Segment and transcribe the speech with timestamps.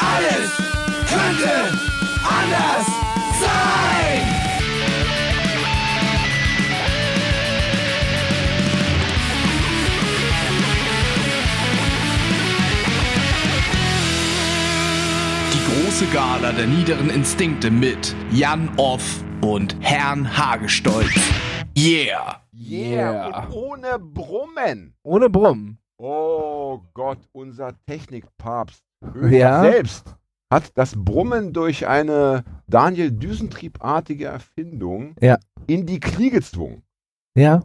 [0.00, 0.56] Alles
[1.08, 1.78] könnte
[2.24, 2.86] anders
[3.38, 4.22] sein.
[15.52, 21.14] Die große Gala der niederen Instinkte mit Jan Off und Herrn Hagestolz.
[21.76, 22.40] Yeah!
[22.52, 23.48] Yeah.
[23.48, 24.94] Und ohne Brummen.
[25.02, 25.78] Ohne Brummen.
[25.96, 28.84] Oh Gott, unser Technikpapst
[29.30, 29.62] Ja.
[29.62, 30.16] selbst
[30.52, 35.38] hat das Brummen durch eine Daniel Düsentrieb-artige Erfindung Ja.
[35.66, 36.82] in die Knie gezwungen.
[37.36, 37.62] Ja.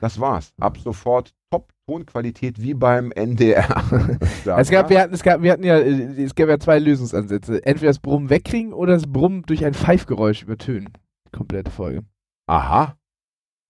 [0.00, 0.52] Das war's.
[0.60, 3.66] Ab sofort Top-Tonqualität wie beim NDR.
[4.56, 7.64] Es gab, wir hatten, es gab, wir hatten ja, es gab ja zwei Lösungsansätze.
[7.66, 10.88] Entweder das Brummen wegkriegen oder das Brummen durch ein Pfeifgeräusch übertönen.
[11.32, 12.02] Komplette Folge.
[12.48, 12.96] Aha.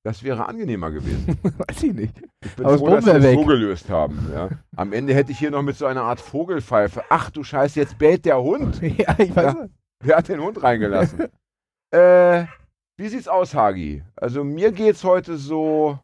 [0.02, 1.38] Das wäre angenehmer gewesen.
[1.42, 2.14] Weiß ich nicht.
[2.44, 3.34] Ich bin Aber das froh, dass wir weg.
[3.38, 4.30] so gelöst haben.
[4.32, 4.48] Ja.
[4.76, 7.02] Am Ende hätte ich hier noch mit so einer Art Vogelpfeife.
[7.10, 8.80] Ach du Scheiße, jetzt bellt der Hund.
[8.82, 9.54] ja, ich weiß.
[9.54, 9.66] Ja.
[10.02, 11.26] Wer hat den Hund reingelassen?
[11.94, 12.44] äh,
[12.98, 14.02] wie sieht's aus, Hagi?
[14.16, 15.98] Also mir geht's heute so,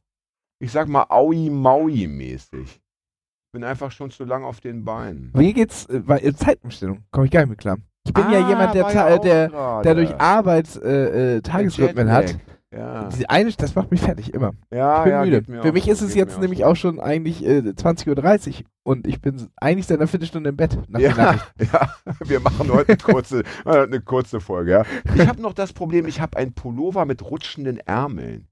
[0.63, 2.65] ich sag mal, Aui-Maui-mäßig.
[2.69, 5.31] Ich bin einfach schon zu lang auf den Beinen.
[5.35, 5.87] Wie geht's?
[5.87, 7.05] Äh, bei- äh, Zeitumstellung.
[7.11, 7.79] Komme ich gar nicht mit klar.
[8.07, 9.83] Ich bin ja Ah, jemand, der, ja auch der, gerade.
[9.83, 12.37] der durch Arbeit äh, äh, Tagesrhythmen hat.
[12.75, 14.53] Ja, Diese eine, das macht mich fertig, immer.
[14.73, 15.45] ja, Ich bin ja müde.
[15.63, 19.21] Für auch mich ist es jetzt nämlich auch schon eigentlich äh, 20.30 Uhr und ich
[19.21, 20.77] bin eigentlich seit einer Viertelstunde im Bett.
[20.89, 21.37] Nach Ja,
[21.73, 21.95] ja,
[22.25, 24.73] wir machen heute eine kurze, eine kurze Folge.
[24.73, 24.85] Ja.
[25.15, 28.49] Ich habe noch das Problem, ich habe einen Pullover mit rutschenden Ärmeln.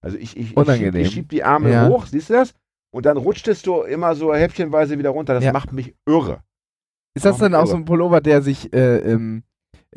[0.00, 0.96] Also ich, ich, ich, schieb, Unangenehm.
[1.02, 1.88] ich schieb die Ärmel Ja.
[1.88, 2.54] hoch, siehst du das?
[2.90, 5.34] Und dann rutscht es so immer so häppchenweise wieder runter.
[5.34, 5.52] Das Ja.
[5.52, 6.42] macht mich irre.
[7.14, 7.70] Ist das dann mich auch irre.
[7.72, 9.42] so ein Pullover, der sich, äh, ähm,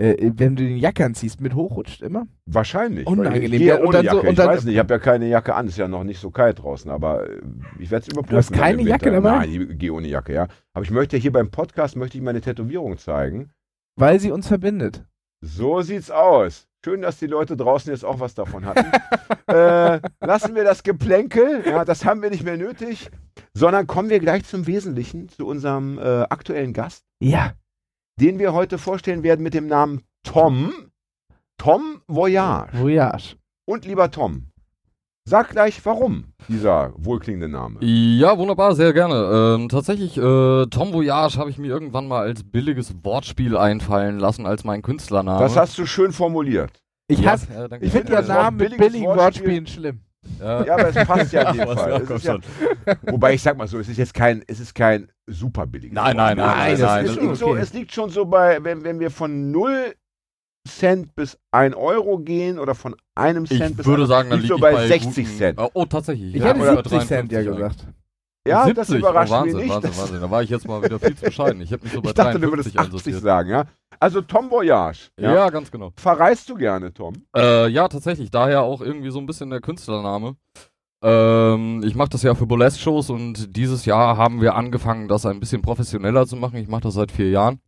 [0.01, 2.27] äh, wenn du den Jacke anziehst, mit hochrutscht immer?
[2.45, 3.07] Wahrscheinlich.
[3.07, 3.53] Unangenehm.
[3.53, 4.19] Ich Ja, und ohne dann so- Jacke.
[4.21, 5.67] und ich dann- weiß nicht, ich habe ja keine Jacke an.
[5.67, 7.41] Ist ja noch nicht so kalt draußen, aber äh,
[7.79, 8.31] ich werde es überprüfen.
[8.31, 9.31] Du hast keine Jacke dabei?
[9.45, 10.47] Nein, ich gehe ohne Jacke, ja.
[10.73, 13.51] Aber ich möchte hier beim Podcast möchte ich meine Tätowierung zeigen.
[13.97, 15.03] Weil sie uns verbindet.
[15.41, 16.67] So sieht's aus.
[16.83, 18.85] Schön, dass die Leute draußen jetzt auch was davon hatten.
[19.47, 23.09] äh, lassen wir das Geplänkel, ja, das haben wir nicht mehr nötig,
[23.53, 27.53] sondern kommen wir gleich zum Wesentlichen, zu unserem äh, aktuellen Gast, Ja.
[28.19, 30.73] Den wir heute vorstellen werden mit dem Namen Tom.
[31.57, 32.77] Tom Voyage.
[32.79, 33.35] Voyage.
[33.65, 34.47] Und lieber Tom,
[35.25, 37.77] sag gleich, warum dieser wohlklingende Name.
[37.81, 39.55] Ja, wunderbar, sehr gerne.
[39.59, 44.45] Ähm, tatsächlich, äh, Tom Voyage habe ich mir irgendwann mal als billiges Wortspiel einfallen lassen
[44.45, 45.39] als mein Künstlername.
[45.39, 46.71] Das hast du schön formuliert.
[47.07, 47.85] Ich, ja, hasse, ja, danke.
[47.85, 50.01] ich finde ja Namen mit billiges billigen Wortspiel- Wortspielen schlimm.
[50.39, 50.65] Ja.
[50.65, 52.03] Ja, aber es passt ja in dem Fall.
[52.21, 52.37] ja,
[52.85, 55.95] ja, wobei ich sag mal so, es ist jetzt kein, es ist kein super billiges
[55.95, 57.59] Nein, nein, nein, nein, es, das es, liegt so, okay.
[57.59, 59.95] es liegt schon so bei, wenn, wenn wir von 0
[60.67, 64.49] Cent bis 1 Euro gehen oder von einem Cent Ich bis würde sagen, da liegt
[64.49, 65.59] so bei bei 60 guten, Cent.
[65.59, 66.35] Oh, oh, tatsächlich.
[66.35, 67.87] Ich ja, hätte oder 70 Cent ja 53 gesagt.
[68.47, 69.75] Ja, 70, das überrascht oh, Wahnsinn, mich nicht.
[69.75, 70.21] Wahnsinn, Wahnsinn.
[70.21, 71.61] Da war ich jetzt mal wieder viel zu bescheiden.
[71.61, 73.21] Ich mich so bei ich dachte, du würdest 53 80 einsortiert.
[73.23, 73.65] sagen, ja.
[74.01, 75.11] Also Tom Voyage.
[75.19, 75.49] Ja.
[75.51, 75.91] ganz genau.
[75.95, 77.13] Verreist du gerne, Tom?
[77.37, 78.31] Äh, ja, tatsächlich.
[78.31, 80.35] Daher auch irgendwie so ein bisschen der Künstlername.
[81.03, 85.39] Ähm, ich mache das ja für Burlesque-Shows und dieses Jahr haben wir angefangen, das ein
[85.39, 86.57] bisschen professioneller zu machen.
[86.57, 87.59] Ich mache das seit vier Jahren.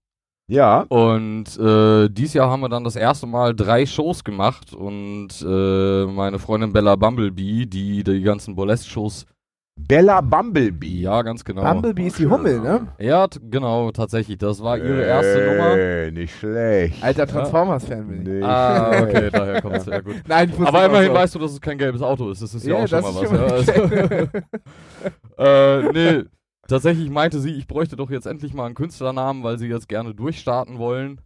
[0.48, 0.82] Ja.
[0.90, 6.06] Und äh, dieses Jahr haben wir dann das erste Mal drei Shows gemacht und äh,
[6.06, 9.28] meine Freundin Bella Bumblebee, die die ganzen Burlesque-Shows,
[9.76, 11.02] Bella Bumblebee.
[11.02, 11.64] ja, ganz genau.
[11.64, 12.88] Bumblebee ist die Hummel, ne?
[13.00, 14.38] Ja, t- genau, tatsächlich.
[14.38, 16.12] Das war ihre erste Nummer.
[16.12, 17.04] Nicht schlecht.
[17.04, 18.28] Alter Transformers-Fan bin ich.
[18.28, 19.86] Nicht Ah, okay, daher kommt es.
[19.88, 20.16] Ja, gut.
[20.28, 21.14] Nein, ich Aber immerhin so.
[21.16, 22.42] weißt du, dass es kein gelbes Auto ist.
[22.42, 23.66] Das ist ja, Ja, auch schon mal was.
[23.66, 24.24] schon Ja,
[25.38, 26.24] also, äh, nee,
[26.68, 30.14] tatsächlich meinte sie, ich bräuchte doch jetzt endlich mal einen Künstlernamen, weil sie jetzt gerne
[30.14, 31.20] durchstarten wollen.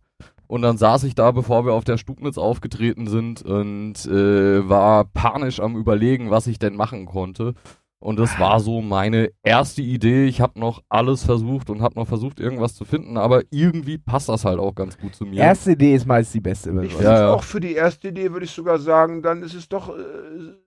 [0.47, 5.03] Und dann saß ich da, bevor wir auf der Stubnitz aufgetreten sind und äh, war
[5.03, 7.53] panisch am überlegen, was ich denn machen konnte.
[7.99, 10.25] Und das war so meine erste Idee.
[10.27, 14.29] Ich habe noch alles versucht und habe noch versucht, irgendwas zu finden, aber irgendwie passt
[14.29, 15.41] das halt auch ganz gut zu mir.
[15.41, 16.69] Erste Idee ist meist die beste.
[16.83, 17.33] Ich finde Ja, ja.
[17.33, 19.93] auch für die erste Idee würde ich sogar sagen, dann ist es doch äh,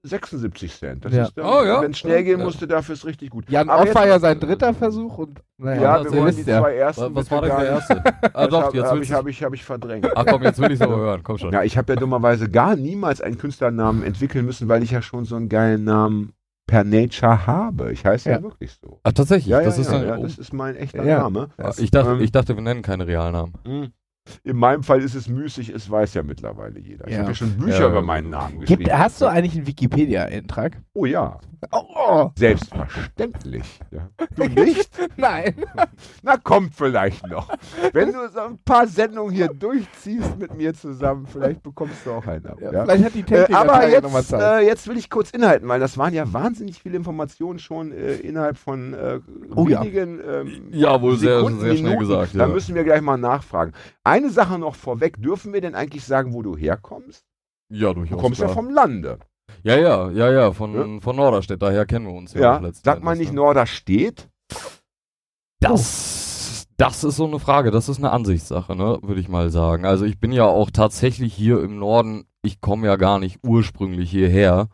[0.02, 1.04] 76 Cent.
[1.04, 1.22] Das Ja.
[1.24, 1.80] ist dann, Oh, ja.
[1.82, 2.44] Wenn es schnell gehen Ja.
[2.44, 3.48] musste, dafür ist richtig gut.
[3.48, 6.74] Jan Aber Ott war ja sein dritter Versuch und naja, Ja, wir wollen die zwei
[6.74, 7.14] ersten.
[7.14, 8.02] was, war denn der erste?
[8.34, 10.08] Ah, doch, jetzt hab willst ich, hab ich, hab ich verdrängt.
[10.16, 11.20] Ach komm, jetzt will ich es aber hören.
[11.22, 11.52] Komm schon.
[11.52, 15.24] Ja, ich habe ja dummerweise gar niemals einen Künstlernamen entwickeln müssen, weil ich ja schon
[15.26, 16.32] so einen geilen Namen
[16.70, 17.92] per Nature habe.
[17.92, 18.42] Ich heiße ja, Ja.
[18.42, 19.00] wirklich so.
[19.02, 19.48] Ach, tatsächlich.
[19.48, 20.22] Ja, ja, das ist ja, dann, ja, oh.
[20.22, 21.18] das ist mein echter Ja.
[21.18, 21.48] Name.
[21.78, 23.92] ich, dachte, ähm, ich dachte, wir nennen keine Realnamen.
[24.44, 27.06] In meinem Fall ist es müßig, es weiß ja mittlerweile jeder.
[27.06, 27.20] Ich Ja.
[27.20, 27.88] habe ja schon Bücher Ja.
[27.88, 28.84] über meinen Namen geschrieben.
[28.84, 30.76] Gibt, hast du eigentlich einen Wikipedia-Eintrag?
[30.94, 31.38] Oh ja,
[31.72, 33.80] Oh, selbstverständlich.
[33.90, 34.08] Ja.
[34.34, 34.90] Du nicht?
[35.16, 35.54] nein.
[36.22, 37.50] Na, kommt vielleicht noch.
[37.92, 42.26] Wenn du so ein paar Sendungen hier durchziehst mit mir zusammen, vielleicht bekommst du auch
[42.26, 42.58] einen ab.
[42.60, 42.84] Ja, Ja.
[42.84, 44.62] Vielleicht hat die Äh, Technik aber ja noch mal jetzt, Zeit.
[44.62, 48.14] äh, jetzt will ich kurz inhalten, weil das waren ja wahnsinnig viele Informationen schon äh,
[48.14, 49.20] innerhalb von äh,
[49.54, 49.80] Oh ja.
[49.82, 52.08] wenigen ähm, Ja, wohl sehr, Sekunden, sehr schnell Minuten.
[52.08, 52.34] gesagt.
[52.34, 52.48] Da Ja.
[52.48, 53.72] müssen wir gleich mal nachfragen.
[54.20, 57.24] Eine Sache noch vorweg, dürfen wir denn eigentlich sagen, wo du herkommst?
[57.72, 58.20] ja, Du durchaus.
[58.20, 59.18] kommst ja vom Lande.
[59.62, 63.02] Ja, ja, ja, ja, von, von Norderstedt, daher kennen wir uns ja, Ja, auch sagt
[63.02, 63.36] man nicht ne?
[63.36, 64.28] Norderstedt?
[65.60, 69.86] Das, das ist so eine Frage, das ist eine Ansichtssache, ne, würde ich mal sagen.
[69.86, 74.10] Also ich bin ja auch tatsächlich hier im Norden, ich komme ja gar nicht ursprünglich
[74.10, 74.68] hierher.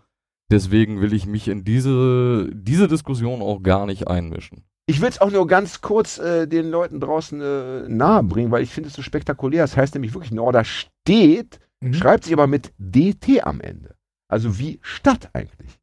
[0.50, 4.64] Deswegen will ich mich in diese, diese Diskussion auch gar nicht einmischen.
[4.88, 8.62] Ich will es auch nur ganz kurz äh, den Leuten draußen äh, nahe bringen, weil
[8.62, 9.64] ich finde es so spektakulär.
[9.64, 11.92] Es heißt nämlich wirklich Norderstedt, Mhm.
[11.92, 13.96] schreibt sich aber mit DT am Ende.
[14.28, 15.78] Also wie Stadt eigentlich.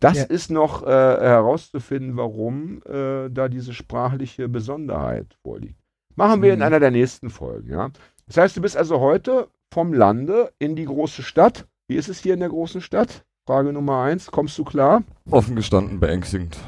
[0.00, 0.24] Das Ja.
[0.24, 5.78] ist noch äh, herauszufinden, warum äh, da diese sprachliche Besonderheit vorliegt.
[6.16, 6.64] Machen wir in Mhm.
[6.64, 7.90] einer der nächsten Folgen, ja.
[8.26, 11.68] Das heißt, du bist also heute vom Lande in die große Stadt.
[11.88, 13.24] Wie ist es hier in der großen Stadt?
[13.46, 14.30] Frage Nummer eins.
[14.30, 15.02] Kommst du klar?
[15.30, 16.58] Offen gestanden beängstigend.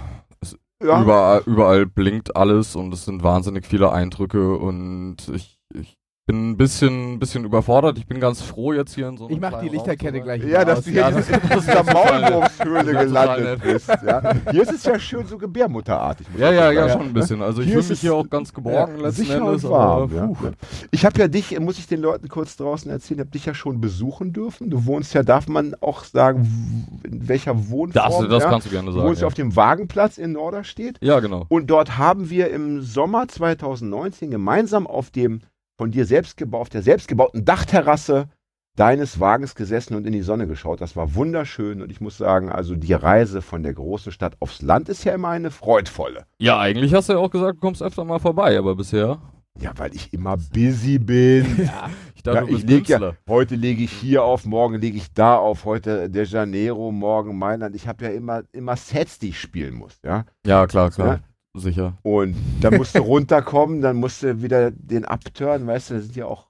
[0.82, 1.02] Ja.
[1.02, 5.96] Überall, überall blinkt alles und es sind wahnsinnig viele Eindrücke und ich, ich
[6.26, 7.98] bin ein bisschen, bisschen überfordert.
[7.98, 10.42] Ich bin ganz froh jetzt hier in so einem Ich mach die Lichterkette Raum gleich
[10.42, 11.82] Ja, wieder dass du hier Ja, in dieser.
[11.84, 13.88] Maulwurfshöhle gelandet bist.
[13.88, 14.32] Ja.
[14.52, 16.26] Hier ist es ja schön so gebärmutterartig.
[16.38, 17.42] Ja, ja, ja, schon ein bisschen.
[17.42, 19.64] Also ich fühle mich hier auch ganz geborgen Ja, letzten sicher Endes.
[19.64, 20.02] und warm.
[20.16, 20.52] aber.
[20.92, 23.80] Ich habe ja dich, muss ich den Leuten kurz draußen erzählen, habe dich ja schon
[23.80, 24.70] besuchen dürfen.
[24.70, 27.92] Du wohnst ja, darf man auch sagen, in welcher Wohnform?
[28.20, 28.48] Das, das ja?
[28.48, 29.08] kannst du gerne Du sagen.
[29.08, 29.26] wohnst ja Ja.
[29.26, 30.98] auf dem Wagenplatz in Norderstedt.
[31.00, 31.46] ja, genau.
[31.48, 35.40] Und dort haben wir im Sommer 2019 gemeinsam auf dem
[35.76, 38.28] von dir selbst auf der selbstgebauten Dachterrasse
[38.76, 40.80] deines Wagens gesessen und in die Sonne geschaut.
[40.80, 44.62] Das war wunderschön und ich muss sagen, also die Reise von der großen Stadt aufs
[44.62, 46.24] Land ist ja immer eine freudvolle.
[46.38, 49.20] Ja, eigentlich hast du ja auch gesagt, du kommst öfter mal vorbei, aber bisher.
[49.60, 51.68] Ja, weil ich immer busy bin.
[52.14, 55.12] Ich dachte, Ja, ich bist leg ja, heute lege ich hier auf, morgen lege ich
[55.12, 57.74] da auf, heute De Janeiro, morgen Mailand.
[57.74, 60.24] Ich habe ja immer, immer Sets, die ich spielen muss, ja.
[60.46, 61.18] Ja, klar, klar.
[61.54, 61.98] Sicher.
[62.02, 66.16] Und dann musst du runterkommen, dann musst du wieder den abturnen, weißt du, da sind
[66.16, 66.48] ja auch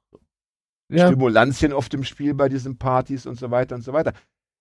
[0.91, 1.09] Ja.
[1.09, 4.13] Stimulantien auf dem Spiel bei diesen Partys und so weiter und so weiter.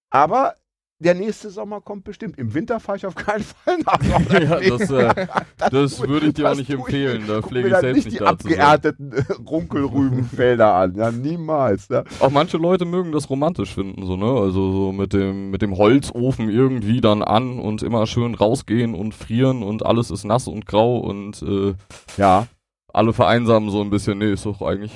[0.09, 0.55] Aber
[1.03, 2.37] der nächste Sommer kommt bestimmt.
[2.37, 4.49] Im Winter fahre ich auf keinen Fall nach Norderstedt.
[4.61, 5.27] Ja, das, äh,
[5.71, 7.23] das tue- würde ich dir auch das nicht empfehlen.
[7.27, 10.95] Da pflege ich selbst nicht nicht die abgeernteten äh, Runkelrübenfelder an.
[10.95, 11.89] Ja, niemals.
[11.89, 12.03] Ne?
[12.19, 14.25] Auch manche Leute mögen das romantisch finden, so, ne?
[14.25, 19.13] Also so mit dem, mit dem Holzofen irgendwie dann an und immer schön rausgehen und
[19.13, 21.73] frieren und alles ist nass und grau und äh,
[22.17, 22.47] Ja.
[22.93, 24.19] alle vereinsamen so ein bisschen.
[24.19, 24.93] Nee, ist doch eigentlich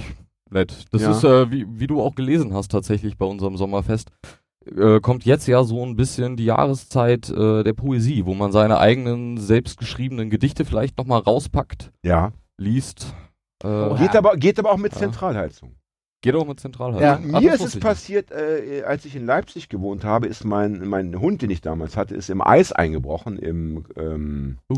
[0.52, 0.86] nett.
[0.92, 1.12] Das Ja.
[1.12, 4.12] ist, äh, wie, wie du auch gelesen hast tatsächlich bei unserem Sommerfest,
[4.76, 8.78] äh, kommt jetzt ja so ein bisschen die Jahreszeit äh, der Poesie, wo man seine
[8.80, 12.32] eigenen selbstgeschriebenen Gedichte vielleicht nochmal rauspackt, Ja.
[12.58, 13.14] liest.
[13.64, 13.96] Äh.
[13.98, 15.00] Geht, aber, geht aber auch mit Ja.
[15.00, 15.76] Zentralheizung.
[16.22, 17.02] Geht auch mit Zentralheit.
[17.02, 17.20] Ja.
[17.34, 21.20] Ach, Mir ist es passiert, äh, als ich in Leipzig gewohnt habe, ist mein, mein
[21.20, 24.78] Hund, den ich damals hatte, ist im Eis eingebrochen, im, ähm, Uh.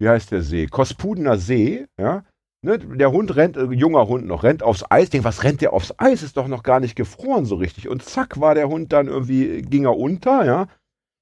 [0.00, 0.66] wie heißt der See?
[0.66, 2.24] Kospudener See, ja.
[2.64, 5.10] Ne, der Hund rennt, äh, junger Hund noch, rennt aufs Eis.
[5.10, 6.22] Denk, was rennt der aufs Eis?
[6.22, 7.90] Ist doch noch gar nicht gefroren so richtig.
[7.90, 10.66] Und zack, war der Hund dann irgendwie, ging er unter, ja.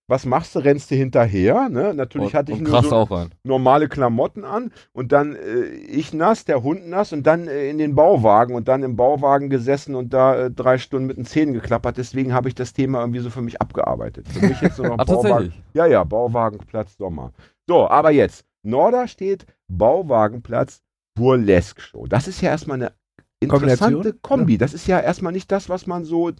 [0.06, 0.60] Was machst du?
[0.60, 1.68] Rennst du hinterher?
[1.68, 1.94] Ne?
[1.94, 3.08] Natürlich und, hatte ich nur so
[3.42, 7.78] normale Klamotten an und dann äh, ich nass, der Hund nass und dann äh, in
[7.78, 11.54] den Bauwagen und dann im Bauwagen gesessen und da äh, drei Stunden mit den Zähnen
[11.54, 11.96] geklappert.
[11.96, 14.28] Deswegen habe ich das Thema irgendwie so für mich abgearbeitet.
[14.28, 15.52] Für mich jetzt nur noch Ah, Bauwagen.
[15.74, 17.32] Ja, ja, Bauwagenplatz Sommer.
[17.66, 20.82] So, aber jetzt, Norder steht Bauwagenplatz
[21.14, 22.06] Burlesque Show.
[22.06, 22.92] Das ist ja erstmal eine
[23.40, 24.14] interessante?
[24.22, 24.58] Kombi.
[24.58, 26.30] Das ist ja erstmal nicht das, was man so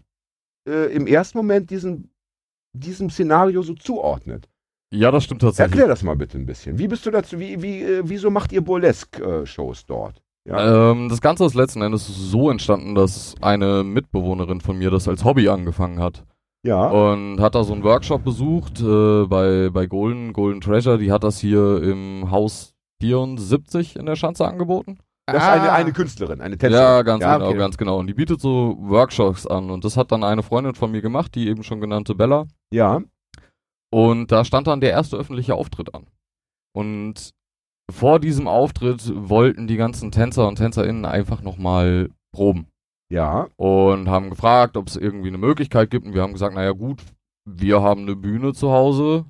[0.68, 2.10] äh, im ersten Moment diesem,
[2.72, 4.48] diesem Szenario so zuordnet.
[4.94, 5.72] Ja, das stimmt tatsächlich.
[5.72, 6.78] Erklär das mal bitte ein bisschen.
[6.78, 10.22] Wie bist du dazu, wie, wie, äh, wieso macht ihr Burlesque-Shows dort?
[10.44, 10.90] Ja.
[10.90, 15.24] Ähm, das Ganze ist letzten Endes so entstanden, dass eine Mitbewohnerin von mir das als
[15.24, 16.24] Hobby angefangen hat.
[16.66, 16.88] ja.
[16.88, 20.98] Und hat da so einen Workshop besucht äh, bei, bei Golden, Golden Treasure.
[20.98, 22.71] Die hat das hier im Haus
[23.06, 24.98] 74 in der Schanze angeboten.
[25.26, 25.52] Das ist Ah.
[25.52, 26.84] eine, eine Künstlerin, eine Tänzerin.
[26.84, 27.58] Ja, ganz Ja, genau, okay.
[27.58, 27.98] ganz genau.
[27.98, 29.70] Und die bietet so Workshops an.
[29.70, 32.46] Und das hat dann eine Freundin von mir gemacht, die eben schon genannte Bella.
[32.72, 33.02] Ja.
[33.92, 36.06] Und da stand dann der erste öffentliche Auftritt an.
[36.74, 37.30] Und
[37.90, 42.66] vor diesem Auftritt wollten die ganzen Tänzer und TänzerInnen einfach nochmal proben.
[43.12, 43.48] Ja.
[43.56, 46.06] Und haben gefragt, ob es irgendwie eine Möglichkeit gibt.
[46.06, 47.02] Und wir haben gesagt, naja gut,
[47.48, 49.26] wir haben eine Bühne zu Hause.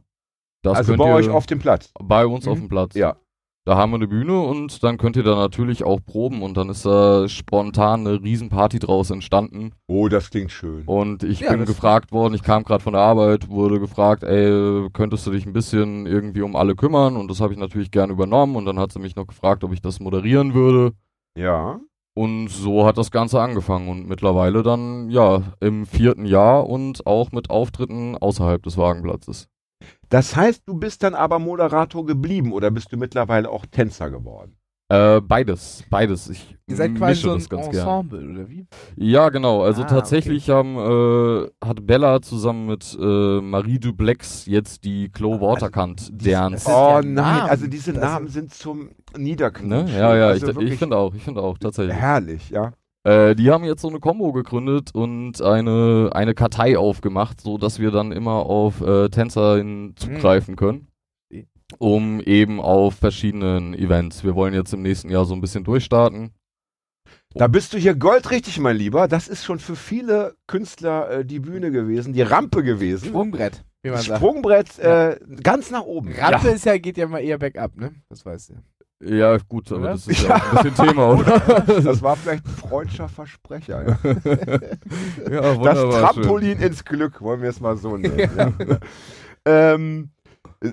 [0.65, 1.91] Das also könnt bei ihr euch auf dem Platz.
[2.01, 2.63] bei uns auf Mhm.
[2.65, 2.95] dem Platz.
[2.95, 3.17] Ja.
[3.65, 6.69] Da haben wir eine Bühne und dann könnt ihr da natürlich auch proben und dann
[6.69, 9.71] ist da spontan eine Riesenparty draus entstanden.
[9.87, 10.83] Oh, das klingt schön.
[10.87, 14.89] Und ich Ja, bin gefragt worden, ich kam gerade von der Arbeit, wurde gefragt, ey,
[14.93, 17.17] könntest du dich ein bisschen irgendwie um alle kümmern?
[17.17, 19.73] Und das habe ich natürlich gerne übernommen und dann hat sie mich noch gefragt, ob
[19.73, 20.93] ich das moderieren würde.
[21.37, 21.79] Ja.
[22.15, 27.33] Und so hat das Ganze angefangen und mittlerweile dann, ja, im vierten Jahr und auch
[27.33, 29.49] mit Auftritten außerhalb des Wagenplatzes.
[30.13, 34.57] Das heißt, du bist dann aber Moderator geblieben oder bist du mittlerweile auch Tänzer geworden?
[34.91, 36.29] Äh, beides, beides.
[36.29, 37.89] Ich Ihr seid quasi mische so ein das ganz gern.
[37.89, 38.67] Ensemble, oder wie?
[38.97, 39.63] Ja, genau.
[39.63, 45.41] Also Ah, tatsächlich haben, äh, hat Bella zusammen mit äh, Marie Dublex jetzt die Chloe
[45.41, 46.53] Waterkant dance.
[46.57, 47.41] das ist Oh nein, Namen.
[47.49, 49.19] also diese Das Namen sind zum Ne?
[49.19, 49.99] Niederknutschen.
[49.99, 51.97] Ja, ja, also ich, ich finde auch, ich finde auch, tatsächlich.
[51.97, 52.73] herrlich, ja.
[53.05, 57.81] Äh, die haben jetzt so eine Combo gegründet und eine, eine Kartei aufgemacht, so dass
[57.81, 60.89] wir dann immer auf äh, Tänzer hin zugreifen können.
[61.79, 64.25] Um eben auf verschiedenen Events.
[64.25, 66.33] Wir wollen jetzt im nächsten Jahr so ein bisschen durchstarten.
[67.35, 69.09] Da bist du hier goldrichtig, mein Lieber.
[69.09, 73.09] Das ist schon für viele Künstler äh, die Bühne gewesen, die Rampe gewesen.
[73.09, 74.19] Sprungbrett, wie man sagt.
[74.19, 76.13] Sprungbrett äh, ganz nach oben.
[76.13, 77.95] Rampe ist ja, geht ja mal eher bergab, ne?
[78.11, 78.55] Das weißt du.
[79.05, 79.91] Ja, gut, aber Oder?
[79.93, 81.41] das ist ja auch ein bisschen Thema, oder?
[81.83, 83.99] Das war vielleicht ein freudscher Versprecher.
[85.31, 85.41] Ja.
[85.41, 85.75] Das wunderbar.
[85.75, 86.23] schön.
[86.23, 88.31] Trampolin ins Glück, wollen wir es mal so nennen.
[88.37, 88.79] Ja.
[89.75, 90.11] ähm,
[90.63, 90.73] äh,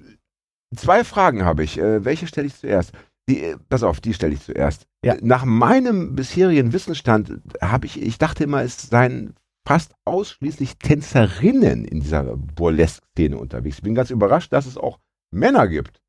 [0.76, 1.78] zwei Fragen habe ich.
[1.78, 2.94] Äh, welche stelle ich zuerst?
[3.30, 4.88] Die, äh, pass auf, die stelle ich zuerst.
[5.04, 5.16] Ja.
[5.22, 9.36] Nach meinem bisherigen Wissensstand habe ich, ich dachte immer, es seien
[9.68, 13.78] fast ausschließlich Tänzerinnen in dieser Burlesque-Szene unterwegs.
[13.78, 15.00] Ich bin ganz überrascht, dass es auch
[15.32, 16.02] Männer gibt.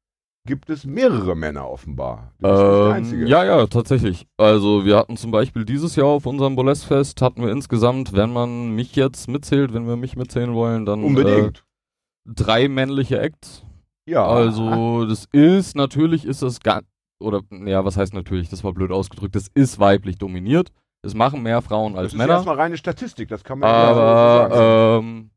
[0.46, 2.32] Gibt es mehrere Männer offenbar.
[2.38, 3.26] Du bist nicht der Ähm, Einzige.
[3.26, 4.26] ja, ja, tatsächlich.
[4.38, 8.70] Also wir hatten zum Beispiel dieses Jahr auf unserem Bolestfest hatten wir insgesamt, wenn man
[8.74, 11.58] mich jetzt mitzählt, wenn wir mich mitzählen wollen, dann Unbedingt.
[11.58, 13.64] Äh, drei männliche Acts.
[14.06, 14.24] ja.
[14.26, 16.86] Also das ist natürlich ist das ganz
[17.22, 18.48] oder ja, was heißt natürlich?
[18.48, 19.34] Das war blöd ausgedrückt.
[19.36, 20.70] Das ist weiblich dominiert.
[21.02, 22.34] Es machen mehr Frauen als das ist Männer.
[22.34, 24.52] erstmal reine Statistik, das kann man ja so sagen.
[24.54, 25.30] Aber ähm,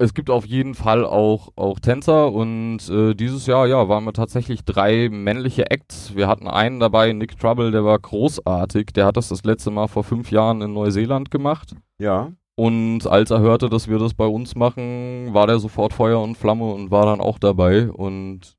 [0.00, 4.14] es gibt auf jeden Fall auch, auch Tänzer und äh, dieses Jahr, ja, waren wir
[4.14, 6.16] tatsächlich drei männliche Acts.
[6.16, 8.94] Wir hatten einen dabei, Nick Trouble, der war großartig.
[8.94, 11.76] Der hat das das letzte Mal vor fünf Jahren in Neuseeland gemacht.
[11.98, 12.32] ja.
[12.56, 16.36] Und als er hörte, dass wir das bei uns machen, war der sofort Feuer und
[16.36, 17.90] Flamme und war dann auch dabei.
[17.90, 18.58] Und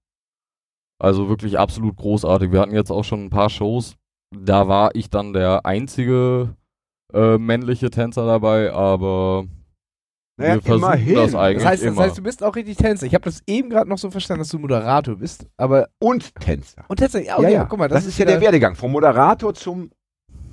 [0.98, 2.52] also wirklich absolut großartig.
[2.52, 3.96] Wir hatten jetzt auch schon ein paar Shows.
[4.36, 6.56] Da war ich dann der einzige
[7.14, 9.46] äh, männliche Tänzer dabei, aber
[10.42, 11.16] Naja, wir versuchen immerhin.
[11.16, 12.02] das eigentlich Das heißt, das immer.
[12.04, 13.06] heißt, du bist auch richtig Tänzer.
[13.06, 16.84] Ich habe das eben gerade noch so verstanden, dass du Moderator bist, aber Und Tänzer.
[16.88, 19.92] und Tänzer, ja, okay, guck mal, das, das, ist ja der Werdegang vom Moderator zum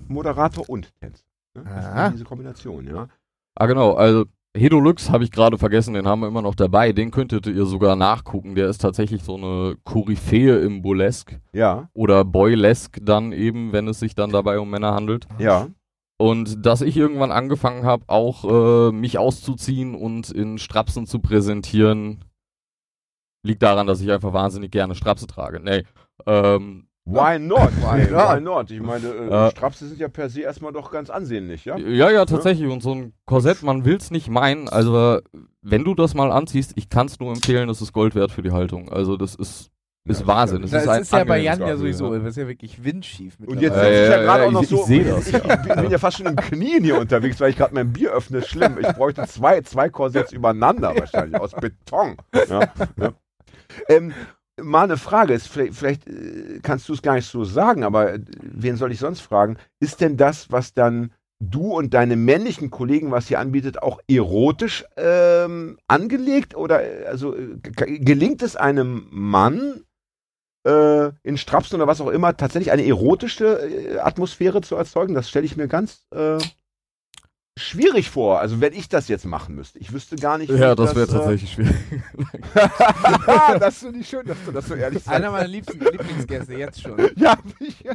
[0.08, 1.24] Moderator und Tänzer.
[1.54, 1.62] Ne?
[1.64, 3.08] Das ist ja diese Kombination, ja.
[3.54, 3.94] Ah, genau.
[3.94, 4.24] Also,
[4.56, 6.92] Hedolux habe ich gerade vergessen, den haben wir immer noch dabei.
[6.92, 8.54] Den könntet ihr sogar nachgucken.
[8.54, 11.40] Der ist tatsächlich so eine Koryphäe im Burlesque.
[11.52, 15.26] Ja, Oder Boylesque dann eben, wenn es sich dann dabei um Männer handelt.
[15.38, 15.68] ja.
[16.20, 22.24] Und dass ich irgendwann angefangen habe, auch äh, mich auszuziehen und in Strapsen zu präsentieren,
[23.44, 25.60] liegt daran, dass ich einfach wahnsinnig gerne Strapse trage.
[25.60, 25.84] Nee.
[26.26, 27.70] Ähm, Why not?
[27.80, 28.70] Why Why, not?
[28.70, 29.50] Ich meine, äh, Ja.
[29.50, 31.78] Strapse sind ja per se erstmal doch ganz ansehnlich, ja?
[31.78, 32.68] ja, ja, tatsächlich.
[32.68, 34.68] Und so ein Korsett, man will's nicht meinen.
[34.68, 35.20] Also,
[35.62, 38.50] wenn du das mal anziehst, ich kann's nur empfehlen, das ist Gold wert für die
[38.52, 38.90] Haltung.
[38.90, 39.70] Also, das ist,
[40.08, 40.62] ist Ja, Wahnsinn.
[40.62, 42.18] das Das Das ist ein ist ja bei Jan ja sowieso, ja.
[42.20, 43.36] das ist ja wirklich windschief.
[43.46, 44.76] Und jetzt sitze ich ja, Ja, gerade ja, auch noch ich- so.
[44.80, 47.74] ich seh das, Ich, bin, ja fast schon im Knien hier unterwegs, weil ich gerade
[47.74, 48.38] mein Bier öffne.
[48.38, 48.76] Ist schlimm.
[48.80, 52.16] Ich bräuchte zwei, zwei Korsetts übereinander wahrscheinlich, aus Beton.
[52.48, 52.60] Ja,
[53.00, 53.12] ja.
[53.88, 54.12] Ähm,
[54.60, 58.14] mal eine Frage, ist vielleicht, vielleicht äh, kannst du es gar nicht so sagen, aber
[58.14, 59.56] äh, wen soll ich sonst fragen?
[59.80, 64.84] Ist denn das, was dann du und deine männlichen Kollegen, was ihr anbietet, auch erotisch
[64.96, 66.56] ähm, angelegt?
[66.56, 69.82] Oder äh, also gelingt es einem Mann,
[70.68, 75.14] äh, in Strapsen oder was auch immer, tatsächlich eine erotische äh, Atmosphäre zu erzeugen?
[75.14, 76.38] Das stelle ich mir ganz äh,
[77.58, 78.40] schwierig vor.
[78.40, 79.78] Also wenn ich das jetzt machen müsste.
[79.78, 81.76] Ich wüsste gar nicht, wie Ja, ich das wäre äh, tatsächlich schwierig.
[83.60, 85.16] das finde ich schön, dass du das so ehrlich sagst.
[85.16, 86.96] Einer meiner liebsten Lieblingsgäste, jetzt schon.
[87.16, 87.94] Ja, ich, ja,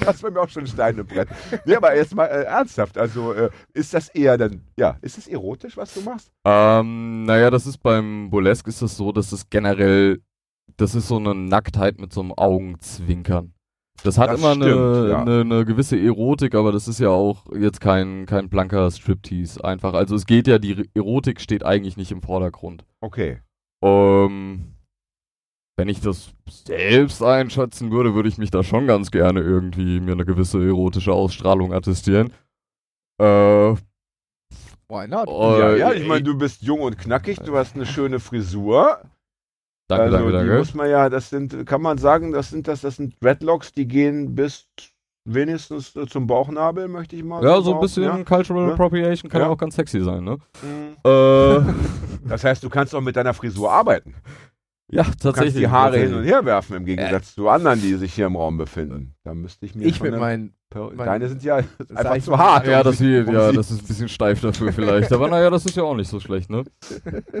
[0.00, 1.28] das war mir auch schon ein Stein im Brett.
[1.66, 2.96] Nee, aber jetzt mal äh, ernsthaft.
[2.96, 6.30] Also äh, ist das eher dann, ja, ist es erotisch, was du machst?
[6.44, 10.22] Ähm, naja, das ist beim Burlesque ist es so, dass es generell,
[10.76, 13.54] das ist so eine Nacktheit mit so einem Augenzwinkern.
[14.02, 15.22] Das hat Das immer stimmt, eine, ja.
[15.22, 19.94] eine, eine gewisse Erotik, aber das ist ja auch jetzt kein, kein blanker Striptease einfach.
[19.94, 22.84] Also es geht ja, die Erotik steht eigentlich nicht im Vordergrund.
[23.00, 23.40] Okay.
[23.82, 24.74] Ähm,
[25.76, 30.12] wenn ich das selbst einschätzen würde, würde ich mich da schon ganz gerne irgendwie mir
[30.12, 32.32] eine gewisse erotische Ausstrahlung attestieren.
[33.20, 33.74] Äh,
[34.88, 35.28] Why not?
[35.28, 39.00] äh, ja, ja, ich meine, du bist jung und knackig, du hast eine schöne Frisur.
[39.88, 40.58] Danke, also danke, die danke.
[40.58, 43.86] muss man ja, das sind, kann man sagen, das sind das, das sind Dreadlocks, die
[43.86, 44.66] gehen bis
[45.26, 48.24] wenigstens äh, zum Bauchnabel, möchte ich mal Ja, so ein bisschen ja.
[48.24, 48.72] Cultural Ja.
[48.74, 49.48] Appropriation kann Ja.
[49.48, 50.38] auch ganz sexy sein, ne?
[50.62, 50.96] Mhm.
[51.04, 51.72] Äh,
[52.28, 54.14] Das heißt, du kannst auch mit deiner Frisur arbeiten.
[54.90, 55.34] ja, Du tatsächlich.
[55.34, 58.36] kannst die Haare hin und her werfen, im Gegensatz zu anderen, die sich hier im
[58.36, 59.14] Raum befinden.
[59.24, 60.54] Da müsste ich mir Ich mit meinen.
[60.74, 61.56] Mein- Deine sind ja
[61.94, 62.66] einfach zu hart.
[62.66, 65.12] Ja, das, um ja, das ist ein bisschen steif dafür vielleicht.
[65.12, 66.64] Aber naja, das ist ja auch nicht so schlecht, ne?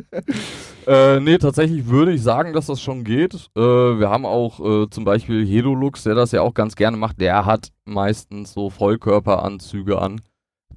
[0.86, 3.34] äh, nee, tatsächlich würde ich sagen, dass das schon geht.
[3.56, 7.20] Äh, wir haben auch äh, zum Beispiel Hedolux, der das ja auch ganz gerne macht.
[7.20, 10.20] Der hat meistens so Vollkörperanzüge an.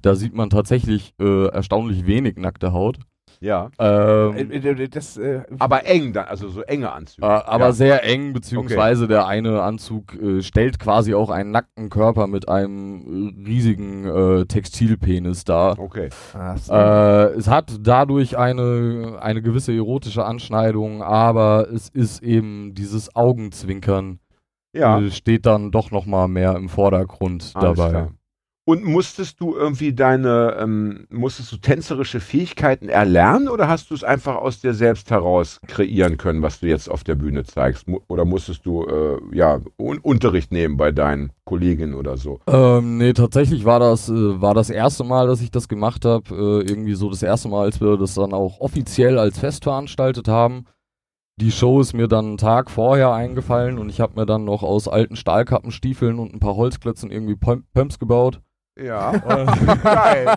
[0.00, 2.98] Da sieht man tatsächlich äh, erstaunlich wenig nackte Haut.
[3.40, 7.26] Ja, Ähm, Äh, äh, Das, äh, aber eng also so enge Anzüge.
[7.26, 7.72] Äh, aber ja.
[7.72, 13.34] sehr eng, beziehungsweise der eine Anzug äh, stellt quasi auch einen nackten Körper mit einem
[13.36, 15.78] äh, riesigen äh, Textilpenis dar.
[15.78, 16.08] Okay.
[16.34, 24.18] Äh, es hat dadurch eine, eine gewisse erotische Anschneidung, aber es ist eben dieses Augenzwinkern,
[24.74, 27.90] Ja, äh, steht dann doch nochmal mehr im Vordergrund alles dabei.
[27.90, 28.12] klar.
[28.68, 34.04] Und musstest du irgendwie deine, ähm, musstest du tänzerische Fähigkeiten erlernen oder hast du es
[34.04, 37.86] einfach aus dir selbst heraus kreieren können, was du jetzt auf der Bühne zeigst?
[38.08, 42.40] Oder musstest du äh, ja Un Unterricht nehmen bei deinen Kolleginnen oder so?
[42.46, 46.28] Ähm, nee, tatsächlich war das, äh, war das erste Mal, dass ich das gemacht habe.
[46.28, 50.28] Äh, irgendwie so das erste Mal, als wir das dann auch offiziell als Fest veranstaltet
[50.28, 50.66] haben.
[51.40, 54.62] Die Show ist mir dann einen Tag vorher eingefallen und ich habe mir dann noch
[54.62, 58.42] aus alten Stahlkappenstiefeln und ein paar Holzklötzen irgendwie Pump Pumps gebaut.
[58.80, 59.12] Ja,
[59.82, 60.36] geil,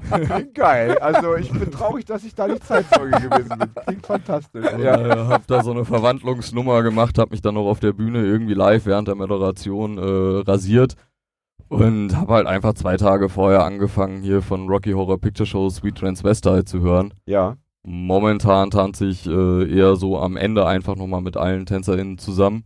[0.53, 0.98] geil.
[1.00, 3.69] Also ich bin traurig, dass ich da nicht Zeitzeuge gewesen bin.
[3.86, 4.65] Klingt fantastisch.
[4.79, 8.25] Ja, äh, hab da so eine Verwandlungsnummer gemacht, hab mich dann noch auf der Bühne
[8.25, 10.95] irgendwie live während der Moderation äh, rasiert
[11.69, 16.00] und hab halt einfach zwei Tage vorher angefangen, hier von Rocky Horror Picture Show Sweet
[16.00, 17.13] Transvestite zu hören.
[17.25, 22.63] Ja, Momentan tanze ich äh, eher so am Ende einfach nochmal mit allen TänzerInnen zusammen.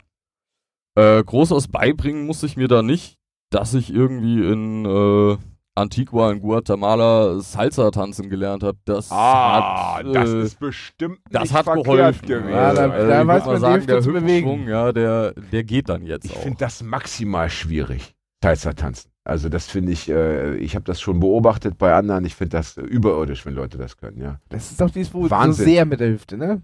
[0.96, 3.17] Äh, Großes beibringen muss ich mir da nicht,
[3.50, 5.38] dass ich irgendwie in äh,
[5.75, 8.77] Antigua in Guatemala Salsa tanzen gelernt habe.
[8.86, 12.27] Das Ah, hat, das äh, ist bestimmt das nicht hat geholfen.
[12.27, 12.50] gewesen.
[12.50, 14.48] Ja, da- also, da ich weiß man sagen, der zu bewegen.
[14.50, 16.41] Hüftschwung, ja, der, der geht dann jetzt Ich auch.
[16.41, 19.12] finde das maximal schwierig, Salsa tanzen.
[19.27, 22.25] Also das finde ich, äh, ich habe das schon beobachtet bei anderen.
[22.25, 24.39] Ich finde das äh, überirdisch, wenn Leute das können, ja.
[24.50, 25.65] das ist doch dieses, wo so Wahnsinn.
[25.65, 26.62] sehr mit der Hüfte, ne?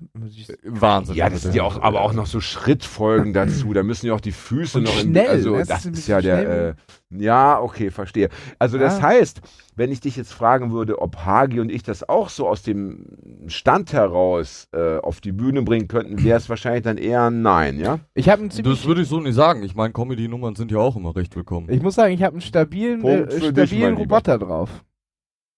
[0.64, 1.16] Wahnsinn.
[1.16, 3.74] Ja, das sind ja auch, aber auch noch so Schrittfolgen dazu.
[3.74, 5.58] Da müssen ja auch die Füße Und noch in schnell, Also ne?
[5.60, 6.70] Das das ist ist ja der.
[6.70, 6.74] Äh,
[7.18, 8.30] ja, okay, verstehe.
[8.60, 9.08] Also das Ja.
[9.08, 9.42] heißt,
[9.82, 13.08] wenn ich dich jetzt fragen würde, ob Hagi und ich das auch so aus dem
[13.48, 17.80] Stand heraus äh, auf die Bühne bringen könnten, wäre es wahrscheinlich dann eher ein Nein,
[17.80, 17.98] ja?
[18.14, 19.64] Ich habe einen ziemlich Das würde ich so nicht sagen.
[19.64, 21.68] Ich meine, Comedy-Nummern sind ja auch immer recht willkommen.
[21.72, 24.18] Ich muss sagen, ich habe einen stabilen, äh, für dich, stabilen mein Lieber.
[24.18, 24.86] Roboter drauf.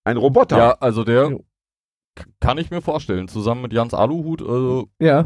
[0.05, 0.57] Ein Roboter.
[0.57, 1.43] ja, also der Jo.
[2.39, 3.27] Kann ich mir vorstellen.
[3.27, 4.41] Zusammen mit Jans Aluhut.
[4.41, 5.25] Also, Ja.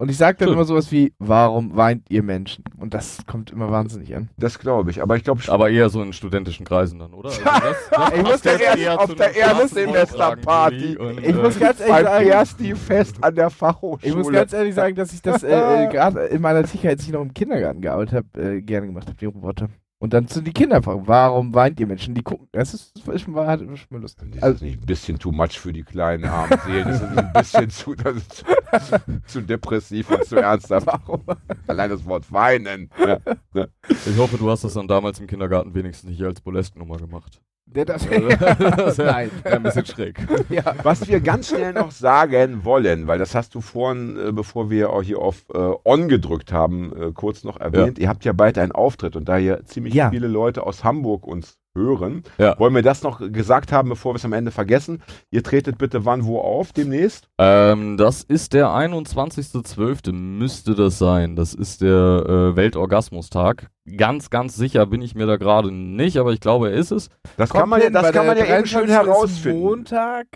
[0.00, 0.54] Und ich sage dann Schön.
[0.54, 2.62] immer sowas wie, warum weint ihr Menschen?
[2.78, 4.28] Und das kommt immer wahnsinnig an.
[4.36, 5.02] Das glaube ich.
[5.02, 7.30] Aber ich glaube, aber eher so in studentischen Kreisen dann, oder?
[7.42, 9.36] Also das, das Ich muss erst- eher auf der
[11.00, 14.08] und, Ich äh, muss ganz ehrlich sagen, Ersti-Fest an der Fachhochschule.
[14.12, 15.48] ich muss ganz ehrlich sagen, dass ich das äh,
[15.84, 19.06] äh, gerade in meiner Zeit, als ich noch im Kindergarten gearbeitet habe, äh, gerne gemacht
[19.08, 19.68] habe, die Roboter.
[20.00, 22.14] Und dann zu die Kinder fragen, warum weint ihr Menschen?
[22.14, 24.20] Die gucken, das ist, das ist mal, hat schon mal Lust.
[24.22, 26.86] Das ist Also, nicht ein bisschen too much für die kleinen armen Seelen.
[26.86, 28.44] Das ist ein bisschen zu, das ist zu,
[29.26, 30.86] zu depressiv und zu ernsthaft.
[30.86, 31.24] warum?
[31.66, 32.90] Allein das Wort weinen.
[33.54, 33.66] Ja.
[33.88, 37.40] Ich hoffe, du hast das dann damals im Kindergarten wenigstens nicht als Burlesque-Nummer gemacht.
[37.74, 38.06] Der das,
[38.58, 39.30] das Nein.
[39.42, 40.18] wär ein bisschen schräg.
[40.48, 40.74] ja.
[40.82, 44.90] Was wir ganz schnell noch sagen wollen, weil das hast du vorhin, äh, bevor wir
[44.90, 47.98] auch hier auf äh, On gedrückt haben, äh, kurz noch erwähnt.
[47.98, 50.10] Ihr habt ja bald einen Auftritt und da hier ziemlich Ja.
[50.10, 52.58] viele Leute aus Hamburg uns hören, Ja.
[52.58, 55.02] wollen wir das noch gesagt haben, bevor wir es am Ende vergessen.
[55.30, 57.28] Ihr tretet bitte wann wo auf demnächst?
[57.38, 60.12] Ähm, das ist der 21.12.
[60.12, 61.36] müsste das sein.
[61.36, 63.68] Das ist der äh, Weltorgasmustag.
[63.96, 67.08] Ganz, ganz sicher bin ich mir da gerade nicht, aber ich glaube, er ist es.
[67.36, 68.90] Das Kommt kann man, ja- hin, das kann man ja eben schön 23.
[68.90, 69.60] ist herausfinden.
[69.60, 70.26] Montag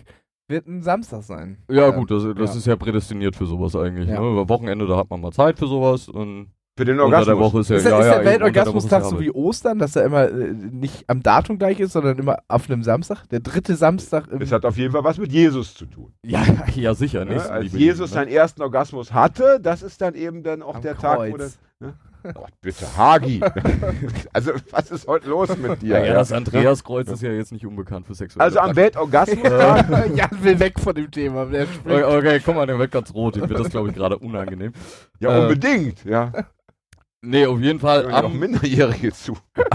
[0.48, 1.58] wird ein Samstag sein.
[1.70, 1.90] Ja, Ja.
[1.90, 2.56] gut, das, das Ja.
[2.58, 4.08] ist ja prädestiniert für sowas eigentlich.
[4.08, 4.20] Ja.
[4.20, 4.30] Ne?
[4.30, 7.52] Über Wochenende, da hat man mal Zeit für sowas und Für den unter der Orgasmus.
[7.52, 9.78] Woche ist ja, Ist, der- ja, ist ja, der der Weltorgasmustag so ja wie Ostern,
[9.78, 13.28] dass er immer äh, nicht am Datum gleich ist, sondern immer auf einem Samstag?
[13.28, 16.14] Der dritte Samstag im Es hat auf jeden Fall was mit Jesus zu tun.
[16.24, 16.42] Ja,
[16.74, 17.20] ja, sicher.
[17.20, 18.14] Ja, Nächstenliebe als Jesus ne?
[18.14, 21.02] seinen ersten Orgasmus hatte, das ist dann eben dann auch am der Kreuz.
[21.02, 21.58] Tag, wo das.
[21.78, 21.92] Ne?
[22.34, 23.40] Gott, bitte, Hagi.
[24.32, 25.98] also, was ist heute los mit dir?
[25.98, 26.14] Ja, ja?
[26.14, 29.42] das Andreaskreuz ist ja jetzt nicht unbekannt für sexuelle Also am Praktiken.
[29.42, 30.10] Weltorgasmustag.
[30.16, 31.42] Jan will weg von dem Thema.
[31.42, 33.34] Okay, okay, guck mal, der wird ganz rot.
[33.36, 34.72] Dem wird das, glaube ich, gerade unangenehm.
[35.18, 36.04] ja, Äh, unbedingt.
[36.04, 36.32] Ja.
[37.24, 39.36] Nee, auf jeden Fall Hören ja auch am, Minderjährige zu.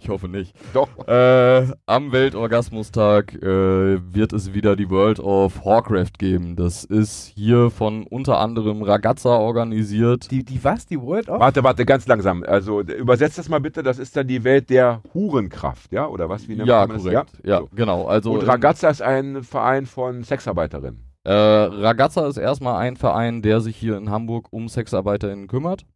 [0.00, 0.54] Ich hoffe nicht.
[0.74, 0.88] Doch.
[1.06, 6.56] Äh, am Weltorgasmustag äh, wird es wieder die World of Warcraft geben.
[6.56, 10.30] Das ist hier von unter anderem Ragazza organisiert.
[10.30, 10.86] Die, die was?
[10.86, 11.40] Die World of?
[11.40, 12.42] Warte, warte, ganz langsam.
[12.42, 13.82] Also übersetzt das mal bitte.
[13.82, 16.06] Das ist dann die Welt der Hurenkraft, ja?
[16.08, 16.48] Oder was?
[16.48, 17.04] Wie nennt Ja, man das?
[17.04, 17.32] korrekt.
[17.44, 17.68] Ja, So.
[17.74, 18.06] genau.
[18.06, 21.04] Also Und Ragazza ist ein Verein von Sexarbeiterinnen.
[21.24, 25.86] Äh, Ragazza ist erstmal ein Verein, der sich hier in Hamburg um SexarbeiterInnen kümmert.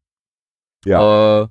[0.85, 1.43] Ja.
[1.43, 1.49] Äh,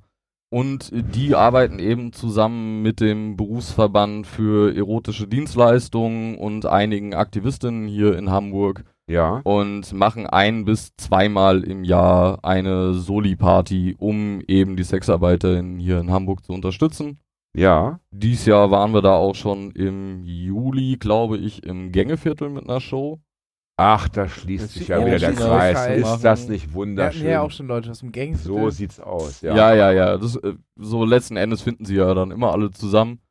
[0.54, 8.18] und die arbeiten eben zusammen mit dem Berufsverband für erotische Dienstleistungen und einigen Aktivistinnen hier
[8.18, 9.40] in Hamburg Ja.
[9.46, 16.12] und machen ein bis zweimal im Jahr eine Soli-Party, um eben die SexarbeiterInnen hier in
[16.12, 17.20] Hamburg zu unterstützen.
[17.56, 18.00] Ja.
[18.12, 22.82] Dies Jahr waren wir da auch schon im Juli, glaube ich, im Gängeviertel mit einer
[22.82, 23.20] Show.
[23.84, 25.88] Ach, da schließt Das sich ja ja wieder der Kreis.
[25.98, 27.26] Ist das nicht wunderschön?
[27.26, 28.36] ja auch schon Leute aus dem Gang.
[28.36, 29.42] so sieht's aus.
[29.42, 29.56] Ja.
[29.56, 30.18] Ja, ja, ja.
[30.20, 33.22] Das, äh, so letzten Endes finden sie ja dann immer alle zusammen.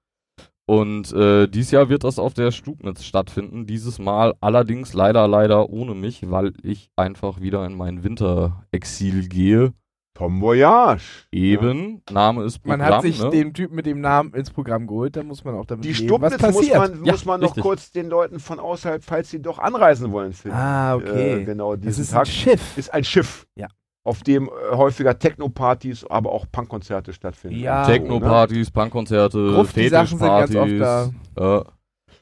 [0.67, 3.67] Und äh, dieses Jahr wird das auf der Stubnitz stattfinden.
[3.67, 9.73] Dieses Mal allerdings leider, leider ohne mich, weil ich einfach wieder in mein Winterexil gehe.
[10.21, 11.03] Tom Voyage.
[11.33, 12.79] Eben, Name ist Programm.
[12.81, 13.31] Man hat sich ne?
[13.31, 16.05] den Typen mit dem Namen ins Programm geholt, da muss man auch damit Die leben.
[16.09, 16.77] Stubnitz Was muss passiert?
[16.77, 20.35] man, Ja, muss man noch kurz den Leuten von außerhalb, falls sie doch anreisen wollen,
[20.35, 20.59] finden.
[20.59, 21.41] Ah, okay.
[21.41, 22.77] Äh, genau, das ist Tag ein Schiff.
[22.77, 23.47] ist ein Schiff.
[23.57, 23.69] Ja.
[24.05, 27.59] Auf dem äh, häufiger Techno-Partys, aber auch Punkkonzerte stattfinden.
[27.59, 27.87] Ja.
[27.87, 27.95] Ne?
[27.95, 31.15] Techno-Partys, Punkkonzerte, Gruft, die Sachen sind ganz oft Fetischpartys.
[31.37, 31.61] Äh,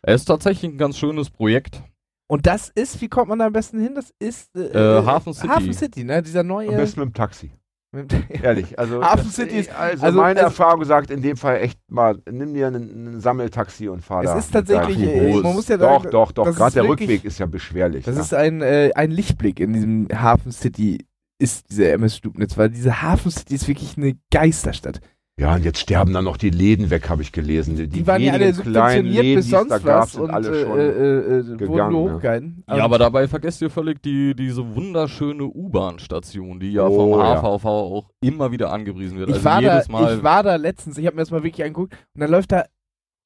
[0.03, 1.83] es ist tatsächlich ein ganz schönes Projekt.
[2.31, 3.95] Und das ist, wie kommt man da am besten hin?
[3.97, 5.49] Das ist äh, Äh, Hafen City.
[5.49, 6.23] Hafen City, ne?
[6.23, 6.69] Dieser neue.
[6.69, 7.51] Am besten mit dem Taxi.
[8.29, 8.79] Ehrlich.
[8.79, 12.19] Also, Hafen City ist- Also, also- meine also- Erfahrung sagt, in dem Fall echt mal,
[12.31, 14.39] nimm dir ein, Sammeltaxi und fahr es da.
[14.39, 16.45] ist tatsächlich, äh, man muss ja Doch, sagen, doch, doch.
[16.45, 18.05] das Gerade der wirklich- Rückweg ist ja beschwerlich.
[18.05, 18.21] Das ja.
[18.23, 21.07] ist ein, äh, ein Lichtblick in diesem Hafen City,
[21.41, 25.01] ist diese MS Stubnitz, weil diese Hafen City ist wirklich eine Geisterstadt.
[25.39, 27.77] Ja, und jetzt sterben dann noch die Läden weg, habe ich gelesen.
[27.77, 30.79] Die, Die, waren ja alle subventioniert Läden, bis sonst was und alle äh, schon.
[30.79, 32.15] äh, äh, wurden gegangen, nur ja.
[32.15, 32.65] hochgehalten.
[32.69, 37.41] Ja, aber dabei vergesst ihr völlig die, diese wunderschöne U-Bahn-Station, die ja Oh, vom ja.
[37.41, 39.29] HVV auch immer wieder angepriesen wird.
[39.29, 41.93] ich, also war da, ich war da letztens, ich habe mir das mal wirklich angeguckt
[42.15, 42.65] und dann läuft da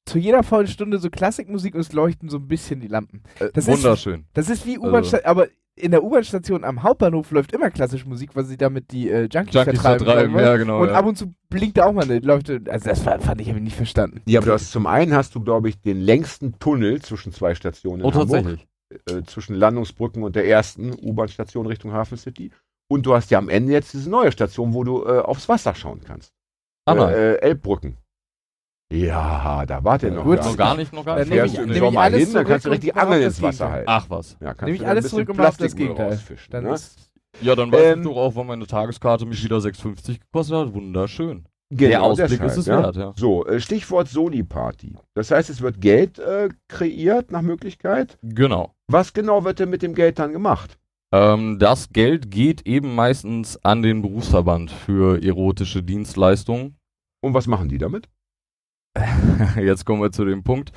[0.05, 3.23] zu jeder vollen Stunde so Klassikmusik und es leuchten so ein bisschen die Lampen.
[3.39, 4.25] äh, das ist- wunderschön.
[4.33, 8.35] Das ist wie Also- U-Bahn, aber in der U-Bahn-Station am Hauptbahnhof läuft immer klassische Musik,
[8.35, 10.05] weil sie damit die äh, Junkies, Junkies vertreiben.
[10.05, 10.45] vertreiben, wollen.
[10.45, 10.81] ja genau.
[10.81, 10.93] und ja.
[10.93, 12.61] ab und zu blinkt da auch mal eine Leuchte.
[12.69, 14.21] Also das war, fand ich, habe ich nicht verstanden.
[14.25, 17.55] Ja, aber du hast zum einen hast du, glaube ich, den längsten Tunnel zwischen zwei
[17.55, 18.43] Stationen in oh, Hamburg.
[18.43, 18.67] tatsächlich.
[19.09, 22.51] äh, zwischen Landungsbrücken und der ersten U-Bahn-Station Richtung Hafen City.
[22.87, 25.73] Und du hast ja am Ende jetzt diese neue Station, wo du äh, aufs Wasser
[25.73, 26.33] schauen kannst.
[26.87, 27.97] Äh, äh, Elbbrücken.
[28.91, 30.23] Ja, da wart ihr noch.
[30.23, 31.29] Gut, gar noch gar nicht, noch gar Dann nicht.
[31.35, 33.71] nehme Fährst ich- du im Sommer alles hin, dann kannst du richtig das ins Wasser
[33.71, 33.89] halten.
[33.89, 34.37] Ach was.
[34.39, 36.19] Ja, kannst Nehme ich du dann alles zurück und mach das Gegenteil.
[36.51, 36.75] Dann ne?
[37.41, 40.73] Ja, dann weiß Ähm, ich doch auch, wann meine Tageskarte mich wieder 6,50 gekostet hat.
[40.73, 41.45] Wunderschön.
[41.71, 42.83] Genau, Der Ausblick deshalb, ist es ja.
[42.83, 43.13] wert, ja.
[43.15, 44.95] So, äh, Stichwort Soli-Party.
[45.15, 48.19] Das heißt, es wird Geld äh, kreiert nach Möglichkeit.
[48.21, 48.75] Genau.
[48.87, 50.77] Was genau wird denn mit dem Geld dann gemacht?
[51.11, 56.75] Ähm, das Geld geht eben meistens an den Berufsverband für erotische Dienstleistungen.
[57.21, 58.07] Und was machen die damit?
[59.57, 60.71] Jetzt kommen wir zu dem Punkt.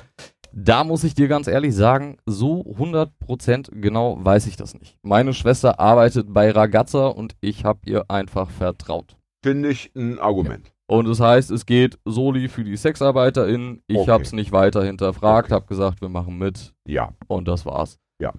[0.53, 4.97] Da muss ich dir ganz ehrlich sagen, so 100% genau weiß ich das nicht.
[5.03, 9.17] Meine Schwester arbeitet bei Ragazza und ich habe ihr einfach vertraut.
[9.43, 10.71] Finde ich ein Argument.
[10.89, 13.83] Und das heißt, es geht Soli für die SexarbeiterInnen.
[13.87, 14.11] Ich Okay.
[14.11, 15.55] habe es nicht weiter hinterfragt, Okay.
[15.55, 17.13] habe gesagt, wir machen mit Ja.
[17.27, 17.99] und das war's.
[18.21, 18.33] Ja.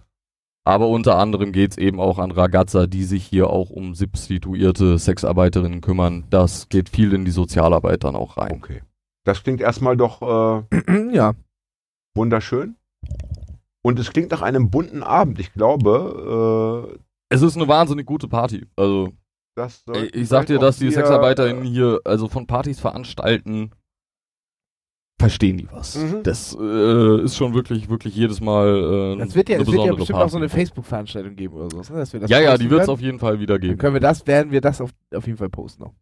[0.65, 4.99] Aber unter anderem geht es eben auch an Ragazza, die sich hier auch um substituierte
[4.99, 6.25] Sexarbeiterinnen kümmern.
[6.31, 8.53] Das geht viel in die Sozialarbeit dann auch rein.
[8.57, 8.81] Okay.
[9.29, 11.35] Das klingt erstmal doch äh, ja.
[12.17, 12.77] wunderschön.
[13.83, 15.39] Und es klingt nach einem bunten Abend.
[15.39, 18.67] Ich glaube, äh, Es ist eine wahnsinnig gute Party.
[18.75, 19.13] Also
[20.15, 23.73] Ich sag dir, dass die SexarbeiterInnen hier, also von Partys veranstalten,
[25.19, 25.97] verstehen die was.
[25.97, 26.23] Mhm.
[26.23, 29.85] Das äh, ist schon wirklich, wirklich jedes Mal äh, Das wird ja, eine es wird
[29.85, 30.27] ja bestimmt Party.
[30.27, 31.93] auch so eine Facebook-Veranstaltung geben oder so.
[31.93, 31.99] Ne?
[31.99, 33.79] Dass wir das ja, ja, die wird es auf jeden Fall wieder Dann geben.
[33.79, 35.93] können wir das, werden wir das auf, auf jeden Fall posten noch.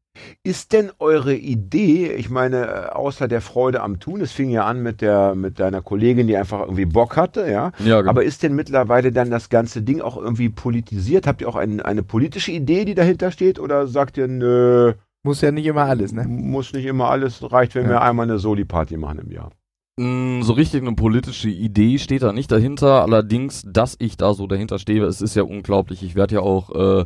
[0.43, 4.65] Ist denn eure Idee, ich meine, äh, außer der Freude am Tun, es fing ja
[4.65, 7.73] an mit der mit deiner Kollegin, die einfach irgendwie Bock hatte, ja.
[7.85, 8.11] Ja, genau.
[8.11, 11.27] Aber ist denn mittlerweile dann das ganze Ding auch irgendwie politisiert?
[11.27, 13.59] Habt ihr auch ein, eine politische Idee, die dahinter steht?
[13.59, 14.95] Oder sagt ihr, nö,
[15.27, 16.25] Muss ja nicht immer alles, ne?
[16.27, 17.91] muss nicht immer alles, reicht, wenn Ja.
[17.91, 19.51] wir einmal eine Soli-Party machen im Jahr?
[19.99, 23.03] Mm, So richtig eine politische Idee steht da nicht dahinter.
[23.03, 26.03] Allerdings, dass ich da so dahinter stehe, es ist ja unglaublich.
[26.03, 27.05] Ich werde ja auch äh,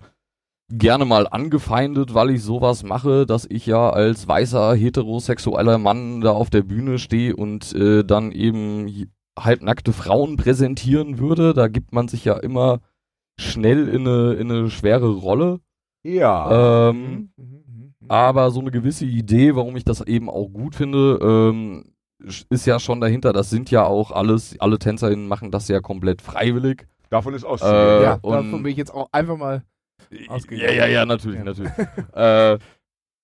[0.73, 6.31] gerne mal angefeindet, weil ich sowas mache, dass ich ja als weißer heterosexueller Mann da
[6.33, 11.55] auf der Bühne stehe und äh, dann eben halbnackte Frauen präsentieren würde.
[11.55, 12.81] Da gibt man sich ja immer
[13.39, 15.61] schnell in eine, in eine schwere Rolle.
[16.03, 16.89] Ja.
[16.91, 17.60] Ähm, mhm.
[18.11, 21.85] Aber so eine gewisse Idee, warum ich das eben auch gut finde, ähm,
[22.51, 23.33] ist ja schon dahinter.
[23.33, 26.89] Das sind ja auch alles, alle TänzerInnen machen das ja komplett freiwillig.
[27.09, 27.77] Davon ist auszugehen.
[27.77, 29.63] Äh, ja, und- davon bin ich jetzt auch einfach mal.
[30.29, 30.69] Ausgegangen.
[30.69, 31.45] Ja, ja, ja, natürlich, Ja.
[31.45, 31.71] natürlich.
[32.15, 32.59] äh,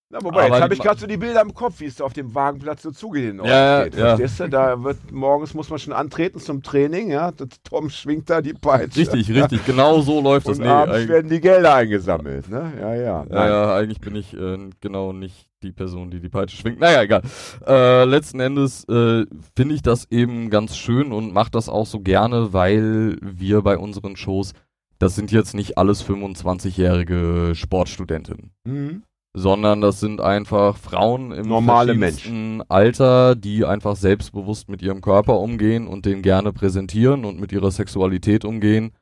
[0.09, 2.05] Na, wobei, Aber jetzt habe ich gerade so die Bilder im Kopf, wie es da
[2.05, 3.31] auf dem Wagenplatz so zugeht.
[3.31, 4.17] in Ja, Ortstedt, ja.
[4.17, 4.49] Verstehst du?
[4.49, 7.33] Da wird morgens muss man schon antreten zum Training, ja.
[7.33, 9.01] Das Tom schwingt da die Peitsche.
[9.01, 10.59] richtig, richtig, genau so läuft das.
[10.59, 12.73] Und Nee, abends werden die Gelder eingesammelt, ne?
[12.81, 13.03] Ja, ja.
[13.03, 13.49] Ja, Nein.
[13.51, 16.79] ja, eigentlich bin ich äh, genau nicht die Person, die die Peitsche schwingt.
[16.79, 17.23] Naja, egal.
[17.67, 19.25] Äh, letzten Endes äh,
[19.57, 23.77] finde ich das eben ganz schön und mache das auch so gerne, weil wir bei
[23.77, 24.53] unseren Shows,
[25.01, 29.03] das sind jetzt nicht alles 25-jährige Sportstudentinnen, Mhm.
[29.39, 35.39] Sondern das sind einfach Frauen im Normale verschiedensten Alter, die einfach selbstbewusst mit ihrem Körper
[35.41, 38.93] umgehen und den gerne präsentieren und mit ihrer Sexualität umgehen.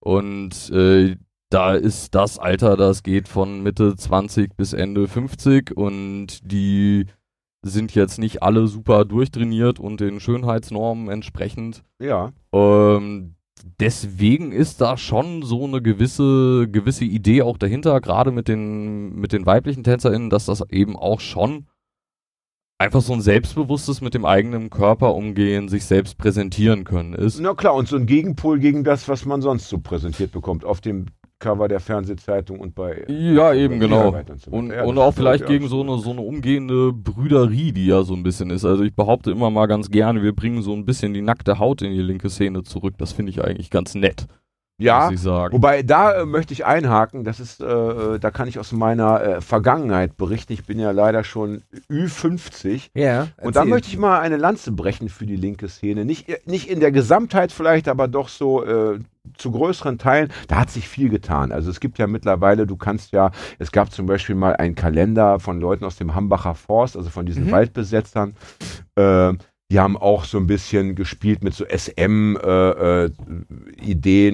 [0.00, 1.16] Und äh,
[1.50, 7.04] da ist das Alter, das geht von Mitte 20 bis Ende 50 und die
[7.62, 11.84] sind jetzt nicht alle super durchtrainiert und den Schönheitsnormen entsprechend.
[12.00, 12.32] Ja.
[12.50, 13.34] Ähm,
[13.80, 19.32] deswegen ist da schon so eine gewisse, gewisse Idee auch dahinter, gerade mit den, mit
[19.32, 21.66] den weiblichen TänzerInnen, dass das eben auch schon
[22.78, 27.40] einfach so ein selbstbewusstes mit dem eigenen Körper umgehen, sich selbst präsentieren können ist.
[27.40, 30.80] Na klar, und so ein Gegenpol gegen das, was man sonst so präsentiert bekommt, auf
[30.80, 31.06] dem
[31.38, 33.04] Cover der Fernsehzeitung und bei.
[33.08, 34.08] Ja, eben, genau.
[34.08, 34.34] Und, so weiter.
[34.50, 38.02] Und, Ja, und auch vielleicht natürlich gegen so eine, so eine umgehende Brüderie, die ja
[38.02, 38.64] so ein bisschen ist.
[38.64, 41.82] Also ich behaupte immer mal ganz gerne, wir bringen so ein bisschen die nackte Haut
[41.82, 42.94] in die linke Szene zurück.
[42.98, 44.26] Das finde ich eigentlich ganz nett,
[44.78, 45.52] Ja, muss ich sagen.
[45.54, 49.40] Wobei, da äh, möchte ich einhaken, das ist, äh, da kann ich aus meiner äh,
[49.42, 50.54] Vergangenheit berichten.
[50.54, 52.90] Ich bin ja leider schon Ü50.
[52.94, 53.28] Ja.
[53.42, 56.04] Und da möchte ich mal eine Lanze brechen für die linke Szene.
[56.06, 58.98] Nicht, äh, nicht in der Gesamtheit vielleicht, aber doch so äh,
[59.36, 60.30] zu größeren Teilen.
[60.48, 61.52] Da hat sich viel getan.
[61.52, 65.38] Also es gibt ja mittlerweile, du kannst ja, es gab zum Beispiel mal einen Kalender
[65.40, 67.50] von Leuten aus dem Hambacher Forst, also von diesen Mhm.
[67.52, 68.34] Waldbesetzern.
[68.96, 69.32] Äh,
[69.70, 72.38] die haben auch so ein bisschen gespielt mit so SM-Ideen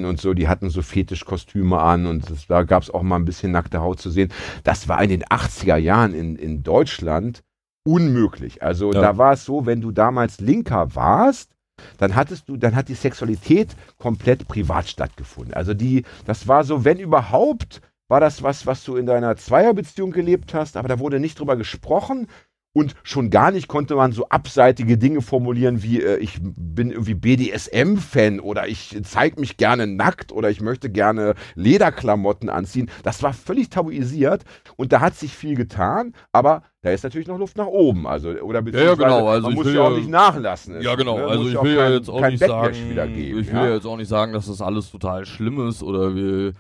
[0.01, 0.35] äh, äh, und so.
[0.35, 3.81] Die hatten so Fetischkostüme an und das, da gab es auch mal ein bisschen nackte
[3.81, 4.31] Haut zu sehen.
[4.63, 7.43] Das war in den 80er Jahren in, in Deutschland
[7.85, 8.63] unmöglich.
[8.63, 9.01] Also Ja.
[9.01, 11.52] da war es so, wenn du damals Linker warst,
[11.99, 15.55] dann hattest du, dann hat die Sexualität komplett privat stattgefunden.
[15.55, 20.11] Also die, das war so, wenn überhaupt, war das was, was du in deiner Zweierbeziehung
[20.11, 22.29] gelebt hast, aber da wurde nicht drüber gesprochen.
[22.75, 27.15] Und schon gar nicht konnte man so abseitige Dinge formulieren wie äh, ich bin irgendwie
[27.15, 32.91] BDSM-Fan oder ich zeige mich gerne nackt oder ich möchte gerne Lederklamotten anziehen.
[33.03, 34.45] Das war völlig tabuisiert
[34.77, 38.07] und da hat sich viel getan, aber da ist natürlich noch Luft nach oben.
[38.07, 40.81] Also, oder beziehungsweise genau, also man ich muss ja auch ja- nicht nachlassen.
[40.81, 41.19] Ja, genau.
[41.19, 43.67] ne, Also ich will ja jetzt auch nicht Backlash sagen, geben, ich will ja?
[43.67, 46.55] ja jetzt auch nicht sagen, dass das alles total schlimm ist oder wir,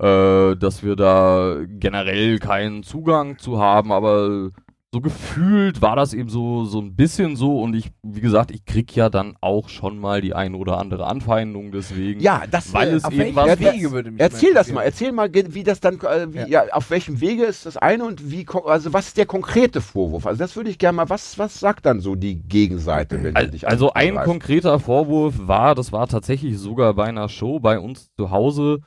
[0.00, 4.50] äh, dass wir da generell keinen Zugang zu haben, aber
[4.94, 8.66] so gefühlt war das eben so, so ein bisschen so und ich, wie gesagt, ich
[8.66, 12.20] krieg ja dann auch schon mal die ein oder andere Anfeindung deswegen.
[12.20, 15.12] Ja, das Weil es Auf eben welchen was- Wege würde mich Erzähl das mal, erzähl
[15.12, 16.64] mal, wie das dann, äh, wie, ja.
[16.72, 20.26] auf welchem Wege ist das eine und wie, also was ist der konkrete Vorwurf?
[20.26, 23.46] Also das würde ich gerne mal, was, was sagt dann so die Gegenseite, wenn Al-
[23.46, 27.78] du dich Also ein konkreter Vorwurf war, das war tatsächlich sogar bei einer Show bei
[27.78, 28.80] uns zu Hause,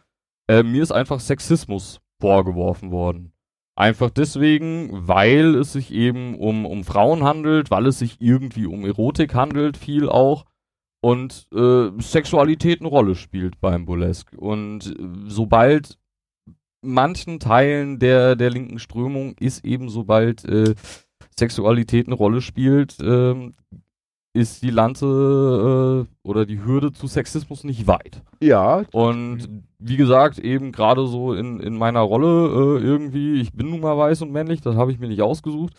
[0.48, 3.32] äh, mir ist einfach Sexismus vorgeworfen worden.
[3.78, 8.86] Einfach deswegen, weil es sich eben um, um Frauen handelt, weil es sich irgendwie um
[8.86, 10.46] Erotik handelt, viel auch.
[11.02, 14.38] Und äh, Sexualität eine Rolle spielt beim Burlesque.
[14.38, 14.96] Und äh,
[15.28, 16.00] sobald
[16.82, 20.74] manchen Teilen der, der linken Strömung ist eben, sobald äh,
[21.38, 23.56] Sexualität eine Rolle spielt, ähm,
[24.36, 28.22] ist die Lanze äh, oder die Hürde zu Sexismus nicht weit.
[28.42, 29.48] Ja, Und
[29.80, 33.98] wie gesagt, eben gerade so in, in meiner Rolle äh, irgendwie, ich bin nun mal
[33.98, 35.74] weiß und männlich, das habe ich mir nicht ausgesucht,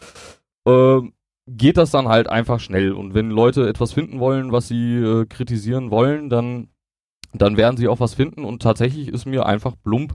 [0.67, 1.01] äh,
[1.47, 2.93] geht das dann halt einfach schnell.
[2.93, 6.69] Und wenn Leute etwas finden wollen, was sie äh, kritisieren wollen, dann,
[7.35, 8.45] dann werden sie auch was finden.
[8.45, 10.15] Und tatsächlich ist mir einfach plump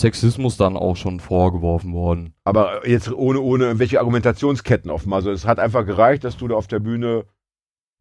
[0.00, 2.34] Sexismus dann auch schon vorgeworfen worden.
[2.44, 5.12] aber jetzt ohne, ohne irgendwelche Argumentationsketten offen.
[5.12, 7.24] Also es hat einfach gereicht, dass du da auf der Bühne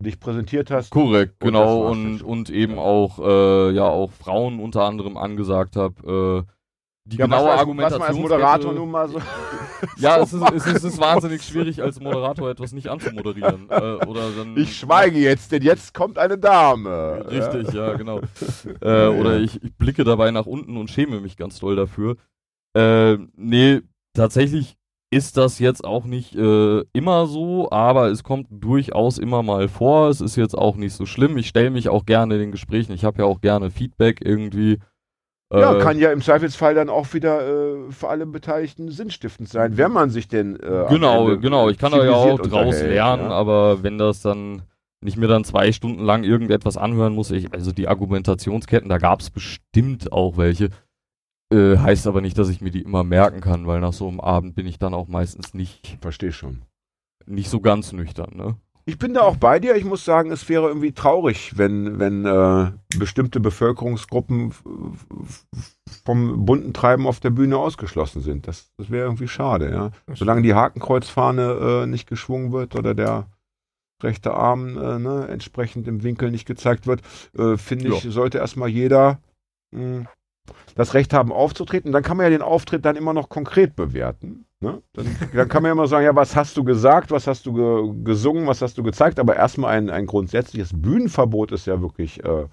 [0.04, 0.90] dich präsentiert hast.
[0.92, 1.90] Korrekt, Und genau.
[1.92, 2.80] Und, und eben Ja.
[2.82, 6.52] auch, äh, ja, auch Frauen unter anderem angesagt habe, äh,
[7.06, 8.00] die Ja, genaue Argumentation.
[8.00, 9.20] man als Moderator nun mal so.
[9.98, 13.68] Ja, es ist, es, ist, es ist wahnsinnig schwierig, als Moderator etwas nicht anzumoderieren.
[13.70, 17.26] Äh, oder dann, Ich schweige jetzt, denn jetzt kommt eine Dame.
[17.30, 18.22] Richtig, ja, genau.
[18.82, 22.16] Äh, oder ich, ich blicke dabei nach unten und schäme mich ganz doll dafür.
[22.76, 23.82] Äh, nee,
[24.14, 24.78] tatsächlich
[25.14, 30.10] ist das jetzt auch nicht äh, immer so, aber es kommt durchaus immer mal vor.
[30.10, 31.38] Es ist jetzt auch nicht so schlimm.
[31.38, 32.94] Ich stelle mich auch gerne in den Gesprächen.
[32.94, 34.80] Ich habe ja auch gerne Feedback irgendwie.
[35.52, 39.78] Ja, Äh, kann ja im Zweifelsfall dann auch wieder äh, für alle Beteiligten sinnstiftend sein,
[39.78, 41.70] wenn man sich denn äh, Genau, genau.
[41.70, 43.30] Ich kann da ja auch draus lernen, ja.
[43.30, 44.64] aber wenn das dann
[45.04, 49.00] wenn ich mir dann zwei Stunden lang irgendetwas anhören muss, ich, also die Argumentationsketten, da
[49.00, 50.70] gab es bestimmt auch welche.
[51.54, 54.20] Äh, heißt aber nicht, dass ich mir die immer merken kann, weil nach so einem
[54.20, 56.64] Abend bin ich dann auch meistens nicht, Verstehe schon.
[57.28, 58.56] nicht so ganz nüchtern, ne?
[58.86, 59.76] Ich bin da auch bei dir.
[59.78, 64.52] Ich muss sagen, es wäre irgendwie traurig, wenn, wenn äh, bestimmte Bevölkerungsgruppen
[66.04, 68.46] vom bunten Treiben auf der Bühne ausgeschlossen sind.
[68.48, 69.92] Das, das wäre irgendwie schade, ja.
[70.14, 73.28] Solange die Hakenkreuzfahne äh, nicht geschwungen wird oder der
[74.02, 77.02] rechte Arm äh, ne, entsprechend im Winkel nicht gezeigt wird,
[77.38, 79.20] äh, finde ich, sollte erstmal jeder
[79.72, 80.08] mh,
[80.76, 81.92] das Recht haben aufzutreten.
[81.92, 84.46] Dann kann man ja den Auftritt dann immer noch konkret bewerten.
[84.60, 84.82] Ne?
[84.94, 87.54] Dann, dann kann man ja immer sagen, ja, was hast du gesagt, was hast du
[87.54, 92.24] ge gesungen, was hast du gezeigt, aber erstmal ein, ein grundsätzliches Bühnenverbot ist ja wirklich
[92.24, 92.46] äh,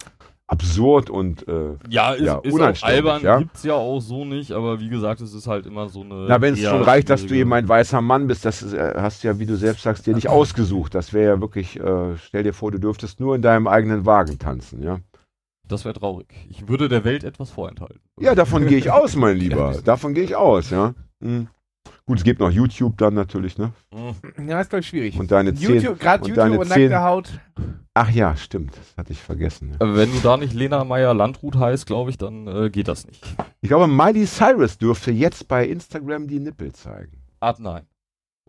[0.50, 3.38] absurd und äh, Ja, ist, Ja, ist auch albern, ja.
[3.38, 6.26] gibt's ja auch so nicht, aber wie gesagt, es ist halt immer so eine.
[6.28, 8.94] Na, wenn es schon reicht, dass du eben ein weißer Mann bist, das ist, äh,
[8.96, 10.94] hast du ja, wie du selbst sagst, dir nicht ausgesucht.
[10.94, 14.38] Das wäre ja wirklich, äh, stell dir vor, du dürftest nur in deinem eigenen Wagen
[14.38, 14.98] tanzen, ja.
[15.70, 16.26] Das wäre traurig.
[16.48, 18.00] Ich würde der Welt etwas vorenthalten.
[18.18, 19.76] Ja, davon gehe ich aus, mein Lieber.
[19.84, 20.94] Davon gehe ich aus, ja.
[21.20, 21.48] Mhm.
[22.06, 23.72] Gut, es gibt noch YouTube dann natürlich, ne?
[23.94, 24.48] Mhm.
[24.48, 25.18] Ja, ist glaube ich schwierig.
[25.18, 25.76] Und deine zehn.
[25.76, 27.40] YouTube, gerade und YouTube deine und zehn- nackte Haut.
[27.94, 28.72] Ach ja, stimmt.
[28.76, 29.70] Das hatte ich vergessen.
[29.70, 29.76] Ja.
[29.80, 33.24] Aber Wenn du da nicht Lena Meyer-Landrut heißt, glaube ich, dann äh, geht das nicht.
[33.60, 37.12] Ich glaube, Miley Cyrus dürfte jetzt bei Instagram die Nippel zeigen.
[37.40, 37.82] Art nein.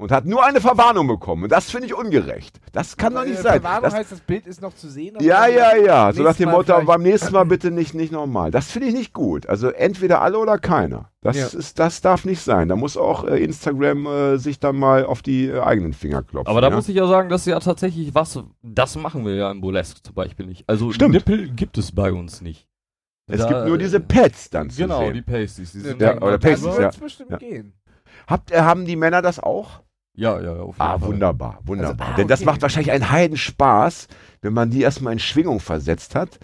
[0.02, 1.44] Und hat nur eine Verwarnung bekommen.
[1.44, 2.60] Und das finde ich ungerecht.
[2.72, 3.62] Das kann doch nicht Äh, sein.
[3.62, 5.16] Verwarnung Das, heißt, das Bild ist noch zu sehen.
[5.22, 6.12] Ja, ja, ja.
[6.12, 8.50] So nach dem Mal Motto, beim nächsten Mal bitte nicht, nicht normal.
[8.50, 9.46] Das finde ich nicht gut.
[9.48, 11.12] Also entweder alle oder keiner.
[11.22, 11.46] Das, Ja.
[11.48, 12.68] ist, das darf nicht sein.
[12.68, 16.50] Da muss auch äh, Instagram äh, sich dann mal auf die äh, eigenen Finger klopfen.
[16.50, 16.76] Aber da ja?
[16.76, 20.16] muss ich ja sagen, dass ja tatsächlich was, das machen wir ja im Burlesque zum
[20.16, 20.64] Beispiel nicht.
[20.68, 21.14] Also Stimmt.
[21.14, 22.68] Nippel gibt es bei uns nicht.
[23.28, 25.14] es Da, gibt nur äh, diese Pads dann zu Genau, sehen.
[25.14, 25.74] die Pasties.
[25.74, 26.90] Die Ja, oder Pasties, ja.
[27.00, 27.38] bestimmt Ja.
[27.38, 27.74] gehen.
[28.28, 29.82] Habt, äh, haben die Männer das auch?
[30.15, 30.62] Ja, ja, ja.
[30.62, 31.08] Auf jeden Ah, Fall.
[31.10, 32.08] wunderbar, wunderbar.
[32.08, 32.45] Also, ah, Denn das okay.
[32.47, 34.08] macht wahrscheinlich einen Heidenspaß,
[34.41, 36.39] wenn man die erstmal in Schwingung versetzt hat.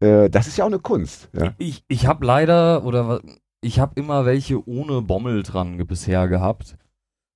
[0.00, 1.28] Äh, das ist ja auch eine Kunst.
[1.32, 1.54] Ja.
[1.58, 3.20] Ich, ich habe leider, oder
[3.60, 6.76] ich habe immer welche ohne Bommel dran bisher gehabt.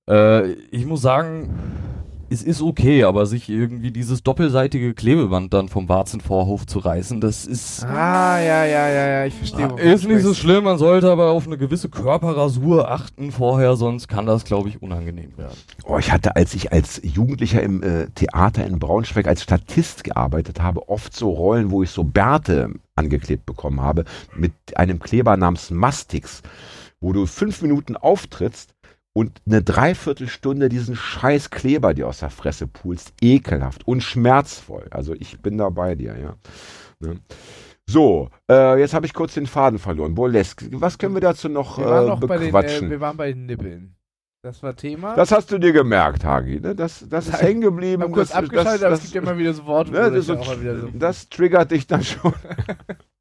[0.09, 1.49] Äh, ich muss sagen,
[2.33, 7.45] es ist okay, aber sich irgendwie dieses doppelseitige Klebeband dann vom Warzenvorhof zu reißen, das
[7.45, 9.67] ist, Ah, ja, ja, ja, ja, ich verstehe.
[9.79, 10.63] ist nicht so schlimm.
[10.63, 15.37] Man sollte aber auf eine gewisse Körperrasur achten vorher, sonst kann das, glaube ich, unangenehm
[15.37, 15.57] werden.
[15.85, 20.61] Oh, ich hatte, als ich als Jugendlicher im äh, Theater in Braunschweig als Statist gearbeitet
[20.61, 25.69] habe, oft so Rollen, wo ich so Bärte angeklebt bekommen habe, mit einem Kleber namens
[25.71, 26.41] Mastix,
[26.99, 28.72] wo du fünf Minuten auftrittst
[29.13, 33.13] und eine Dreiviertelstunde diesen scheiß Kleber dir aus der Fresse pulst.
[33.21, 34.87] Ekelhaft und schmerzvoll.
[34.89, 36.35] Also ich bin da bei dir, ja.
[36.99, 37.19] Ne?
[37.85, 40.15] So, äh, jetzt habe ich kurz den Faden verloren.
[40.15, 42.87] Burlesque, was können wir dazu noch, Wir waren äh, noch bei den, bequatschen?
[42.87, 43.95] äh, wir waren bei den Nippeln.
[44.41, 45.15] Das war Thema.
[45.15, 46.59] Das hast du dir gemerkt, Hagi.
[46.59, 46.75] Ne?
[46.75, 48.03] Das, das ist hängen ich geblieben.
[48.03, 50.17] habe kurz das, abgeschaltet, aber das, es gibt ja immer wieder so Worte, wo ne,
[50.17, 50.37] ich so.
[50.93, 52.33] das triggert dich dann schon.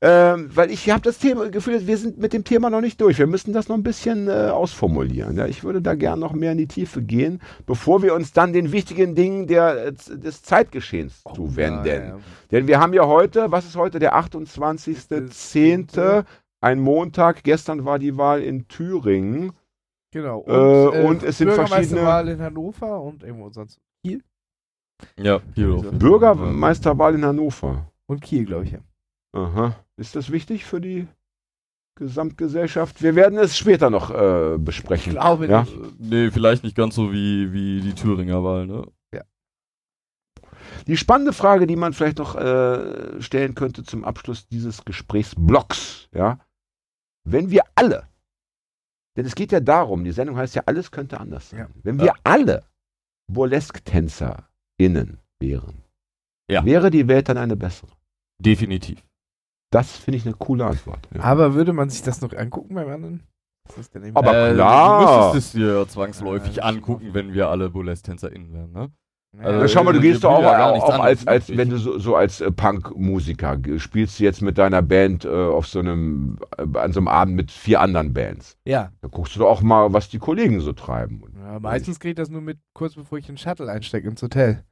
[0.00, 3.18] ähm, weil ich habe das Thema Gefühl, wir sind mit dem Thema noch nicht durch.
[3.18, 5.36] Wir müssen das noch ein bisschen äh, ausformulieren.
[5.36, 5.46] Ja?
[5.46, 8.72] Ich würde da gern noch mehr in die Tiefe gehen, bevor wir uns dann den
[8.72, 11.86] wichtigen Dingen der, äh, des Zeitgeschehens zuwenden.
[11.86, 12.18] Ja, ja.
[12.50, 16.24] Denn wir haben ja heute, was ist heute, der 28.10.,
[16.60, 17.42] ein Montag.
[17.44, 19.52] Gestern war die Wahl in Thüringen.
[20.12, 20.44] Genau.
[20.46, 23.78] Äh, und es sind Bürgermeisterwahl in Hannover und irgendwo sonst.
[24.02, 25.88] Ja, hier Wieso?
[25.88, 27.90] auf- Bürgermeisterwahl in Hannover.
[28.06, 28.72] Und Kiel, glaube ich.
[28.72, 28.78] Ja.
[29.36, 29.76] Aha.
[29.96, 31.06] Ist das wichtig für die
[31.98, 33.02] Gesamtgesellschaft?
[33.02, 35.12] Wir werden es später noch äh, Ich besprechen.
[35.12, 35.62] glaube Ja.
[35.62, 35.76] nicht.
[36.00, 38.86] Nee, vielleicht nicht ganz so wie, wie die Thüringer Wahl, ne?
[40.88, 46.38] Die spannende Frage, die man vielleicht noch äh, stellen könnte zum Abschluss dieses Gesprächsblocks, ja,
[47.24, 48.06] wenn wir alle,
[49.16, 51.60] denn es geht ja darum, die Sendung heißt ja, alles könnte anders sein.
[51.60, 51.68] Ja.
[51.82, 52.14] Wenn wir Ja.
[52.24, 52.64] alle
[53.32, 55.82] Burlesque-TänzerInnen wären,
[56.50, 56.64] Ja.
[56.64, 57.90] wäre die Welt dann eine bessere?
[58.38, 59.02] Definitiv.
[59.76, 61.00] Das finde ich eine coole Antwort.
[61.14, 61.20] Ja.
[61.22, 63.22] Aber würde man sich das noch angucken beim anderen?
[63.68, 65.00] Was ist denn eben- Aber äh, klar.
[65.22, 68.90] Du müsstest es dir zwangsläufig das angucken, wenn wir alle Burlesque-TänzerInnen wären, ne?
[69.38, 71.98] Also schau mal, du äh, gehst doch auch, auch, auch als, als wenn du so,
[71.98, 76.62] so als äh, Punk-Musiker spielst du jetzt mit deiner Band äh, auf so einem, äh,
[76.78, 78.56] an so einem Abend mit vier anderen Bands.
[78.64, 78.92] ja.
[79.02, 81.22] Da guckst du doch auch mal, was die Kollegen so treiben.
[81.38, 81.58] ja.
[81.60, 84.64] Meistens geht das nur mit, kurz bevor ich in den Shuttle einstecke ins Hotel.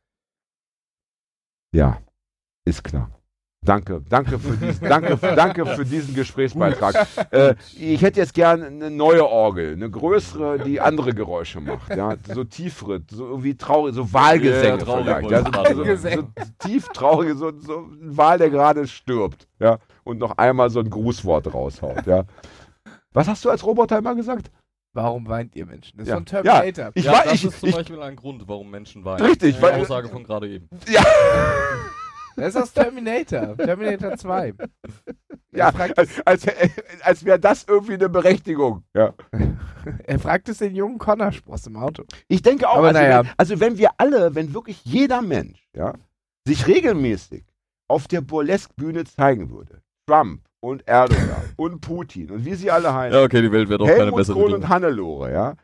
[1.75, 1.99] Ja,
[2.65, 3.11] ist klar.
[3.65, 7.07] Danke, danke für diesen, danke, danke für diesen Gesprächsbeitrag.
[7.31, 12.15] Äh, ich hätte jetzt gern eine neue Orgel, eine größere, die andere Geräusche macht, ja,
[12.35, 16.89] so tiefere, so irgendwie traurig, so Wahlgesänge Ja, traurig vielleicht, ja, so, so, so tief
[16.89, 21.53] traurige, so, so ein Wal, der gerade stirbt, ja, und noch einmal so ein Grußwort
[21.55, 22.25] raushaut, ja.
[23.15, 24.51] Was hast du als Roboter immer gesagt?
[24.93, 25.97] Warum weint ihr Menschen?
[25.97, 26.15] Das ist Ja.
[26.17, 26.91] von Terminator.
[26.95, 29.25] Ich ja, war, das ich, ist zum ich, Beispiel ein Grund, warum Menschen weinen.
[29.25, 30.69] Richtig, Die weil- Aussage von gerade eben.
[30.89, 31.03] ja,
[32.37, 33.57] Das ist aus Terminator.
[33.57, 34.55] Terminator 2.
[35.53, 36.47] ja, fragt, als, als,
[37.03, 39.15] als wäre das irgendwie eine Berechtigung, ja.
[40.05, 42.05] er fragt es den jungen Connor-Spross im Auto.
[42.29, 43.25] Ich denke auch, Aber also, naja.
[43.25, 45.95] wenn, also wenn wir alle, wenn wirklich jeder Mensch ja,
[46.47, 47.45] sich regelmäßig
[47.89, 53.19] auf der Burlesque-Bühne zeigen würde, Trump und Erdogan und Putin und wie sie alle heißen,
[53.19, 54.41] Ja, okay, die Welt wäre doch keine Helmut bessere.
[54.41, 55.55] Kohl und Hannelore, ja,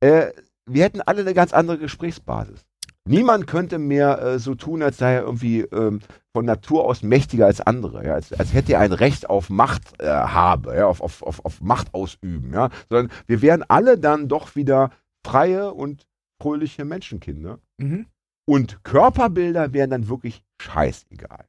[0.00, 0.32] äh,
[0.66, 2.64] wir hätten alle eine ganz andere Gesprächsbasis.
[3.10, 6.00] Niemand könnte mehr äh, so tun, als sei er irgendwie ähm,
[6.32, 10.00] von Natur aus mächtiger als andere, ja, als, als hätte er ein Recht auf Macht
[10.00, 14.28] äh, habe, ja, auf, auf, auf, auf Macht ausüben, ja, sondern wir wären alle dann
[14.28, 14.90] doch wieder
[15.26, 16.06] freie und
[16.40, 17.58] fröhliche Menschenkinder.
[17.78, 18.06] Mhm.
[18.48, 21.46] Und Körperbilder wären dann wirklich scheißegal.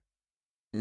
[0.74, 0.80] Ja,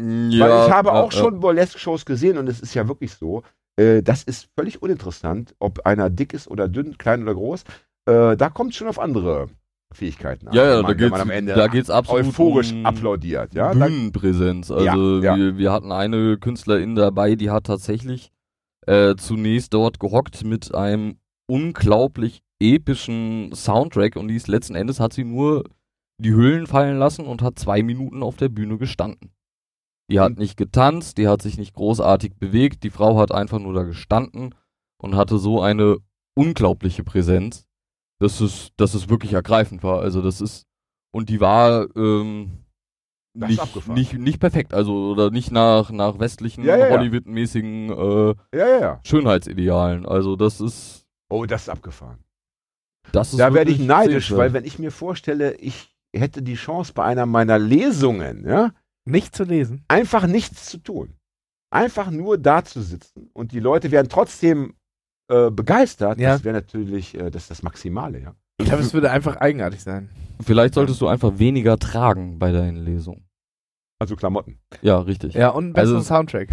[0.49, 1.19] Weil ich habe ja, auch ja.
[1.19, 3.43] schon Burlesque-Shows gesehen und es ist ja wirklich so,
[3.77, 7.63] äh, das ist völlig uninteressant, ob einer dick ist oder dünn, klein oder groß.
[8.07, 9.49] Äh, da kommt schon auf andere
[9.95, 10.47] Fähigkeiten.
[10.51, 13.53] Ja, ja, da geht's, man am Ende da geht's absolut euphorisch um applaudiert.
[13.53, 13.73] Ja?
[13.73, 14.71] Bühnenpräsenz.
[14.71, 14.85] Also
[15.19, 15.37] Ja, ja.
[15.37, 18.31] Wir, wir hatten eine Künstlerin dabei, die hat tatsächlich
[18.87, 21.17] äh, zunächst dort gehockt mit einem
[21.47, 25.63] unglaublich epischen Soundtrack und die ist letzten Endes hat sie nur
[26.17, 29.31] die Hüllen fallen lassen und hat zwei Minuten auf der Bühne gestanden.
[30.09, 33.59] Die hat Und- nicht getanzt, die hat sich nicht großartig bewegt, die Frau hat einfach
[33.59, 34.53] nur da gestanden
[34.97, 35.97] und hatte so eine
[36.35, 37.65] unglaubliche Präsenz,
[38.21, 39.99] dass es, dass es wirklich ergreifend war.
[40.01, 40.63] Also das ist,
[41.13, 42.65] und die war ähm,
[43.33, 46.89] nicht, nicht, nicht perfekt, also oder nicht nach, nach westlichen, Ja, ja.
[46.89, 48.99] Hollywood-mäßigen äh, ja, ja, ja.
[49.05, 50.05] Schönheitsidealen.
[50.05, 52.19] Also das ist, Oh, das ist abgefahren.
[53.13, 54.37] das ist Da werde ich neidisch, sehenswert.
[54.39, 58.71] weil wenn ich mir vorstelle, ich hätte die Chance bei einer meiner Lesungen, ja,
[59.05, 59.83] Nicht zu lesen.
[59.87, 61.15] einfach nichts zu tun.
[61.73, 64.73] Einfach nur da zu sitzen und die Leute wären trotzdem
[65.31, 66.19] äh, begeistert.
[66.19, 66.33] Ja.
[66.33, 68.35] Das wäre natürlich äh, das, das Maximale, ja.
[68.59, 70.09] Ich glaube, es würde einfach eigenartig sein.
[70.43, 73.27] Vielleicht solltest du einfach weniger tragen bei deinen Lesungen.
[73.99, 74.59] Also Klamotten.
[74.81, 75.33] Ja, richtig.
[75.33, 76.49] Ja, und einen besseren Also- Soundtrack.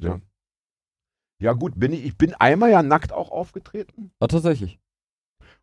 [0.00, 0.20] Ja.
[1.40, 4.78] Ja gut, bin ich, ich bin einmal ja nackt auch aufgetreten Ah, tatsächlich.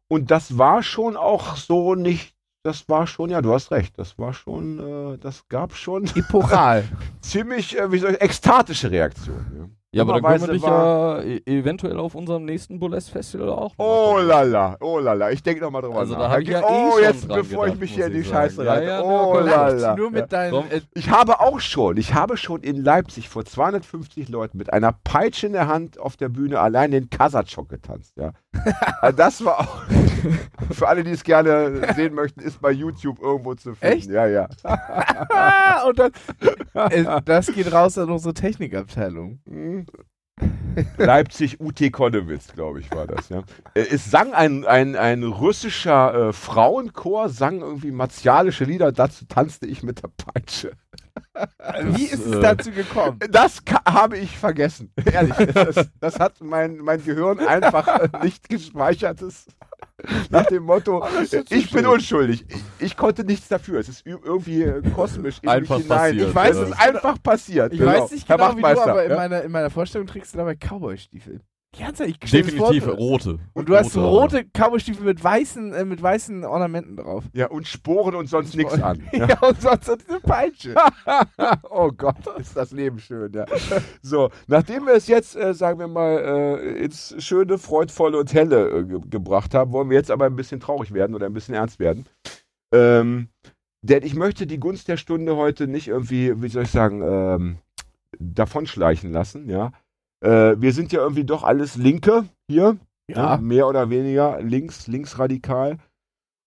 [0.10, 4.20] und das war schon auch so nicht, das war schon, ja, du hast recht, das
[4.20, 6.84] war schon, äh, das gab schon Epochal.
[7.22, 9.78] ziemlich, äh, wie soll ich, ekstatische Reaktionen.
[9.92, 13.74] Ja, aber dann können wir dich ja e eventuell auf unserem nächsten Burlesque Festival auch.
[13.80, 16.22] Oh lala, oh lala, ich denke nochmal drüber Also nach.
[16.22, 18.14] da hab ich ja eh oh, schon jetzt dran bevor ich gedacht, mich hier in
[18.14, 18.68] die ich Scheiße sagen.
[18.68, 18.86] Ja, reite.
[18.86, 19.96] ja, oh lala.
[19.96, 20.28] Nur mit Ja.
[20.28, 20.70] deinen.
[20.72, 24.92] Äh, Ich habe auch schon, ich habe schon in Leipzig vor 250 Leuten mit einer
[24.92, 28.34] Peitsche in der Hand auf der Bühne allein den Kasachok getanzt, ja.
[29.02, 29.84] Also das war auch,
[30.72, 33.98] für alle, die es gerne sehen möchten, ist bei YouTube irgendwo zu finden.
[33.98, 34.10] Echt?
[34.10, 34.50] Ja, ja.
[35.88, 36.12] und dann,
[36.74, 39.40] äh, das geht raus an unsere Technikabteilung.
[39.46, 39.86] Mhm.
[40.98, 43.44] Leipzig UT Konnewitz, glaube ich, war das, ja.
[43.74, 49.66] Äh, Es sang ein, ein, ein russischer äh, Frauenchor, sang irgendwie martialische Lieder, dazu tanzte
[49.68, 50.72] ich mit der Peitsche.
[51.84, 53.20] Wie ist es äh, dazu gekommen?
[53.30, 54.92] Das habe ich vergessen.
[55.12, 59.22] Ehrlich, das, das hat mein, mein Gehirn einfach äh, nicht gespeichert.
[59.22, 59.46] Das,
[60.30, 62.46] nach dem Motto, so ich bin unschuldig.
[62.48, 63.80] Ich, ich konnte nichts dafür.
[63.80, 66.00] Es ist irgendwie äh, kosmisch in Einfach mich hinein.
[66.00, 66.64] passiert, Ich weiß, ja.
[66.64, 67.74] es ist einfach passiert.
[67.74, 69.18] Ich weiß nicht genau, wie du, aber in, ja?
[69.18, 71.42] meiner, in meiner Vorstellung trägst du dabei Cowboy-Stiefel.
[71.76, 73.40] Die ganze Zeit, ich stell mir Definitiv vor, rote.
[73.54, 74.38] Und du hast so Rote.
[74.38, 77.26] rote Cowboy-Stiefel mit weißen, äh, mit weißen Ornamenten drauf.
[77.34, 79.08] Ja, und Sporen und sonst nichts an.
[79.12, 79.28] Ja.
[79.28, 80.76] Ja, und sonst so diese Peitsche.
[81.70, 83.46] oh Gott, ist das Leben schön, ja.
[84.02, 88.70] So, nachdem wir es jetzt, äh, sagen wir mal, äh, ins schöne, freudvolle und helle
[88.70, 91.56] äh, ge gebracht haben, wollen wir jetzt aber ein bisschen traurig werden oder ein bisschen
[91.56, 92.06] ernst werden.
[92.74, 93.30] Ähm,
[93.82, 97.58] denn ich möchte die Gunst der Stunde heute nicht irgendwie, wie soll ich sagen, ähm,
[98.18, 99.72] davonschleichen lassen, ja.
[100.22, 102.78] Äh, wir sind ja irgendwie doch alles Linke hier,
[103.10, 103.38] ja.
[103.38, 105.78] mehr oder weniger links, linksradikal.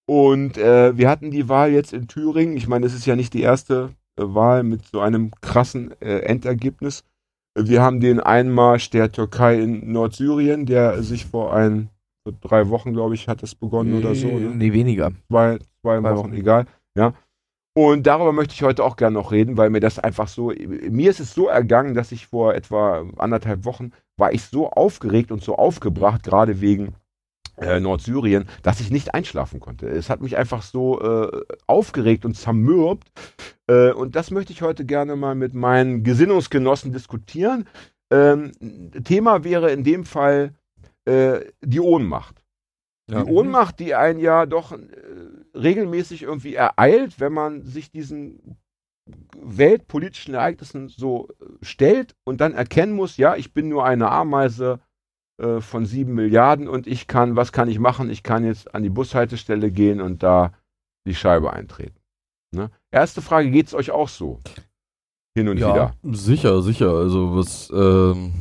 [0.07, 2.57] Und äh, wir hatten die Wahl jetzt in Thüringen.
[2.57, 6.19] Ich meine, es ist ja nicht die erste äh, Wahl mit so einem krassen äh,
[6.21, 7.05] Endergebnis.
[7.55, 11.91] Wir haben den Einmarsch der Türkei in Nordsyrien, der sich vor ein,
[12.25, 14.27] vor drei Wochen, glaube ich, hat es begonnen oder so.
[14.27, 14.53] Ne?
[14.55, 15.13] Nee, weniger.
[15.29, 16.35] Zwei, zwei, Zwei Wochen, Wochen.
[16.35, 16.67] egal.
[16.97, 17.15] Ja.
[17.75, 20.53] Und darüber möchte ich heute auch gerne noch reden, weil mir das einfach so,
[20.91, 25.33] mir ist es so ergangen, dass ich vor etwa anderthalb Wochen war ich so aufgeregt
[25.33, 26.95] und so aufgebracht, gerade wegen
[27.57, 29.87] äh, Nordsyrien, dass ich nicht einschlafen konnte.
[29.89, 33.11] Es hat mich einfach so äh, aufgeregt und zermürbt,
[33.69, 37.67] Äh, und das möchte ich heute gerne mal mit meinen Gesinnungsgenossen diskutieren.
[38.11, 38.53] Ähm,
[39.05, 40.55] Thema wäre in dem Fall
[41.05, 42.43] äh, die Ohnmacht.
[43.11, 43.23] Ja.
[43.23, 44.79] Die Ohnmacht, die einen ja doch äh,
[45.55, 48.59] regelmäßig irgendwie ereilt, wenn man sich diesen
[49.37, 54.81] weltpolitischen Ereignissen so äh, stellt und dann erkennen muss, ja, ich bin nur eine Ameise
[55.39, 58.11] äh, von sieben Milliarden und ich kann, was kann ich machen?
[58.11, 60.53] Ich kann jetzt an die Bushaltestelle gehen und da
[61.07, 61.99] die Scheibe eintreten.
[62.55, 62.71] Ne?
[62.91, 64.39] Erste Frage, geht es euch auch so?
[65.35, 65.95] Hin und ja, wieder.
[66.15, 66.91] sicher, sicher.
[66.91, 68.33] Also was, ähm,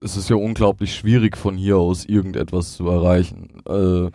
[0.00, 3.62] es ist ja unglaublich schwierig von hier aus irgendetwas zu erreichen.
[3.66, 4.10] Äh,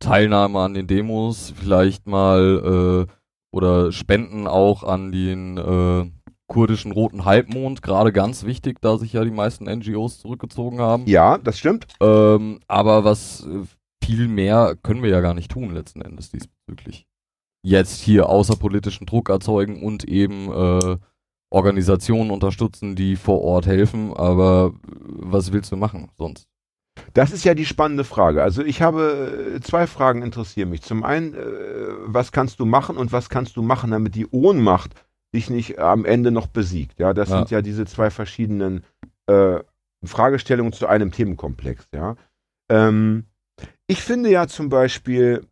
[0.00, 3.12] Teilnahme an den Demos, vielleicht mal äh,
[3.52, 6.10] oder Spenden auch an den äh,
[6.48, 11.06] kurdischen Roten Halbmond, gerade ganz wichtig, da sich ja die meisten NGOs zurückgezogen haben.
[11.06, 11.86] Ja, das stimmt.
[12.00, 13.62] Ähm, aber was äh,
[14.04, 17.06] viel mehr können wir ja gar nicht tun letzten Endes diesbezüglich.
[17.62, 20.96] Jetzt hier außerpolitischen Druck erzeugen und eben äh,
[21.50, 24.90] Organisationen unterstützen, die vor Ort helfen, aber äh,
[25.22, 26.49] was willst du machen sonst?
[27.14, 28.42] Das ist ja die spannende Frage.
[28.42, 30.82] Also ich habe äh, zwei Fragen interessieren mich.
[30.82, 31.38] Zum einen, äh,
[32.06, 34.94] was kannst du machen und was kannst du machen, damit die Ohnmacht
[35.34, 36.98] dich nicht am Ende noch besiegt?
[36.98, 37.38] Ja, das Ja.
[37.38, 38.84] sind ja diese zwei verschiedenen
[39.26, 39.58] äh,
[40.04, 41.88] Fragestellungen zu einem Themenkomplex.
[41.92, 42.16] Ja,
[42.70, 43.24] ähm,
[43.86, 45.46] ich finde ja zum Beispiel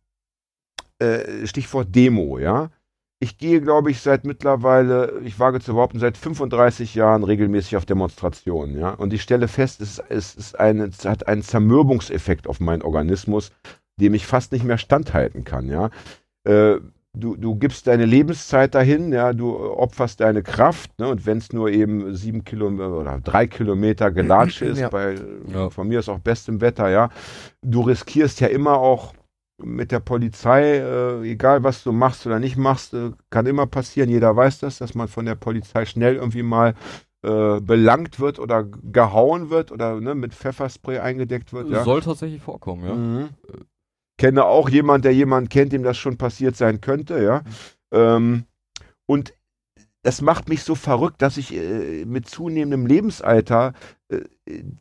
[0.99, 2.39] äh, Stichwort Demo.
[2.39, 2.71] Ja,
[3.21, 7.85] ich gehe, glaube ich, seit mittlerweile, ich wage zu behaupten, seit 35 Jahren regelmäßig auf
[7.85, 8.91] Demonstrationen, ja.
[8.91, 13.51] Und ich stelle fest, es, es, ist eine, es hat einen Zermürbungseffekt auf meinen Organismus,
[13.99, 15.89] dem ich fast nicht mehr standhalten kann, ja.
[16.45, 16.77] Äh,
[17.13, 21.51] du, du gibst deine Lebenszeit dahin, ja, du opferst deine Kraft, ne, und wenn es
[21.51, 24.87] nur eben sieben Kilometer oder drei Kilometer Gelatsche ist, Ja.
[24.89, 25.15] bei
[25.53, 25.69] Ja.
[25.69, 27.09] von mir ist auch bestem Wetter, ja,
[27.61, 29.13] du riskierst ja immer auch
[29.61, 34.09] mit der Polizei, äh, egal was du machst oder nicht machst, äh, kann immer passieren.
[34.09, 36.75] Jeder weiß das, dass man von der Polizei schnell irgendwie mal
[37.21, 41.69] äh, belangt wird oder gehauen wird oder ne, mit Pfefferspray eingedeckt wird.
[41.69, 41.83] Ja.
[41.83, 42.93] Soll tatsächlich vorkommen, ja.
[42.95, 43.29] Mhm.
[44.17, 47.43] Kenne auch jemand, der jemanden kennt, dem das schon passiert sein könnte, ja.
[47.91, 48.45] Ähm,
[49.05, 49.33] und
[50.01, 53.73] das macht mich so verrückt, dass ich äh, mit zunehmendem Lebensalter,
[54.07, 54.21] äh,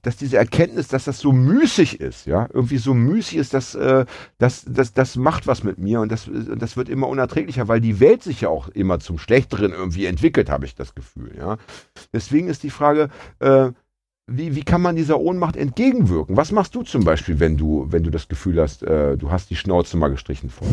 [0.02, 4.06] dass diese Erkenntnis, dass das so müßig ist, ja, irgendwie so müßig ist, dass äh,
[4.38, 7.80] das, das, das macht was mit mir und das, äh, das wird immer unerträglicher, weil
[7.80, 11.56] die Welt sich ja auch immer zum Schlechteren irgendwie entwickelt, habe ich das Gefühl, ja.
[12.12, 13.08] Deswegen ist die Frage,
[13.40, 13.72] äh,
[14.30, 16.36] wie, wie kann man dieser Ohnmacht entgegenwirken?
[16.36, 19.48] Was machst du zum Beispiel, wenn du, wenn du das Gefühl hast, äh, du hast
[19.48, 20.68] die Schnauze mal gestrichen voll?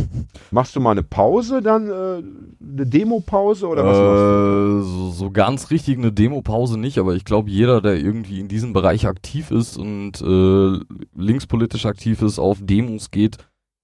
[0.51, 4.79] Machst du mal eine Pause, dann äh, eine Demopause oder was machst du?
[4.79, 8.49] Äh, so, so ganz richtig eine Demopause nicht, aber ich glaube, jeder, der irgendwie in
[8.49, 10.79] diesem Bereich aktiv ist und äh,
[11.15, 13.37] linkspolitisch aktiv ist, auf Demos geht,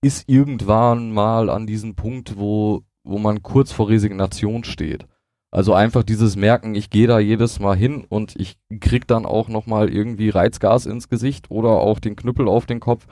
[0.03, 5.05] ist irgendwann mal an diesem Punkt, wo, wo man kurz vor Resignation steht.
[5.51, 9.49] Also einfach dieses Merken, ich gehe da jedes Mal hin und ich krieg dann auch
[9.49, 13.05] nochmal irgendwie Reizgas ins Gesicht oder auch den Knüppel auf den Kopf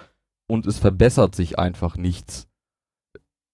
[0.48, 2.50] und es verbessert sich einfach nichts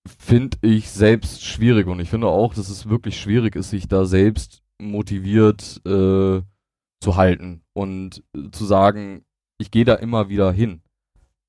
[0.07, 4.05] finde ich selbst schwierig und ich finde auch, dass es wirklich schwierig ist, sich da
[4.05, 6.41] selbst motiviert äh,
[7.01, 9.25] zu halten und zu sagen,
[9.57, 10.81] ich gehe da immer wieder hin.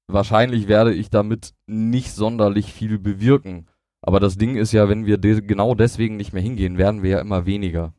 [0.09, 3.66] Wahrscheinlich werde ich damit nicht sonderlich viel bewirken.
[4.07, 7.11] Aber das Ding ist ja, wenn wir de genau deswegen nicht mehr hingehen, werden wir
[7.11, 7.92] ja immer weniger.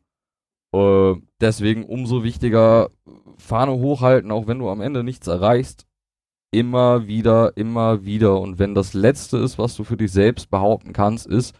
[0.74, 2.90] Äh, deswegen umso wichtiger,
[3.36, 5.86] Fahne hochhalten, auch wenn du am Ende nichts erreichst.
[6.50, 8.40] Immer wieder, immer wieder.
[8.40, 11.54] Und wenn das Letzte ist, was du für dich selbst behaupten kannst, ist,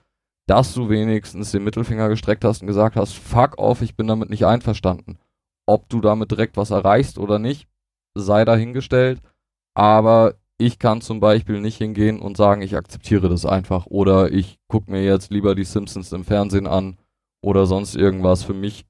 [0.46, 4.30] dass du wenigstens den Mittelfinger gestreckt hast und gesagt hast, fuck off, ich bin damit
[4.30, 5.18] nicht einverstanden.
[5.66, 7.68] Ob du damit direkt was erreichst oder nicht,
[8.14, 9.20] sei dahingestellt.
[9.74, 13.86] Aber ich kann zum Beispiel nicht hingehen und sagen, ich akzeptiere das einfach.
[13.86, 16.98] Oder ich gucke mir jetzt lieber die Simpsons im Fernsehen an
[17.40, 18.42] oder sonst irgendwas.
[18.42, 18.84] Für mich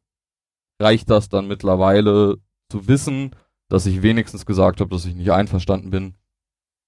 [0.80, 2.38] reicht das dann mittlerweile
[2.70, 3.36] zu wissen,
[3.68, 6.14] dass ich wenigstens gesagt habe, dass ich nicht einverstanden bin.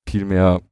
[0.08, 0.62] Viel mehr.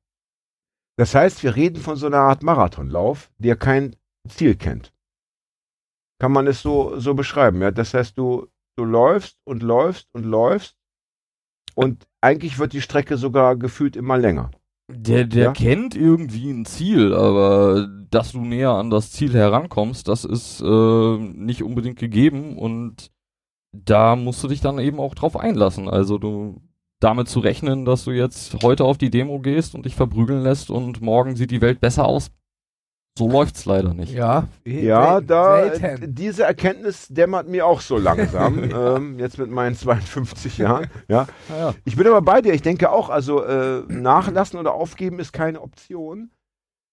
[0.97, 3.95] Das heißt, wir reden von so einer Art Marathonlauf, der kein
[4.27, 4.93] Ziel kennt.
[6.19, 7.71] Kann man es so, so beschreiben, ja?
[7.71, 10.78] Das heißt, du, du läufst und läufst und läufst
[11.79, 14.51] und eigentlich wird die Strecke sogar gefühlt immer länger.
[14.91, 15.53] Der, der Ja?
[15.53, 21.17] kennt irgendwie ein Ziel, aber dass du näher an das Ziel herankommst, das ist äh,
[21.19, 23.13] nicht unbedingt gegeben und
[23.71, 25.89] da musst du dich dann eben auch drauf einlassen.
[25.89, 26.61] Also du
[26.99, 30.71] damit zu rechnen, dass du jetzt heute auf die Demo gehst und dich verprügeln lässt
[30.71, 32.33] und morgen sieht die Welt besser aus.
[33.19, 34.15] So läuft's leider nicht.
[34.15, 40.57] Ja, Ja, da diese Erkenntnis dämmert mir auch so langsam, ähm, jetzt mit meinen 52
[40.59, 40.87] Jahren.
[41.09, 41.27] Ja.
[41.49, 42.55] Ja, Ich bin aber bei dir.
[42.55, 46.31] Ich denke auch, also äh, nachlassen oder aufgeben ist keine Option.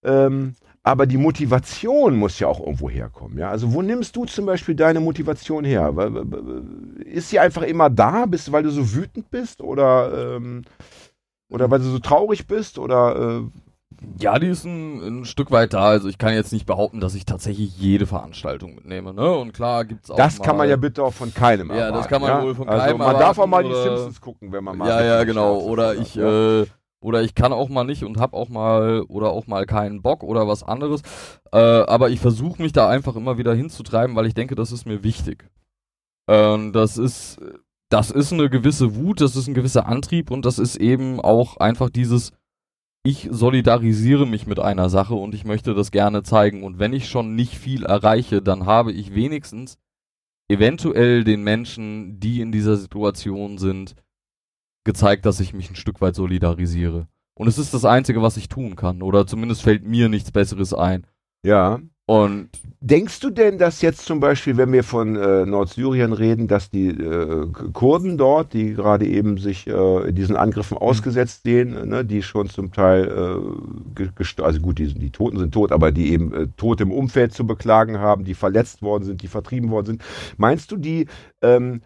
[0.04, 3.38] Ähm, aber die Motivation muss ja auch irgendwo herkommen.
[3.38, 3.50] Ja?
[3.50, 5.92] Also wo nimmst du zum Beispiel deine Motivation her?
[7.04, 10.62] Ist sie einfach immer da, bist, weil du so wütend bist oder, ähm,
[11.50, 13.65] oder weil du so traurig bist oder äh,
[14.18, 15.84] ja, die ist ein, ein, Stück weit da.
[15.84, 19.12] Also ich kann jetzt nicht behaupten, dass ich tatsächlich jede Veranstaltung mitnehme.
[19.12, 19.30] Ne?
[19.32, 20.16] Und klar gibt's auch.
[20.16, 22.42] Das mal, kann man ja bitte auch von keinem Ja, das kann man ja?
[22.42, 24.88] wohl von also keinem Man erwarten, darf auch mal die Simpsons gucken, wenn man mal.
[24.88, 25.58] Ja, ja, genau.
[25.58, 26.60] Oder ich, ja.
[26.62, 26.66] äh,
[27.00, 30.22] oder ich kann auch mal nicht und hab auch mal oder auch mal keinen Bock
[30.22, 31.02] oder was anderes.
[31.52, 34.86] Äh, aber ich versuche mich da einfach immer wieder hinzutreiben, weil ich denke, das ist
[34.86, 35.48] mir wichtig.
[36.28, 37.38] Ähm, das ist,
[37.88, 41.58] das ist eine gewisse Wut, das ist ein gewisser Antrieb und das ist eben auch
[41.58, 42.32] einfach dieses,
[43.06, 46.64] ich solidarisiere mich mit einer Sache und ich möchte das gerne zeigen.
[46.64, 49.78] Und wenn ich schon nicht viel erreiche, dann habe ich wenigstens
[50.48, 53.94] eventuell den Menschen, die in dieser Situation sind,
[54.84, 57.06] gezeigt, dass ich mich ein Stück weit solidarisiere.
[57.34, 59.02] Und es ist das Einzige, was ich tun kann.
[59.02, 61.06] Oder zumindest fällt mir nichts Besseres ein.
[61.44, 61.80] ja.
[62.06, 62.48] Und
[62.86, 66.86] Denkst du denn, dass jetzt zum Beispiel, wenn wir von äh, Nordsyrien reden, dass die
[66.86, 72.22] äh, Kurden dort, die gerade eben sich äh, diesen Angriffen ausgesetzt sehen, äh, ne, die
[72.22, 73.08] schon zum Teil,
[73.98, 77.32] äh, also gut, die, die Toten sind tot, aber die eben äh, tot im Umfeld
[77.32, 80.02] zu beklagen haben, die verletzt worden sind, die vertrieben worden sind,
[80.36, 81.06] meinst du, die
[81.42, 81.80] ähm,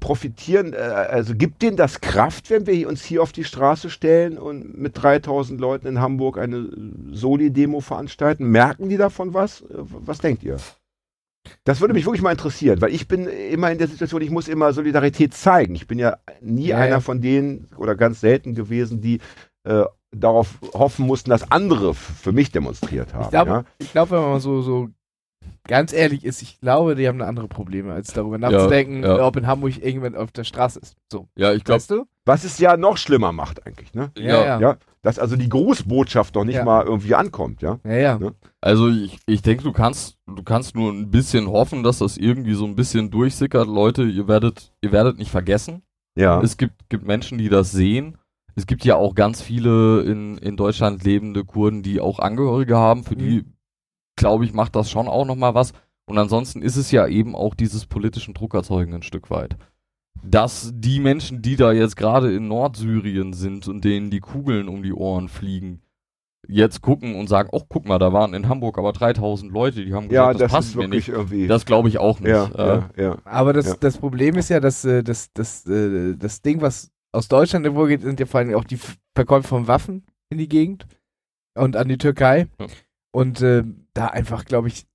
[0.00, 4.38] profitieren, äh, also gibt denen das Kraft, wenn wir uns hier auf die Straße stellen
[4.38, 6.68] und mit 3000 Leuten in Hamburg eine
[7.12, 8.46] Soli-Demo veranstalten?
[8.46, 9.62] Merken die davon was?
[9.62, 10.58] Äh, Was denkt ihr?
[11.64, 14.48] Das würde mich wirklich mal interessieren, weil ich bin immer in der Situation, ich muss
[14.48, 15.74] immer Solidarität zeigen.
[15.74, 17.00] Ich bin ja nie Ja, einer ja.
[17.00, 19.20] von denen oder ganz selten gewesen, die
[19.64, 23.24] äh, darauf hoffen mussten, dass andere für mich demonstriert haben.
[23.24, 23.64] Ich glaube, ja?
[23.78, 24.88] ich glaube, wenn man so, so
[25.66, 29.24] ganz ehrlich ist, ich glaube, die haben eine andere Probleme, als darüber nachzudenken, ja.
[29.26, 30.96] ob in Hamburg irgendjemand auf der Straße ist.
[31.10, 32.04] So, ja, ich glaube, weißt du?
[32.26, 34.10] Was es ja noch schlimmer macht eigentlich, ne?
[34.16, 36.64] ja, Ja, dass also die Grußbotschaft noch nicht Ja.
[36.64, 37.78] mal irgendwie ankommt, ja?
[37.84, 38.18] Ja, ja.
[38.18, 38.34] Ne?
[38.62, 42.54] Also ich, ich denke, du kannst, du kannst nur ein bisschen hoffen, dass das irgendwie
[42.54, 43.66] so ein bisschen durchsickert.
[43.68, 45.82] Leute, ihr werdet, ihr werdet nicht vergessen.
[46.16, 46.40] Ja.
[46.40, 48.16] Es gibt, gibt Menschen, die das sehen.
[48.56, 53.02] Es gibt ja auch ganz viele in, in Deutschland lebende Kurden, die auch Angehörige haben.
[53.04, 53.44] Für die,
[54.16, 55.72] glaube ich, macht das schon auch nochmal was.
[56.06, 59.56] Und ansonsten ist es ja eben auch dieses politischen Druck erzeugen ein Stück weit.
[60.22, 64.82] Dass die Menschen, die da jetzt gerade in Nordsyrien sind und denen die Kugeln um
[64.82, 65.82] die Ohren fliegen,
[66.48, 69.94] jetzt gucken und sagen, oh, guck mal, da waren in Hamburg aber 3000 Leute, die
[69.94, 71.08] haben ja, gesagt, das, das, passt ist mir nicht.
[71.08, 71.46] irgendwie.
[71.46, 72.30] Das glaube ich auch nicht.
[72.30, 73.18] ja, Äh, ja, ja.
[73.24, 73.76] Aber das, Ja.
[73.80, 78.02] das Problem ist ja, dass äh, das, das, äh, das Ding, was aus Deutschland hervorgeht,
[78.02, 78.78] sind ja vor allem auch die
[79.14, 80.86] Verkäufe von Waffen in die Gegend
[81.54, 82.48] und an die Türkei.
[82.60, 82.66] Ja.
[83.12, 83.62] Und äh,
[83.94, 84.86] da einfach, glaube ich,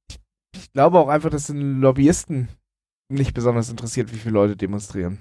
[0.56, 2.50] ich, glaube auch einfach, dass den Lobbyisten
[3.10, 5.20] nicht besonders interessiert, wie viele Leute demonstrieren.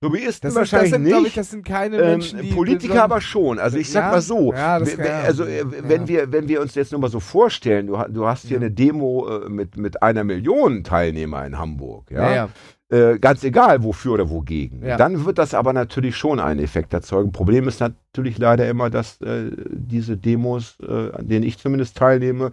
[0.00, 1.36] Lobbyisten Das, sind, wahrscheinlich das sind, glaube ich, nicht.
[1.36, 3.58] das sind keine Ähm, Menschen, die Politiker aber schon.
[3.58, 4.76] Also ich sag Ja, mal so, ja,
[5.22, 5.64] also äh, ja.
[5.66, 8.70] wenn wir wenn wir uns jetzt nur mal so vorstellen, du, du hast hier eine
[8.70, 12.48] Demo äh, mit mit einer Million Teilnehmer in Hamburg, ja.
[12.92, 14.84] Äh, ganz egal wofür oder wogegen.
[14.84, 14.98] Ja.
[14.98, 17.32] Dann wird das aber natürlich schon einen Effekt erzeugen.
[17.32, 22.50] Problem ist natürlich leider immer, dass äh, diese Demos, äh, an denen ich zumindest teilnehme,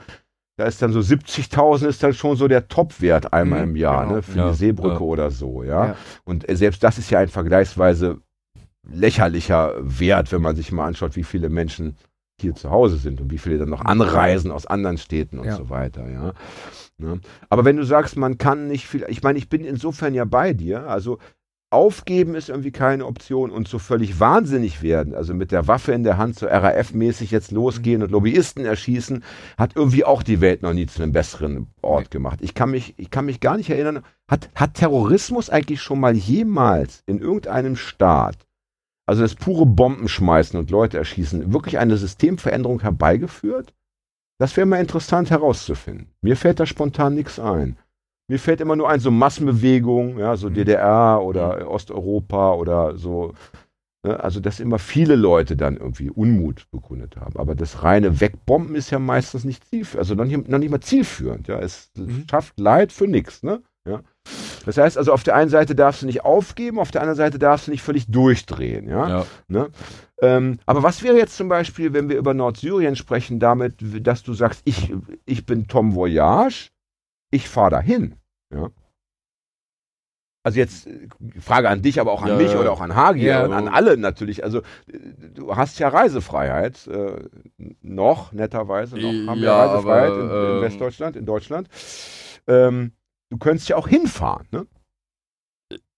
[0.57, 4.03] da ist dann so 70.000 ist dann schon so der Topwert einmal Mhm, im Jahr,
[4.03, 4.15] genau.
[4.15, 4.99] ne, für Ja, die Seebrücke ja.
[5.01, 5.85] oder so, ja.
[5.87, 5.95] Ja.
[6.23, 8.19] Und äh, selbst das ist ja ein vergleichsweise
[8.89, 11.97] lächerlicher Wert, wenn man sich mal anschaut, wie viele Menschen
[12.41, 15.55] hier zu Hause sind und wie viele dann noch anreisen aus anderen Städten und Ja.
[15.55, 16.33] so weiter, ja.
[16.97, 17.19] Ne?
[17.49, 20.53] Aber wenn du sagst, man kann nicht viel, ich meine, ich bin insofern ja bei
[20.53, 21.17] dir, also
[21.71, 26.03] aufgeben ist irgendwie keine Option und so völlig wahnsinnig werden, also mit der Waffe in
[26.03, 29.23] der Hand so RAF-mäßig jetzt losgehen und Lobbyisten erschießen,
[29.57, 32.39] hat irgendwie auch die Welt noch nie zu einem besseren Ort gemacht.
[32.41, 36.15] Ich kann mich, ich kann mich gar nicht erinnern, hat, hat Terrorismus eigentlich schon mal
[36.15, 38.47] jemals in irgendeinem Staat,
[39.09, 43.73] also das pure Bombenschmeißen und Leute erschießen, wirklich eine Systemveränderung herbeigeführt?
[44.39, 46.11] Das wäre mal interessant herauszufinden.
[46.21, 47.77] Mir fällt da spontan nichts ein.
[48.29, 50.53] Mir fällt immer nur ein, so Massenbewegungen, ja, so Mhm.
[50.53, 53.33] DDR oder Osteuropa oder so.
[54.05, 57.35] Ne, also, dass immer viele Leute dann irgendwie Unmut bekundet haben.
[57.37, 60.79] Aber das reine Wegbomben ist ja meistens nicht zielführend, also noch nicht, noch nicht mal
[60.79, 61.47] zielführend.
[61.49, 61.59] Ja.
[61.59, 62.25] Es Mhm.
[62.29, 63.43] schafft Leid für nichts.
[63.43, 63.61] Ne?
[63.85, 64.01] Ja.
[64.65, 67.39] Das heißt also, auf der einen Seite darfst du nicht aufgeben, auf der anderen Seite
[67.39, 68.87] darfst du nicht völlig durchdrehen.
[68.87, 69.09] Ja.
[69.09, 69.25] ja.
[69.47, 69.69] Ne?
[70.21, 73.75] Ähm, aber was wäre jetzt zum Beispiel, wenn wir über Nordsyrien sprechen, damit,
[74.05, 74.93] dass du sagst, ich,
[75.25, 76.69] ich bin Tom Voyage,
[77.31, 78.15] ich fahre dahin.
[78.53, 78.69] Ja?
[80.43, 80.87] Also jetzt
[81.39, 83.43] Frage an dich, aber auch an Ja, mich oder auch an Hagi Ja.
[83.43, 84.43] und an alle natürlich.
[84.43, 87.23] Also du hast ja Reisefreiheit, äh,
[87.81, 91.67] noch netterweise, noch haben wir Ja, Reisefreiheit aber, in, in ähm, Westdeutschland, in Deutschland.
[92.47, 92.93] Ähm,
[93.29, 94.67] du könntest ja auch hinfahren, ne?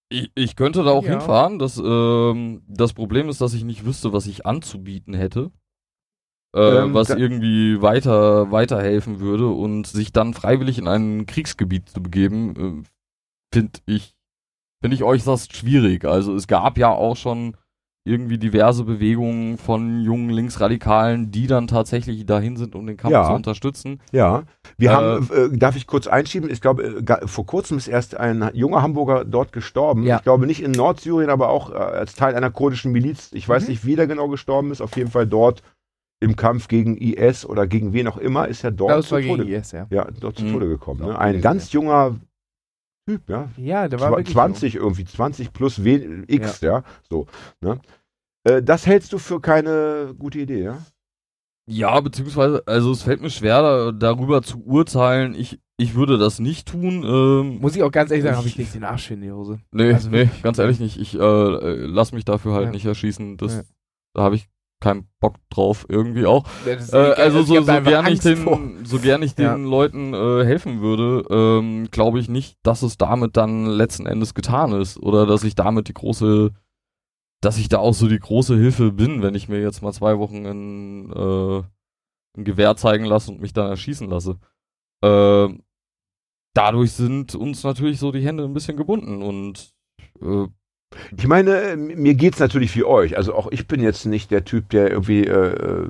[0.09, 1.11] Ich, ich könnte da auch Ja.
[1.11, 1.57] hinfahren.
[1.57, 5.51] Das, ähm, das Problem ist, dass ich nicht wüsste, was ich anzubieten hätte.
[6.53, 12.03] äh, Ähm, was irgendwie weiter weiterhelfen würde und sich dann freiwillig in ein Kriegsgebiet zu
[12.03, 12.83] begeben, äh,
[13.53, 14.15] finde ich
[14.81, 16.03] finde ich äußerst schwierig.
[16.05, 17.55] Also es gab ja auch schon
[18.03, 23.25] irgendwie diverse Bewegungen von jungen Linksradikalen, die dann tatsächlich dahin sind, um den Kampf Ja.
[23.27, 23.99] zu unterstützen.
[24.11, 24.43] Ja,
[24.77, 26.49] wir Äh, haben, äh, darf ich kurz einschieben?
[26.49, 30.03] Ich glaube, äh, vor kurzem ist erst ein junger Hamburger dort gestorben.
[30.03, 30.17] Ja.
[30.17, 33.29] Ich glaube nicht in Nordsyrien, aber auch äh, als Teil einer kurdischen Miliz.
[33.33, 33.69] Ich weiß Mhm.
[33.69, 34.81] nicht, wie der genau gestorben ist.
[34.81, 35.61] Auf jeden Fall dort
[36.23, 39.71] im Kampf gegen IS oder gegen wen auch immer ist er dort zu Tode, IS,
[39.73, 39.85] ja.
[39.91, 40.51] ja, dort zu Mhm.
[40.53, 41.01] Tode gekommen.
[41.01, 41.17] Ne?
[41.19, 42.15] Ein ganz junger
[43.07, 43.49] Typ, ja.
[43.57, 46.83] Ja, der war Zwa- wirklich 20 irgendwie, 20 plus w X, ja.
[47.09, 47.25] so.
[47.61, 47.79] Ne?
[48.43, 50.77] Äh, das hältst du für keine gute Idee, ja?
[51.69, 55.35] Ja, beziehungsweise, also es fällt mir schwer, da, darüber zu urteilen.
[55.35, 57.03] Ich, ich würde das nicht tun.
[57.05, 59.59] Ähm, Muss ich auch ganz ehrlich sagen, habe ich nicht den Arsch in die Hose.
[59.71, 60.97] nee, also nee, ganz ehrlich nicht.
[60.99, 62.71] Ich äh, äh, lass mich dafür halt Ja.
[62.71, 63.37] nicht erschießen.
[63.37, 63.61] Das, Ja.
[64.13, 64.49] Da habe ich
[64.81, 66.43] keinen Bock drauf, irgendwie auch.
[66.65, 68.59] Äh, also so, so gern ich den, vor.
[68.83, 69.55] so gern ich Ja.
[69.55, 74.33] den Leuten äh, helfen würde, ähm, glaube ich nicht, dass es damit dann letzten Endes
[74.33, 76.51] getan ist oder dass ich damit die große,
[77.41, 80.17] dass ich da auch so die große Hilfe bin, wenn ich mir jetzt mal zwei
[80.19, 81.63] Wochen in, äh,
[82.37, 84.39] ein Gewehr zeigen lasse und mich dann erschießen lasse.
[85.03, 85.63] Ähm,
[86.53, 89.73] dadurch sind uns natürlich so die Hände ein bisschen gebunden und
[90.21, 90.47] äh,
[91.17, 93.17] Ich meine, mir geht's natürlich wie euch.
[93.17, 95.89] Also auch ich bin jetzt nicht der Typ, der irgendwie äh, äh,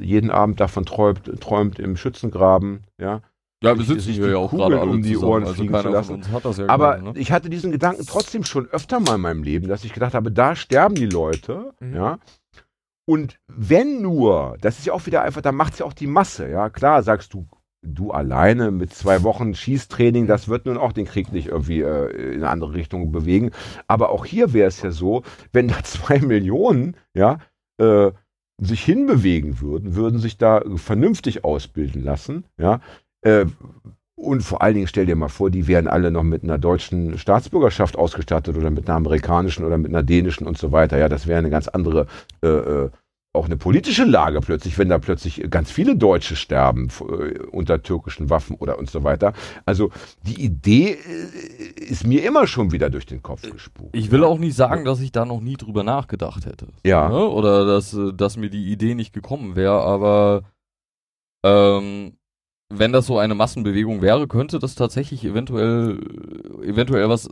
[0.00, 3.20] jeden Abend davon träumt, träumt im Schützengraben, ja.
[3.62, 5.54] ja, wir Sich- sitzen hier ja auch Kugeln gerade alle um die zusammen, Ohren also
[5.54, 6.22] fliegen zu lassen.
[6.22, 7.12] ja Aber gerade, ne?
[7.16, 10.32] ich hatte diesen Gedanken trotzdem schon öfter mal in meinem Leben, dass ich gedacht habe,
[10.32, 11.94] da sterben die Leute, Mhm.
[11.94, 12.18] ja.
[13.06, 16.48] Und wenn nur, das ist ja auch wieder einfach, da macht's ja auch die Masse,
[16.50, 16.68] ja.
[16.68, 17.46] Klar, sagst du,
[17.82, 22.34] du alleine mit zwei Wochen Schießtraining, das wird nun auch den Krieg nicht irgendwie äh,
[22.34, 23.50] in eine andere Richtung bewegen.
[23.86, 25.22] Aber auch hier wäre es ja so,
[25.52, 27.38] wenn da zwei Millionen, ja,
[27.80, 28.10] äh,
[28.60, 32.80] sich hinbewegen würden, würden sich da vernünftig ausbilden lassen, ja,
[33.22, 33.46] äh,
[34.18, 37.18] und vor allen Dingen stell dir mal vor, die wären alle noch mit einer deutschen
[37.18, 40.98] Staatsbürgerschaft ausgestattet oder mit einer amerikanischen oder mit einer dänischen und so weiter.
[40.98, 42.08] Ja, das wäre eine ganz andere,
[42.42, 42.90] äh, äh,
[43.34, 48.30] auch eine politische Lage plötzlich, wenn da plötzlich ganz viele Deutsche sterben äh, unter türkischen
[48.30, 49.32] Waffen oder und so weiter.
[49.66, 49.90] Also
[50.22, 53.94] die Idee äh, ist mir immer schon wieder durch den Kopf gespukt.
[53.94, 56.68] Ich will auch nicht sagen, dass ich da noch nie drüber nachgedacht hätte.
[56.84, 57.08] Ja.
[57.08, 57.28] Ne?
[57.28, 60.42] Oder dass, äh, dass mir die Idee nicht gekommen wäre, aber
[61.44, 62.14] ähm,
[62.70, 66.00] wenn das so eine Massenbewegung wäre, könnte das tatsächlich eventuell,
[66.62, 67.30] eventuell was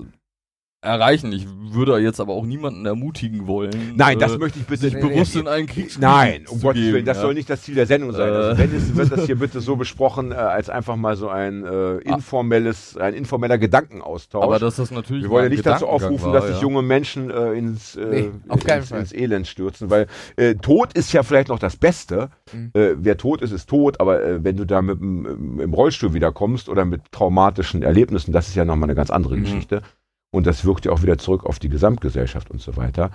[0.87, 1.33] erreichen.
[1.33, 3.95] Ich würde jetzt aber auch niemanden ermutigen wollen.
[3.97, 5.07] Nein, äh, das möchte ich bitte sich nicht.
[5.07, 7.23] bewusst in einen Kriegsgebiet Nein, um Gottes geben, Willen, das ja.
[7.23, 8.29] soll nicht das Ziel der Sendung sein.
[8.29, 8.37] Äh.
[8.37, 11.65] Also wenn es, wird das hier bitte so besprochen, äh, als einfach mal so ein
[11.65, 14.43] äh, informelles, ein informeller Gedankenaustausch.
[14.43, 16.63] Aber dass das natürlich wir wollen ja nicht dazu aufrufen, war, dass sich ja.
[16.63, 18.31] junge Menschen äh, ins, äh, Nee,
[18.75, 20.07] ins, ins Elend stürzen, weil
[20.37, 22.31] äh, Tod ist ja vielleicht noch das Beste.
[22.53, 22.71] Mhm.
[22.75, 26.15] Äh, wer tot ist, ist tot, aber äh, wenn du da mit dem im Rollstuhl
[26.15, 29.43] wiederkommst oder mit traumatischen Erlebnissen, das ist ja nochmal eine ganz andere Mhm.
[29.43, 29.83] Geschichte.
[30.33, 33.11] Und das wirkt ja auch wieder zurück auf die Gesamtgesellschaft und so weiter.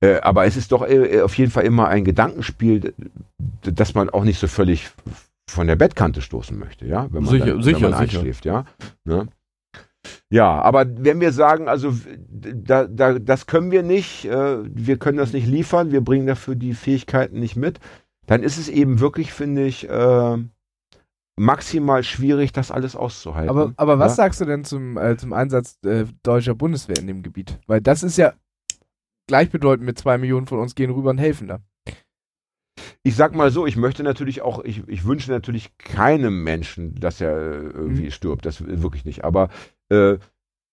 [0.00, 2.92] Äh, aber es ist doch äh, auf jeden Fall immer ein Gedankenspiel,
[3.62, 4.90] dass man auch nicht so völlig
[5.48, 8.18] von der Bettkante stoßen möchte, ja, wenn man, Sicher- dann, sicher, wenn man sicher.
[8.18, 8.64] einschläft, ja.
[9.04, 9.28] Ne?
[10.28, 11.94] Ja, aber wenn wir sagen, also
[12.28, 16.56] da, da, das können wir nicht, äh, wir können das nicht liefern, wir bringen dafür
[16.56, 17.78] die Fähigkeiten nicht mit,
[18.26, 20.36] dann ist es eben wirklich, finde ich, äh,
[21.38, 23.50] maximal schwierig, das alles auszuhalten.
[23.50, 24.24] Aber, aber was ja?
[24.24, 27.58] sagst du denn zum, äh, zum Einsatz äh, deutscher Bundeswehr in dem Gebiet?
[27.66, 28.34] Weil das ist ja
[29.28, 31.60] gleichbedeutend mit zwei Millionen von uns gehen rüber und helfen da.
[33.02, 37.20] ich sag mal so, ich möchte natürlich auch, ich, ich wünsche natürlich keinem Menschen, dass
[37.20, 38.10] er äh, irgendwie Mhm.
[38.10, 38.46] stirbt.
[38.46, 39.24] Das wirklich nicht.
[39.24, 39.48] Aber
[39.90, 40.18] äh,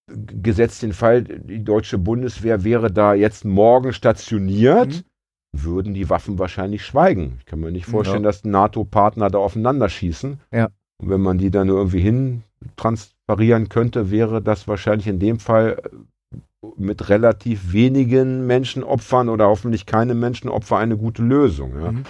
[0.07, 5.05] gesetzt den Fall, die deutsche Bundeswehr wäre da jetzt morgen stationiert,
[5.53, 7.35] würden die Waffen wahrscheinlich schweigen.
[7.39, 8.29] Ich kann mir nicht vorstellen, Ja.
[8.29, 10.39] dass NATO-Partner da aufeinander schießen.
[10.51, 10.69] Ja.
[10.97, 12.43] Und wenn man die dann irgendwie hin
[12.75, 19.85] transferieren könnte, wäre das wahrscheinlich in dem Fall äh, mit relativ wenigen Menschenopfern oder hoffentlich
[19.85, 21.79] keine Menschenopfer eine gute Lösung.
[21.79, 21.91] Ja?
[21.91, 22.03] Mhm.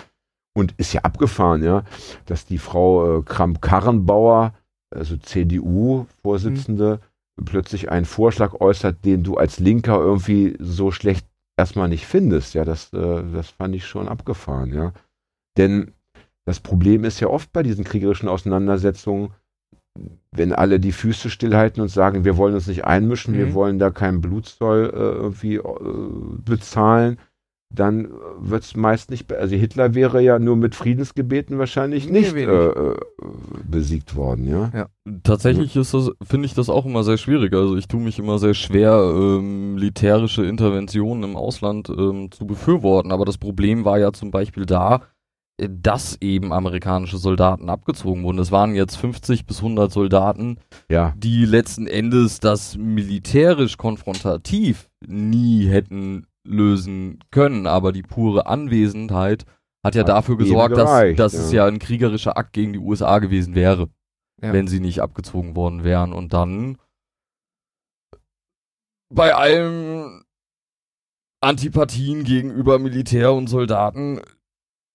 [0.56, 1.84] Und ist ja abgefahren, ja,
[2.28, 4.54] dass die Frau äh, Kramp-Karrenbauer,
[4.96, 7.00] also CDU-Vorsitzende,
[7.44, 11.26] plötzlich einen Vorschlag äußert, den du als Linker irgendwie so schlecht
[11.58, 12.54] erstmal nicht findest.
[12.54, 14.94] Ja, das, äh, das fand ich schon abgefahren, ja.
[15.58, 15.94] Denn
[16.46, 19.32] das Problem ist ja oft bei diesen kriegerischen Auseinandersetzungen,
[20.32, 23.54] wenn alle die Füße stillhalten und sagen, wir wollen uns nicht einmischen, wir Mhm.
[23.54, 25.62] wollen da keinen Blutzoll äh, irgendwie äh,
[26.44, 27.20] bezahlen,
[27.74, 28.10] dann
[28.40, 32.44] wird es meist nicht, be- also Hitler wäre ja nur mit Friedensgebeten wahrscheinlich nicht äh,
[32.46, 32.96] äh,
[33.70, 34.88] besiegt worden, ja.
[35.24, 37.54] Tatsächlich ist das, finde ich das auch immer sehr schwierig.
[37.54, 43.12] Also ich tue mich immer sehr schwer, ähm, militärische Interventionen im Ausland ähm, zu befürworten.
[43.12, 45.02] Aber das Problem war ja zum Beispiel da,
[45.70, 48.40] dass eben amerikanische Soldaten abgezogen wurden.
[48.40, 50.58] Es waren jetzt 50 bis 100 Soldaten,
[50.90, 51.14] Ja.
[51.18, 59.46] die letzten Endes das militärisch konfrontativ nie hätten lösen können, aber die pure Anwesenheit
[59.86, 61.64] hat ja Hat dafür gesorgt, gereicht, dass, dass es ja.
[61.64, 63.90] ja ein kriegerischer Akt gegen die USA gewesen wäre,
[64.42, 64.54] Ja.
[64.54, 66.14] wenn sie nicht abgezogen worden wären.
[66.14, 66.78] Und dann
[69.14, 70.24] bei allen
[71.42, 74.22] Antipathien gegenüber Militär und Soldaten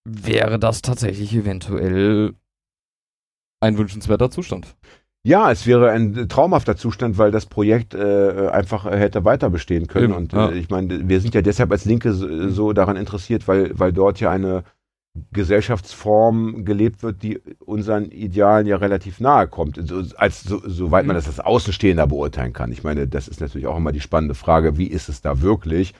[0.05, 2.35] wäre das tatsächlich eventuell
[3.61, 4.77] ein wünschenswerter Zustand.
[5.25, 10.13] Ja, es wäre ein traumhafter Zustand, weil das Projekt äh, einfach hätte weiter bestehen können.
[10.13, 10.51] Eben, und ja.
[10.51, 13.93] äh, ich meine, wir sind ja deshalb als Linke so, so daran interessiert, weil, weil
[13.93, 14.65] dort ja eine
[15.33, 21.17] Gesellschaftsform gelebt wird, die unseren Idealen ja relativ nahe kommt, so, als so, soweit man
[21.17, 22.71] das als Außenstehender beurteilen kann.
[22.73, 25.95] Ich meine, das ist natürlich auch immer die spannende Frage, wie ist es da wirklich?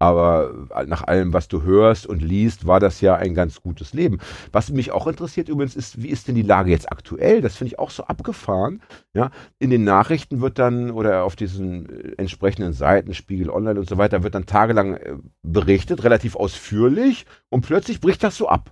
[0.00, 4.18] Aber nach allem, was du hörst und liest, war das ja ein ganz gutes Leben.
[4.52, 7.40] Was mich auch interessiert übrigens ist, wie ist denn die Lage jetzt aktuell?
[7.40, 8.80] Das finde ich auch so abgefahren.
[9.12, 13.88] Ja, in den Nachrichten wird dann oder auf diesen äh, entsprechenden Seiten, Spiegel Online und
[13.88, 18.70] so weiter, wird dann tagelang äh, berichtet, relativ ausführlich und plötzlich bricht das so ab.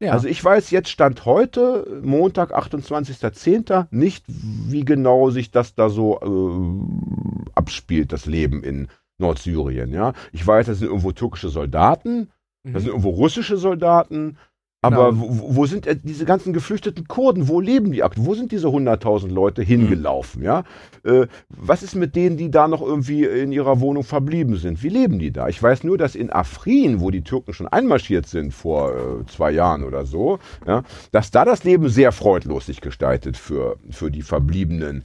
[0.00, 0.12] Ja.
[0.12, 6.20] Also ich weiß jetzt Stand heute, Montag, 28.10., nicht, wie genau sich das da so
[6.20, 8.86] äh, abspielt, das Leben in
[9.18, 9.92] Nordsyrien.
[9.92, 10.12] Ja?
[10.32, 12.30] Ich weiß, das sind irgendwo türkische Soldaten,
[12.64, 14.36] das sind irgendwo russische Soldaten,
[14.80, 15.24] aber Genau.
[15.28, 17.48] wo, wo sind äh, diese ganzen geflüchteten Kurden?
[17.48, 18.26] Wo leben die aktuell?
[18.26, 20.42] Wo sind diese 100.000 Leute hingelaufen?
[20.44, 20.62] Ja?
[21.04, 24.82] Äh, was ist mit denen, die da noch irgendwie in ihrer Wohnung verblieben sind?
[24.84, 25.48] Wie leben die da?
[25.48, 29.50] Ich weiß nur, dass in Afrin, wo die Türken schon einmarschiert sind vor äh, zwei
[29.50, 34.22] Jahren oder so, ja, dass da das Leben sehr freudlos sich gestaltet für, für die
[34.22, 35.04] verbliebenen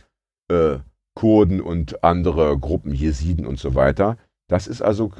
[0.52, 0.76] äh,
[1.16, 4.18] Kurden und andere Gruppen, Jesiden und so weiter.
[4.48, 5.12] Das ist also,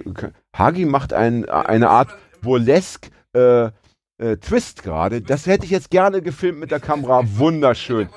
[0.56, 2.10] Hagi macht ein, eine Art
[2.42, 3.72] Burlesque äh,
[4.18, 5.22] äh, Twist gerade.
[5.22, 7.24] Das hätte ich jetzt gerne gefilmt mit der Kamera.
[7.38, 8.10] Wunderschön.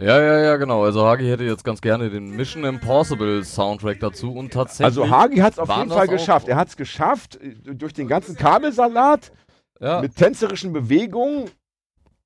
[0.00, 0.82] Ja, ja, ja, genau.
[0.82, 4.86] Also Hagi hätte jetzt ganz gerne den Mission Impossible Soundtrack dazu und tatsächlich.
[4.86, 6.48] Also Hagi hat es auf jeden Fall geschafft.
[6.48, 9.30] Er hat es geschafft, äh, durch den ganzen Kabelsalat
[9.82, 11.50] ja, mit tänzerischen Bewegungen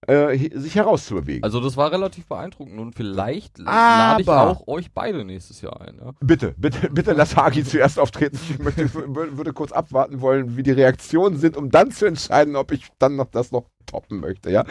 [0.06, 1.42] äh, sich herauszubewegen.
[1.42, 5.96] also das war relativ beeindruckend und vielleicht lade ich auch euch beide nächstes Jahr ein.
[5.98, 6.12] Ja?
[6.20, 8.38] Bitte, bitte, bitte lass Hagi zuerst auftreten.
[8.50, 12.54] Ich möchte, wür- würde kurz abwarten wollen, wie die Reaktionen sind, um dann zu entscheiden,
[12.54, 14.50] ob ich dann noch das noch toppen möchte.
[14.50, 14.64] Ja?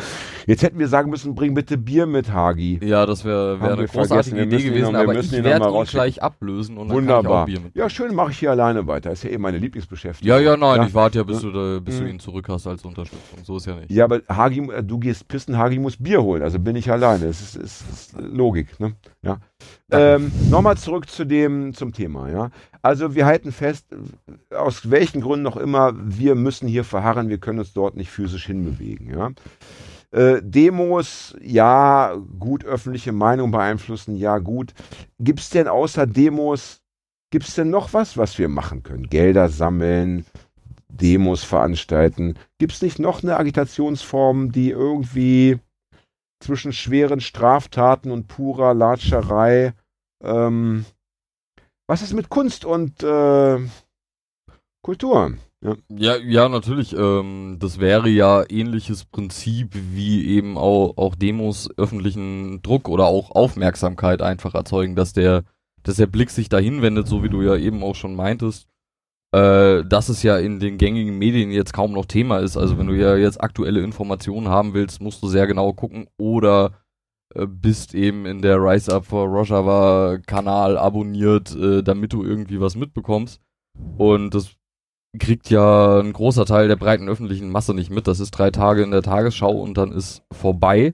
[0.46, 2.80] Jetzt hätten wir sagen müssen, bring bitte Bier mit, Hagi.
[2.84, 5.84] Ja, das wäre wär eine großartige Idee gewesen, noch- wir aber müssen ich werde ihn
[5.86, 7.46] gleich ablösen und dann Wunderbar.
[7.46, 7.76] Bier mit.
[7.76, 9.12] Ja, schön, mache ich hier alleine weiter.
[9.12, 10.28] Ist ja eh meine Lieblingsbeschäftigung.
[10.28, 10.88] Ja, ja, nein, Ja.
[10.88, 12.10] ich warte ja, bis, du, da, bis du Mhm.
[12.10, 13.40] ihn zurück hast als Unterstützung.
[13.44, 13.90] So ist ja nicht.
[13.92, 16.44] Ja, aber Hagi, äh, du gehst pissen, Hagi muss Bier holen.
[16.44, 17.26] Also bin ich alleine.
[17.28, 18.80] Das ist, ist, ist Logik.
[18.80, 18.94] Ne?
[19.22, 19.38] Ja.
[19.92, 22.30] Ähm, Nochmal zurück zu dem, zum Thema.
[22.30, 22.50] Ja.
[22.82, 23.88] Also wir halten fest,
[24.50, 28.48] aus welchen Gründen noch immer, wir müssen hier verharren, wir können uns dort nicht physisch
[28.48, 29.10] hinbewegen.
[29.10, 29.32] Ja.
[30.12, 34.74] Äh, Demos, ja, gut, öffentliche Meinung beeinflussen, ja, gut.
[35.20, 36.82] Gibt es denn außer Demos,
[37.32, 39.10] gibt es denn noch was, was wir machen können?
[39.10, 40.26] Gelder sammeln,
[40.88, 42.36] Demos veranstalten.
[42.58, 45.60] Gibt es nicht noch eine Agitationsform, die irgendwie
[46.46, 49.74] zwischen schweren Straftaten und purer Latscherei,
[50.24, 50.86] ähm,
[51.88, 53.60] was ist mit Kunst und äh,
[54.82, 55.34] Kultur?
[55.62, 55.76] Ja.
[55.90, 56.96] Ja, ja, natürlich.
[56.96, 63.32] Ähm, das wäre ja ähnliches Prinzip wie eben auch, auch Demos öffentlichen Druck oder auch
[63.32, 65.44] Aufmerksamkeit einfach erzeugen, dass der,
[65.82, 68.68] dass der Blick sich dahin wendet, so wie du ja eben auch schon meintest,
[69.36, 72.56] äh, dass es ja in den gängigen Medien jetzt kaum noch Thema ist.
[72.56, 76.72] Also wenn du ja jetzt aktuelle Informationen haben willst, musst du sehr genau gucken oder
[77.34, 82.62] äh, bist eben in der Rise Up for Rojava Kanal abonniert, äh, damit du irgendwie
[82.62, 83.42] was mitbekommst.
[83.98, 84.56] Und das
[85.20, 88.08] kriegt ja ein großer Teil der breiten öffentlichen Masse nicht mit.
[88.08, 90.94] Das ist drei Tage in der Tagesschau und dann ist vorbei.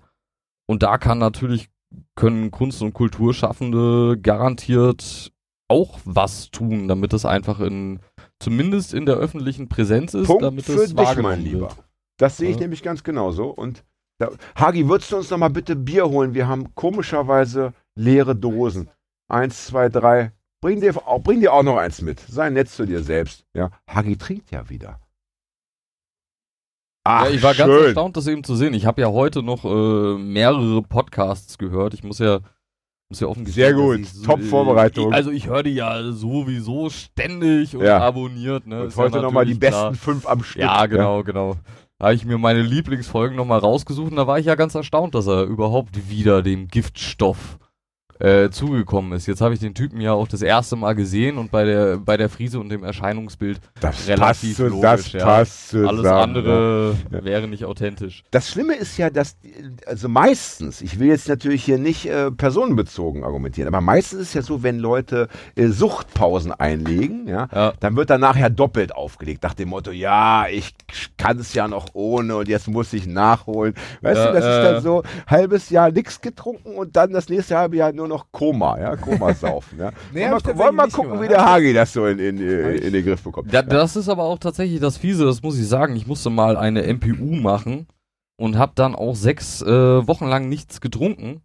[0.67, 1.69] Und da kann natürlich,
[2.15, 5.31] können Kunst- und Kulturschaffende garantiert
[5.71, 7.99] auch was tun, damit es einfach in,
[8.41, 11.61] zumindest in der öffentlichen Präsenz ist, Punkt damit für es dich, mein Lieber.
[11.69, 11.75] wird.
[12.17, 12.61] Das sehe ich Ja.
[12.61, 13.45] nämlich ganz genauso.
[13.49, 13.83] Und
[14.19, 16.33] da, Hagi, würdest du uns noch mal bitte Bier holen?
[16.33, 18.89] Wir haben komischerweise leere Dosen.
[19.29, 20.31] Eins, zwei, drei.
[20.61, 22.19] Bring dir, auch, bring dir auch noch eins mit.
[22.19, 23.45] Sei nett zu dir selbst.
[23.55, 24.99] Ja, Hagi trinkt ja wieder.
[27.03, 27.85] Ach, ja, ich war ganz schön.
[27.85, 28.75] erstaunt, das eben zu sehen.
[28.75, 31.95] Ich habe ja heute noch äh, mehrere Podcasts gehört.
[31.95, 32.41] Ich muss ja,
[33.19, 34.01] ja offen Sehr gut.
[34.03, 35.09] dass ich Top-Vorbereitung.
[35.09, 37.99] Ich, also ich höre die ja sowieso ständig und Ja.
[37.99, 38.65] abonniert.
[38.67, 38.81] Ne?
[38.83, 39.93] Und Ist ja heute nochmal die natürlich besten klar.
[39.95, 40.61] fünf am Stück.
[40.61, 41.55] Ja, genau, genau.
[41.99, 45.13] Da habe ich mir meine Lieblingsfolgen nochmal rausgesucht und da war ich ja ganz erstaunt,
[45.13, 47.59] dass er überhaupt wieder dem Giftstoff
[48.21, 49.25] äh, zugekommen ist.
[49.25, 52.17] Jetzt habe ich den Typen ja auch das erste Mal gesehen und bei der bei
[52.17, 55.25] der Frise und dem Erscheinungsbild Das relativ passt, logisch, das ja.
[55.25, 57.23] passt alles andere Ja.
[57.25, 58.23] wäre nicht authentisch.
[58.31, 59.35] Das Schlimme ist ja, dass,
[59.87, 64.33] also meistens, ich will jetzt natürlich hier nicht äh, personenbezogen argumentieren, aber meistens ist es
[64.35, 67.73] ja so, wenn Leute äh, Suchtpausen einlegen, ja, Ja.
[67.79, 70.75] dann wird dann nachher doppelt aufgelegt, nach dem Motto, ja, ich
[71.17, 73.73] kann es ja noch ohne und jetzt muss ich nachholen.
[74.01, 74.63] Weißt du, das ist äh.
[74.63, 78.79] dann so, halbes Jahr nichts getrunken und dann das nächste halbe Jahr nur noch Koma,
[78.79, 79.91] ja, Koma saufen, ja.
[80.13, 81.45] Nee, wollen wir, wollen wir mal tatsächlich gucken, nicht wie gemacht.
[81.47, 83.53] der Hagi das so in, in, in, in den Griff bekommt.
[83.53, 85.95] Da, das ist aber auch tatsächlich das Fiese, das muss ich sagen.
[85.95, 87.87] Ich musste mal eine MPU machen
[88.37, 91.41] und habe dann auch sechs äh, Wochen lang nichts getrunken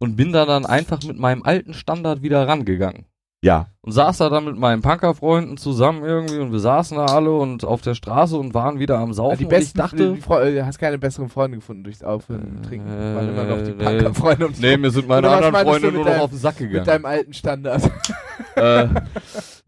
[0.00, 3.04] und bin da dann einfach mit meinem alten Standard wieder rangegangen.
[3.40, 7.30] Ja, Und saß da dann mit meinen Punkerfreunden zusammen irgendwie und wir saßen da alle
[7.32, 9.38] und auf der Straße und waren wieder am Saufen.
[9.38, 12.64] die und ich besten, dachte, Fre- äh, hast keine besseren Freunde gefunden durchs Aufhören und
[12.64, 12.88] Trinken.
[12.88, 13.84] Äh, waren immer noch die nee.
[13.84, 16.38] Punkerfreunde ums nee, mir sind meine anderen du Freunde mit nur noch deinem- auf den
[16.40, 16.86] Sack mit gegangen.
[16.86, 17.90] deinem alten Standard.
[18.56, 18.82] äh,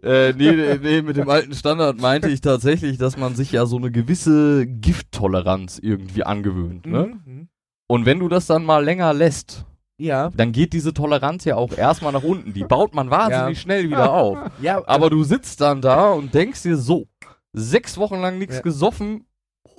[0.02, 3.66] äh, nee, nee, nee, mit dem alten Standard meinte ich tatsächlich, dass man sich ja
[3.66, 6.86] so eine gewisse Gifttoleranz irgendwie angewöhnt.
[6.86, 7.20] Ne?
[7.24, 7.48] Mhm.
[7.86, 9.64] Und wenn du das dann mal länger lässt,
[10.00, 10.30] Ja.
[10.34, 12.52] dann geht diese Toleranz ja auch erstmal nach unten.
[12.54, 13.62] Die baut man wahnsinnig Ja.
[13.62, 14.38] schnell wieder auf.
[14.62, 17.06] Ja, Aber du sitzt dann da und denkst dir so,
[17.52, 18.62] sechs Wochen lang nichts Ja.
[18.62, 19.26] gesoffen,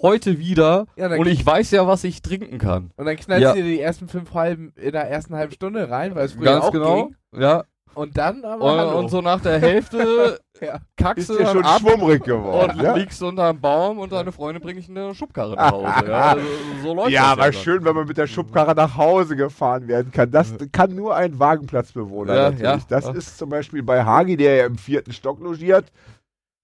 [0.01, 2.91] heute wieder Ja, und ich weiß ja, was ich trinken kann.
[2.97, 3.53] Und dann knallst Ja.
[3.53, 6.45] du dir die ersten fünf halben in der ersten halben Stunde rein, weil es früher
[6.45, 7.05] Ganz auch genau.
[7.07, 7.15] ging.
[7.39, 7.63] Ja.
[7.93, 10.79] Und dann aber Und, und so nach der Hälfte Ja.
[10.95, 12.79] kackst ist du ja schon ab schwummrig und geworden.
[12.83, 12.93] ja?
[12.95, 16.07] liegst unter einem Baum und deine Freunde bringen der Schubkarre nach Hause.
[16.07, 16.45] Ja, also,
[16.83, 17.53] so läuft Ja, aber dann.
[17.53, 20.29] schön, wenn man mit der Schubkarre nach Hause gefahren werden kann.
[20.29, 22.61] Das kann nur ein Wagenplatzbewohner Ja, natürlich.
[22.63, 23.11] ja, das ja.
[23.11, 25.91] ist zum Beispiel bei Hagi, der ja im vierten Stock logiert.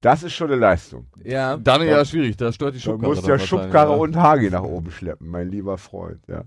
[0.02, 1.08] Das ist schon eine Leistung.
[1.24, 1.58] ja.
[1.58, 3.10] Dann ja schwierig, da stört die Du Schubkarre.
[3.10, 3.98] musst dann ja Schubkarre ja.
[3.98, 6.20] und Hagi nach oben schleppen, mein lieber Freund.
[6.28, 6.44] Ja.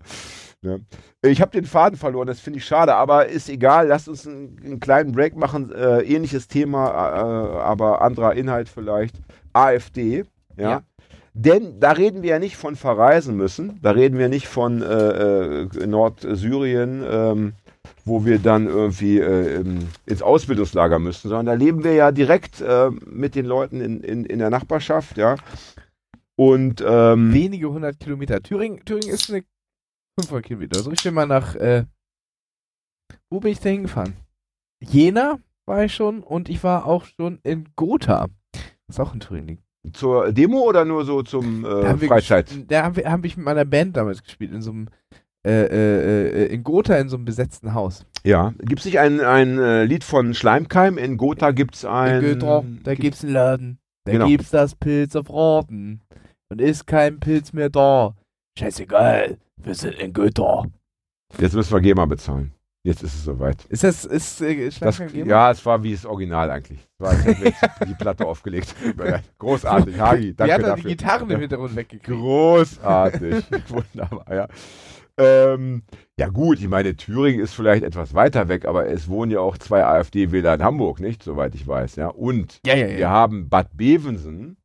[0.63, 0.85] Ne?
[1.23, 3.89] Ich habe den Faden verloren, das finde ich schade, aber ist egal.
[3.89, 5.73] Lasst uns einen, einen kleinen Break machen.
[5.73, 9.17] Äh, ähnliches Thema, äh, aber anderer Inhalt vielleicht.
[9.53, 10.25] AfD.
[10.57, 10.71] Ja.
[10.71, 10.83] Ja.
[11.33, 13.79] Denn da reden wir ja nicht von verreisen müssen.
[13.83, 17.53] Da reden wir nicht von äh, äh, Nordsyrien, ähm,
[18.05, 19.65] wo wir dann irgendwie äh,
[20.07, 24.25] ins Ausbildungslager müssen, sondern da leben wir ja direkt äh, mit den Leuten in, in,
[24.25, 25.37] in der Nachbarschaft, ja.
[26.37, 28.43] Und ähm, Wenige hundert Kilometer.
[28.43, 29.45] Thüringen, Thüringen ist eine
[30.19, 30.81] 500 Kilometer.
[30.81, 31.85] So, ich bin mal nach, äh,
[33.31, 34.15] wo bin ich da hingefahren?
[34.83, 38.29] Jena war ich schon und ich war auch schon in Gotha.
[38.89, 39.59] Was auch in Thüringen
[39.95, 42.71] zur Demo oder nur so zum Da äh, wir Freizeit?
[42.71, 44.89] Da habe hab ich mit meiner Band damals gespielt, in so einem,
[45.47, 48.05] äh, äh, äh, in Gotha in so einem besetzten Haus.
[48.25, 48.53] Ja.
[48.59, 50.99] Gibt es nicht ein, ein äh, Lied von Schleimkeim?
[50.99, 52.23] In Gotha gibt es ein.
[52.23, 53.79] in Gotha, da gibt's einen Laden.
[54.05, 54.27] Da Genau.
[54.27, 56.01] gibt's das Pilz auf Roten.
[56.51, 58.15] Und ist kein Pilz mehr da.
[58.65, 60.65] Scheißegal, wir sind in Gotha.
[61.39, 62.53] Jetzt müssen wir GEMA bezahlen.
[62.83, 63.65] Jetzt ist es soweit.
[63.71, 66.81] Ist das, ist, äh, Das, ja, es war wie das Original eigentlich.
[66.99, 67.53] Es war, wir
[67.89, 68.75] die Platte aufgelegt.
[69.39, 70.83] Großartig, Hagi, Die danke hat dann dafür.
[70.91, 71.35] die Gitarren Ja.
[71.37, 72.05] im Hintergrund weggekriegt.
[72.21, 73.45] Großartig.
[73.69, 74.49] Wunderbar, ja.
[75.17, 75.83] Ähm,
[76.19, 79.57] ja gut, ich meine, Thüringen ist vielleicht etwas weiter weg, aber es wohnen ja auch
[79.57, 81.23] zwei AfD-Wähler in Hamburg, nicht?
[81.23, 82.09] Soweit ich weiß, ja.
[82.09, 83.09] Und Ja, ja, wir ja.
[83.11, 84.59] haben Bad Bevensen.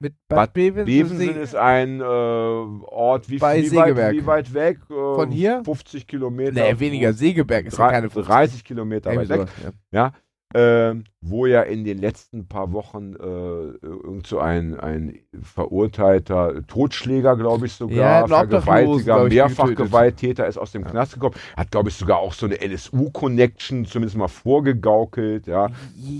[0.00, 4.54] Mit Bad Bad Bevensen, Bevensen ist ein äh, Ort, wie, Bei wie, weit, wie weit
[4.54, 4.78] weg?
[4.88, 5.62] Äh, Von hier?
[5.64, 6.52] 50 Kilometer.
[6.52, 7.12] Nee, weniger.
[7.12, 8.32] Segeberg ist ja Drei- keine 50.
[8.32, 9.36] 30 Kilometer weit weg.
[9.36, 9.50] sowas,
[9.90, 10.12] ja.
[10.54, 17.36] Ähm, wo ja in den letzten paar Wochen äh, irgend so ein, ein verurteilter Totschläger,
[17.36, 21.90] glaube ich sogar, Ja, Vergewaltiger, glaub ich, Mehrfachgewalttäter ist aus dem Knast gekommen, hat, glaube
[21.90, 25.68] ich, sogar auch so eine NSU-Connection zumindest mal vorgegaukelt, ja.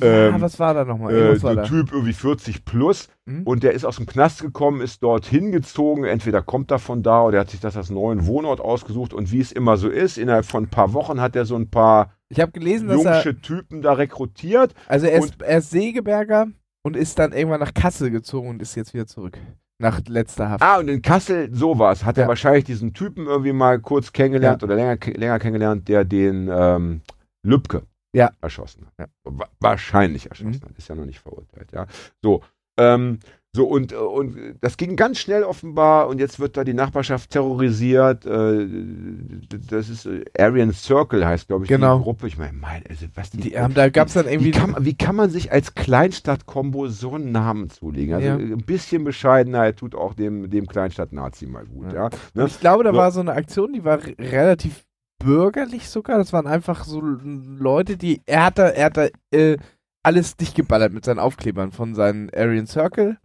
[0.00, 1.14] Ja, Ähm, was war da nochmal?
[1.14, 1.62] Äh, da.
[1.62, 3.42] Typ irgendwie 40 plus Hm?
[3.44, 7.22] und der ist aus dem Knast gekommen, ist dort hingezogen, entweder kommt er von da
[7.24, 10.18] oder er hat sich das als neuen Wohnort ausgesucht und wie es immer so ist,
[10.18, 13.14] innerhalb von ein paar Wochen hat er so ein paar Ich habe gelesen, dass er,
[13.14, 16.48] jungsche Typen da rekrutiert also er ist, er ist Segeberger
[16.82, 19.38] und ist dann irgendwann nach Kassel gezogen und ist jetzt wieder zurück.
[19.80, 20.62] Nach letzter Haft.
[20.62, 22.04] Ah, und in Kassel sowas.
[22.04, 22.28] Hat er Ja.
[22.28, 27.00] wahrscheinlich diesen Typen irgendwie mal kurz kennengelernt oder länger, länger kennengelernt, der den ähm,
[27.46, 28.30] Lübcke Ja.
[28.40, 28.92] erschossen hat.
[28.98, 29.06] Ja.
[29.24, 30.68] Wa wahrscheinlich erschossen Mhm.
[30.68, 30.76] hat.
[30.76, 31.86] Ist ja noch nicht verurteilt, ja.
[32.22, 32.42] So.
[32.76, 33.20] Ähm,
[33.56, 37.30] so, und, äh, und das ging ganz schnell offenbar und jetzt wird da die Nachbarschaft
[37.30, 38.26] terrorisiert.
[38.26, 38.68] Äh,
[39.70, 41.98] das ist äh, Aryan Circle heißt, glaube ich, Genau.
[41.98, 42.26] die Gruppe.
[42.26, 44.50] Ich meine, mein, also was die, Die haben, da gab es dann wie irgendwie.
[44.50, 48.14] kann, man- wie kann man sich als Kleinstadt-Kombo so einen Namen zulegen?
[48.14, 48.34] Also Ja.
[48.36, 51.92] ein bisschen Bescheidenheit tut auch dem, dem Kleinstadt-Nazi mal gut.
[51.92, 52.04] Ja.
[52.04, 52.10] Ja.
[52.34, 52.44] Ne?
[52.46, 52.96] ich glaube, da So.
[52.98, 54.84] war so eine Aktion, die war re- relativ
[55.24, 56.18] bürgerlich sogar.
[56.18, 58.20] Das waren einfach so Leute, die.
[58.26, 59.56] Er hat da, er hat da äh,
[60.02, 63.16] alles dicht geballert mit seinen Aufklebern von seinen Aryan Circle.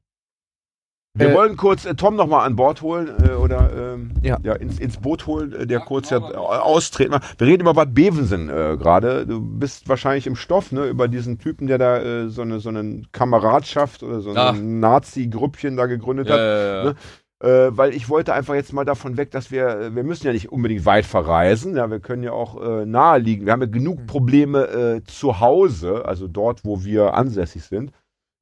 [1.16, 4.38] Wir Äh, wollen kurz äh, Tom nochmal an Bord holen äh, oder ähm, Ja.
[4.56, 7.16] ins, ins Boot holen, äh, der kurz ja äh, austreten.
[7.38, 9.28] Wir reden über Bad Bevensen äh, gerade.
[9.28, 12.70] Du bist wahrscheinlich im Stoff, ne, über diesen Typen, der da äh, so eine so
[12.70, 16.40] eine Kameradschaft oder so ein Nazi-Grüppchen da gegründet hat.
[16.40, 16.96] ja, ne?
[17.44, 20.34] Äh, weil ich wollte einfach jetzt mal davon weg, dass wir, äh, wir müssen ja
[20.34, 23.46] nicht unbedingt weit verreisen, ja, wir können ja auch äh, nahe liegen.
[23.46, 27.92] Wir haben ja genug Probleme äh, zu Hause, also dort, wo wir ansässig sind.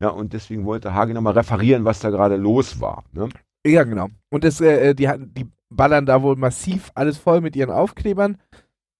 [0.01, 3.03] Ja, und deswegen wollte Hagi nochmal referieren, was da gerade los war.
[3.13, 3.29] Ne?
[3.65, 4.07] Ja, genau.
[4.31, 8.37] Und das, äh, die, hatten- die ballern da wohl massiv alles voll mit ihren Aufklebern.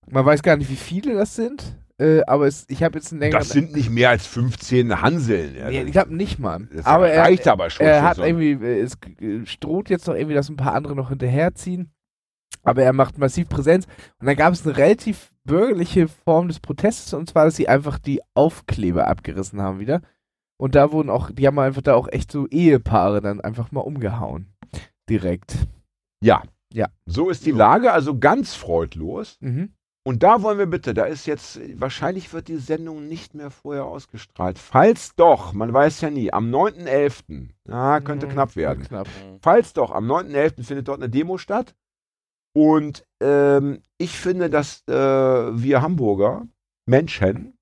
[0.10, 3.22] Man weiß gar nicht, wie viele das sind, äh, aber es, ich habe jetzt einen
[3.22, 3.40] längeren.
[3.40, 5.56] Das sind nicht mehr als 15 Hanseln.
[5.56, 6.68] Ja, Nee, ich glaube nicht mal.
[6.72, 7.86] das aber er, reicht aber schon.
[7.86, 10.96] er hat so irgendwie, äh, es äh, stroht jetzt noch irgendwie, dass ein paar andere
[10.96, 11.92] noch hinterherziehen.
[12.64, 13.86] Aber er macht massiv Präsenz.
[14.20, 17.98] Und dann gab es eine relativ bürgerliche Form des Protestes, und zwar, dass sie einfach
[17.98, 20.02] die Aufkleber abgerissen haben wieder.
[20.62, 23.82] Und da wurden auch, die haben einfach da auch echt so Ehepaare dann einfach mal
[23.82, 24.54] umgehauen.
[25.10, 25.56] Direkt.
[26.24, 26.44] Ja.
[26.72, 26.88] Ja.
[27.08, 29.38] So ist die Lage, also ganz freudlos.
[29.40, 29.74] Mhm.
[30.04, 33.86] Und da wollen wir bitte, da ist jetzt, wahrscheinlich wird die Sendung nicht mehr vorher
[33.86, 34.60] ausgestrahlt.
[34.60, 38.32] Falls doch, man weiß ja nie, am 9.11., ja, könnte Mhm.
[38.32, 38.84] knapp werden.
[38.84, 39.08] Knapp.
[39.42, 40.64] Falls doch, am 9.11.
[40.64, 41.74] findet dort eine Demo statt.
[42.54, 46.46] Und ähm, ich finde, dass äh, wir Hamburger
[46.86, 47.58] Menschen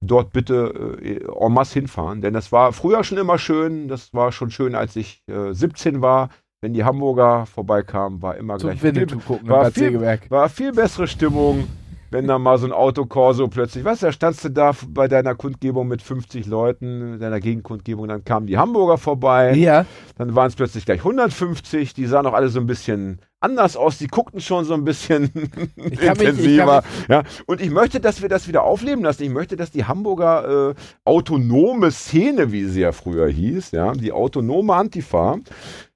[0.00, 2.20] dort bitte äh, en masse hinfahren.
[2.20, 3.88] Denn das war früher schon immer schön.
[3.88, 6.30] Das war schon schön, als ich äh, 17 war.
[6.62, 10.72] Wenn die Hamburger vorbeikamen, war immer Zum gleich viel, Winnetou gucken war viel- war viel
[10.72, 11.66] bessere Stimmung,
[12.10, 15.88] wenn da mal so ein Autokorso plötzlich, du, da standst du da bei deiner Kundgebung
[15.88, 19.86] mit 50 Leuten, deiner Gegenkundgebung, dann kamen die Hamburger vorbei, Ja,
[20.18, 23.96] dann waren es plötzlich gleich 150, die sahen auch alle so ein bisschen anders aus,
[23.96, 25.30] die guckten schon so ein bisschen
[25.76, 26.82] mich- intensiver.
[26.82, 27.22] kann ja.
[27.46, 29.22] Und ich möchte, dass wir das wieder aufleben lassen.
[29.22, 34.12] Ich möchte, dass die Hamburger äh, autonome Szene, wie sie ja früher hieß, ja, die
[34.12, 35.38] autonome Antifa,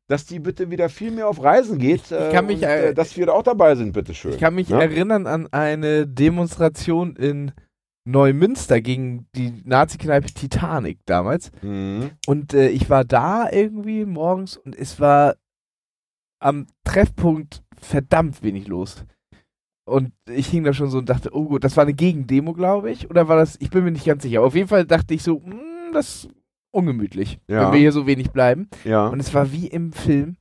[0.09, 2.94] dass die bitte wieder viel mehr auf Reisen geht, äh, kann mich, und, äh, äh,
[2.94, 4.32] dass wir da auch dabei sind, bitteschön.
[4.32, 4.80] ich kann mich ja?
[4.80, 7.52] erinnern an eine Demonstration in
[8.07, 11.50] Neumünster gegen die Nazi-Kneipe Titanic damals.
[11.62, 12.11] Mhm.
[12.26, 15.36] Und äh, ich war da irgendwie morgens und es war
[16.38, 19.05] am Treffpunkt verdammt wenig los.
[19.86, 22.90] Und ich hing da schon so und dachte, oh gut, das war eine Gegendemo, glaube
[22.90, 23.09] ich.
[23.09, 24.42] Oder war das, ich bin mir nicht ganz sicher.
[24.42, 26.28] Auf jeden Fall dachte ich so, "Hm, das
[26.75, 27.66] ungemütlich, Ja.
[27.66, 28.68] wenn wir hier so wenig bleiben.
[28.85, 29.07] Ja.
[29.07, 30.37] Und es war wie im Film.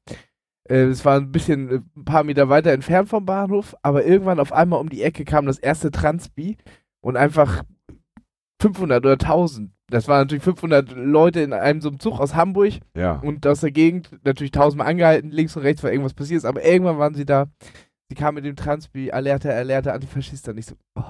[0.70, 4.40] Äh, Es war ein bisschen, äh, ein paar Meter weiter entfernt vom Bahnhof, aber irgendwann
[4.40, 6.58] auf einmal um die Ecke kam das erste Transpi
[7.02, 7.64] und einfach
[8.62, 9.72] 500 oder 1000.
[9.90, 13.20] Das waren natürlich 500 Leute in einem so einem Zug aus Hamburg ja.
[13.20, 16.98] und aus der Gegend natürlich tausendmal angehalten, links und rechts war irgendwas passiert, aber irgendwann
[16.98, 17.48] waren sie da.
[18.10, 20.52] Sie kamen mit dem Transpi, Alerte, Alerte, Antifaschista.
[20.52, 21.04] Und ich so, oh.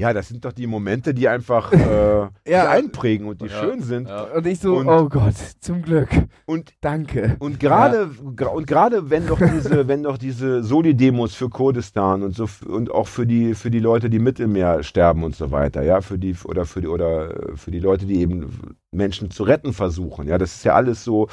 [0.00, 2.70] Ja, das sind doch die Momente, die einfach äh, Ja.
[2.70, 3.60] einprägen und die Ja.
[3.60, 4.08] schön sind.
[4.08, 4.22] Ja.
[4.34, 6.08] Und ich so, Und- oh Gott, zum Glück.
[6.46, 7.36] Und Danke.
[7.38, 8.08] Und gerade
[8.54, 13.08] und gerade wenn doch diese wenn doch diese Soli-Demos für Kurdistan und so und auch
[13.08, 16.34] für die für die Leute, die im Mittelmeer sterben und so weiter, ja, für die
[16.44, 20.38] oder für die oder äh, für die Leute, die eben Menschen zu retten versuchen, ja,
[20.38, 21.28] das ist ja alles so,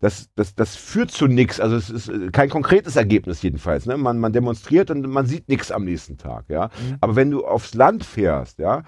[0.00, 3.96] das das das führt zu nichts, also es ist äh, kein konkretes Ergebnis jedenfalls, ne?
[3.96, 6.66] Man man demonstriert und man sieht nichts am nächsten Tag, ja.
[6.66, 6.96] Mhm.
[7.00, 8.84] Aber wenn du aufs Land fährst, ja,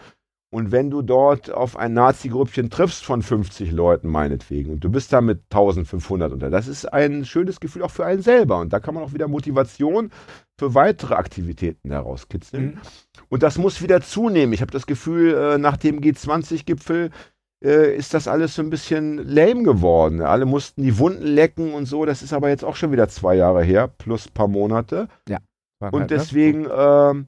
[0.55, 5.13] und wenn du dort auf ein Nazi-Grüppchen triffst von 50 Leuten meinetwegen und du bist
[5.13, 8.79] da mit 1500 unter, das ist ein schönes Gefühl auch für einen selber und da
[8.79, 10.13] kann man auch wieder Motivation
[10.57, 12.67] für weitere Aktivitäten herauskitzeln.
[12.67, 12.79] Mhm.
[13.29, 14.53] Und das muss wieder zunehmen.
[14.53, 17.11] Ich habe das Gefühl, äh, nach dem G20-Gipfel
[17.65, 20.21] äh, ist das alles so ein bisschen lame geworden.
[20.21, 22.05] Alle mussten die Wunden lecken und so.
[22.05, 25.09] Das ist aber jetzt auch schon wieder zwei Jahre her, plus paar Monate.
[25.81, 26.17] Waren Und halt, ne?
[26.19, 27.27] deswegen ähm,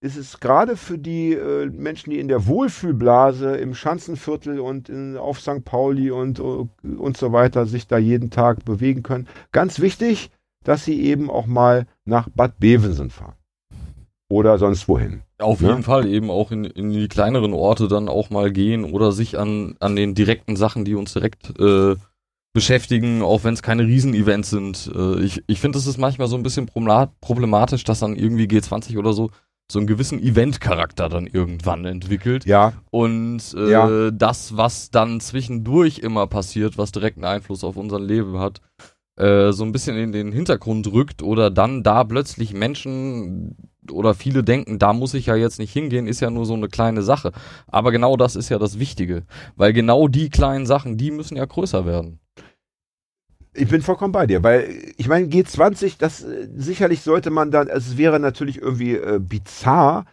[0.00, 5.16] ist es gerade für die äh, Menschen, die in der Wohlfühlblase im Schanzenviertel und in,
[5.16, 5.64] auf St.
[5.64, 6.66] Pauli und, äh,
[6.96, 10.30] und so weiter sich da jeden Tag bewegen können, ganz wichtig,
[10.64, 13.34] dass sie eben auch mal nach Bad Bevensen fahren.
[14.30, 15.22] Oder sonst wohin.
[15.38, 15.68] Auf Ne?
[15.68, 19.38] jeden Fall eben auch in, in die kleineren Orte dann auch mal gehen oder sich
[19.38, 21.94] an, an den direkten Sachen, die uns direkt äh,
[22.52, 24.90] beschäftigen, auch wenn es keine Riesenevents sind.
[24.94, 26.66] Äh, ich ich finde, es ist manchmal so ein bisschen
[27.20, 29.30] problematisch, dass dann irgendwie G20 oder so
[29.72, 32.44] so einen gewissen Event-Charakter dann irgendwann entwickelt.
[32.44, 34.10] Ja, Und äh, Ja.
[34.10, 38.60] das, was dann zwischendurch immer passiert, was direkten Einfluss auf unser Leben hat,
[39.16, 43.56] äh, so ein bisschen in den Hintergrund rückt oder dann da plötzlich Menschen
[43.90, 46.68] oder viele denken, da muss ich ja jetzt nicht hingehen, ist ja nur so eine
[46.68, 47.32] kleine Sache.
[47.66, 49.24] Aber genau das ist ja das Wichtige,
[49.56, 52.20] weil genau die kleinen Sachen, die müssen ja größer werden.
[53.56, 57.68] Ich bin vollkommen bei dir, weil ich meine, G20, das äh, sicherlich sollte man dann,
[57.68, 60.06] es wäre natürlich irgendwie äh, bizarr,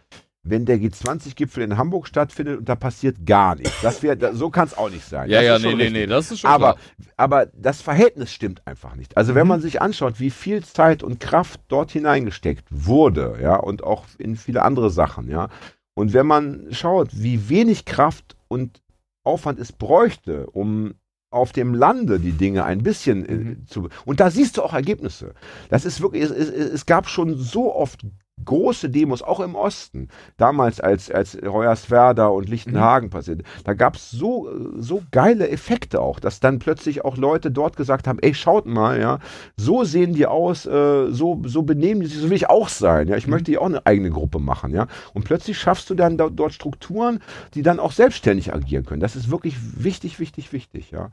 [0.44, 3.80] wenn der G20-Gipfel in Hamburg stattfindet und da passiert gar nichts.
[3.80, 5.30] Das wär, da, so kann es auch nicht sein.
[5.30, 5.92] Ja, das ja, nee, nee, richtig.
[6.00, 6.84] nee, das ist schon Aber, klar.
[7.16, 9.16] aber das Verhältnis stimmt einfach nicht.
[9.16, 9.48] Also wenn Mhm.
[9.50, 14.34] man sich anschaut, wie viel Zeit und Kraft dort hineingesteckt wurde, ja, und auch in
[14.36, 15.48] viele andere Sachen, ja,
[15.94, 18.82] und wenn man schaut, wie wenig Kraft und
[19.24, 20.94] Aufwand es bräuchte, um
[21.30, 23.66] auf dem Lande die Dinge ein bisschen äh, Mhm.
[23.68, 23.88] zu.
[24.04, 25.34] Und da siehst du auch Ergebnisse.
[25.70, 28.04] Das ist wirklich, es, es, es gab schon so oft
[28.44, 34.10] große Demos, auch im Osten, damals als, als Hoyerswerda und Lichtenhagen passiert, da gab es
[34.10, 38.66] so, so geile Effekte auch, dass dann plötzlich auch Leute dort gesagt haben, ey, schaut
[38.66, 39.18] mal, ja,
[39.56, 43.08] so sehen die aus, äh, so, so benehmen die sich, so will ich auch sein,
[43.08, 46.18] ja, ich möchte hier auch eine eigene Gruppe machen, ja, und plötzlich schaffst du dann
[46.18, 47.20] dort, dort Strukturen,
[47.54, 49.00] die dann auch selbstständig agieren können.
[49.00, 51.10] Das ist wirklich wichtig, wichtig, wichtig, ja.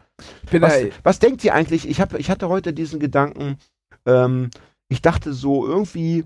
[0.51, 1.87] Was, da, was denkt ihr eigentlich?
[1.87, 3.57] Ich, hab, ich hatte heute diesen Gedanken,
[4.05, 4.49] ähm,
[4.87, 6.25] ich dachte so irgendwie,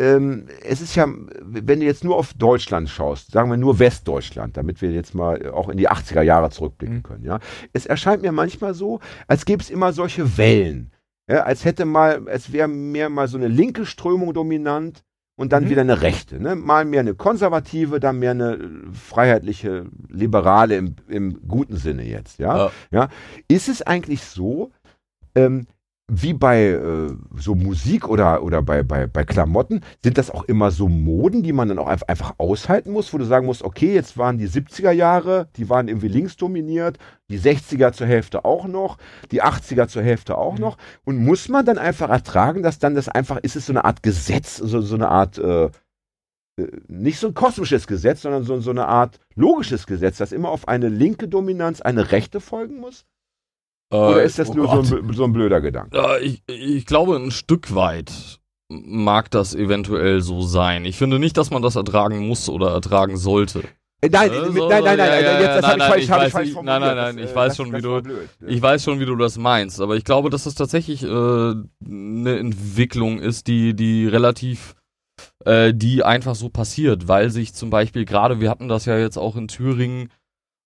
[0.00, 1.06] ähm, es ist ja,
[1.42, 5.50] wenn du jetzt nur auf Deutschland schaust, sagen wir nur Westdeutschland, damit wir jetzt mal
[5.50, 7.02] auch in die 80er Jahre zurückblicken Mhm.
[7.02, 7.38] können, ja.
[7.74, 10.90] Es erscheint mir manchmal so, als gäbe es immer solche Wellen.
[11.28, 15.04] Ja, als hätte mal, es wäre mehr mal so eine linke Strömung dominant
[15.36, 15.70] und dann Mhm.
[15.70, 16.40] wieder eine rechte.
[16.40, 16.56] Ne?
[16.56, 18.58] Mal mehr eine konservative, dann mehr eine
[18.92, 22.38] freiheitliche, liberale im, im guten Sinne jetzt.
[22.40, 22.70] Ja?
[22.90, 23.08] Ja.
[23.48, 24.70] Ist es eigentlich so,
[25.34, 25.66] ähm,
[26.10, 30.70] wie bei äh, so Musik oder, oder bei, bei, bei Klamotten, sind das auch immer
[30.72, 33.94] so Moden, die man dann auch einfach, einfach aushalten muss, wo du sagen musst, okay,
[33.94, 38.66] jetzt waren die 70er Jahre, die waren irgendwie links dominiert, die 60er zur Hälfte auch
[38.66, 38.98] noch,
[39.30, 40.76] die 80er zur Hälfte auch noch.
[41.04, 44.02] Und muss man dann einfach ertragen, dass dann das einfach, ist es so eine Art
[44.02, 45.70] Gesetz, so, so eine Art, äh, äh,
[46.88, 50.66] nicht so ein kosmisches Gesetz, sondern so, so eine Art logisches Gesetz, das immer auf
[50.66, 53.06] eine linke Dominanz eine rechte folgen muss?
[53.92, 55.98] Oder Äh, ist das oh nur so ein, so ein blöder Gedanke?
[56.22, 58.38] Ich, ich glaube, ein Stück weit
[58.68, 60.84] mag das eventuell so sein.
[60.84, 63.64] Ich finde nicht, dass man das ertragen muss oder ertragen sollte.
[64.02, 65.90] Äh, Nein, Äh, so, nein, nein, so, nein, ja, ja, jetzt, das ja, ich nein,
[65.90, 66.80] falsch, ich ich falsch formuliert.
[66.80, 68.28] nein, nein, nein, ich äh, weiß schon, wie du- blöd.
[68.46, 72.38] Ich weiß schon, wie du das meinst, aber ich glaube, dass das tatsächlich äh, eine
[72.38, 74.74] Entwicklung ist, die, die relativ,
[75.44, 79.18] äh, die einfach so passiert, weil sich zum Beispiel gerade, wir hatten das ja jetzt
[79.18, 80.10] auch in Thüringen,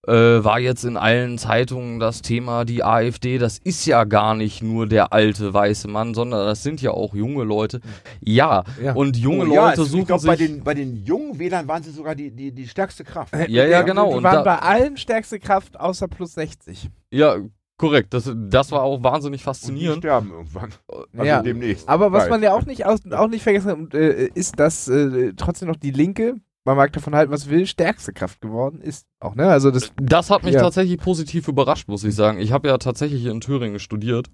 [0.07, 4.63] äh, war jetzt in allen Zeitungen das Thema, die AfD, das ist ja gar nicht
[4.63, 7.81] nur der alte weiße Mann, sondern das sind ja auch junge Leute.
[8.21, 8.93] Ja, Ja.
[8.95, 10.29] und junge Oh, ja, Leute es- suchen ich glaube, sich...
[10.31, 13.35] bei den, bei den jungen Wählern waren sie sogar die, die, die stärkste Kraft.
[13.49, 14.11] Ja, ja, genau.
[14.11, 16.91] Die Und waren da- bei allen stärkste Kraft außer plus 60.
[17.11, 17.37] ja,
[17.77, 19.99] korrekt, das, das war auch wahnsinnig Und die faszinierend.
[19.99, 20.71] sterben irgendwann.
[21.13, 21.43] Also Ja.
[21.43, 21.89] demnächst.
[21.89, 25.33] Aber was man ja auch nicht, aus, auch nicht vergessen hat, äh, ist, dass äh,
[25.37, 29.07] trotzdem noch die Linke, man mag davon halten, was will, stärkste Kraft geworden ist.
[29.21, 29.49] Auch, ne?
[29.49, 29.93] Also das.
[30.01, 30.61] Das hat mich Ja.
[30.61, 32.39] tatsächlich positiv überrascht, muss ich sagen.
[32.39, 34.31] Ich habe ja tatsächlich in Thüringen studiert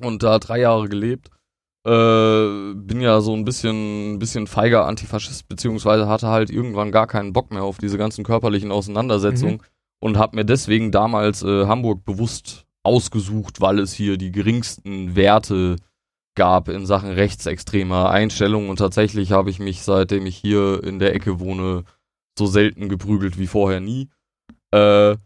[0.00, 1.30] und da drei Jahre gelebt.
[1.86, 7.34] Äh, bin ja so ein bisschen, bisschen feiger Antifaschist, beziehungsweise hatte halt irgendwann gar keinen
[7.34, 9.62] Bock mehr auf diese ganzen körperlichen Auseinandersetzungen
[10.00, 15.76] und habe mir deswegen damals äh, Hamburg bewusst ausgesucht, weil es hier die geringsten Werte
[16.34, 21.14] gab in Sachen rechtsextremer Einstellungen und tatsächlich habe ich mich, seitdem ich hier in der
[21.14, 21.84] Ecke wohne,
[22.38, 24.08] so selten geprügelt wie vorher nie.
[24.72, 25.16] Äh,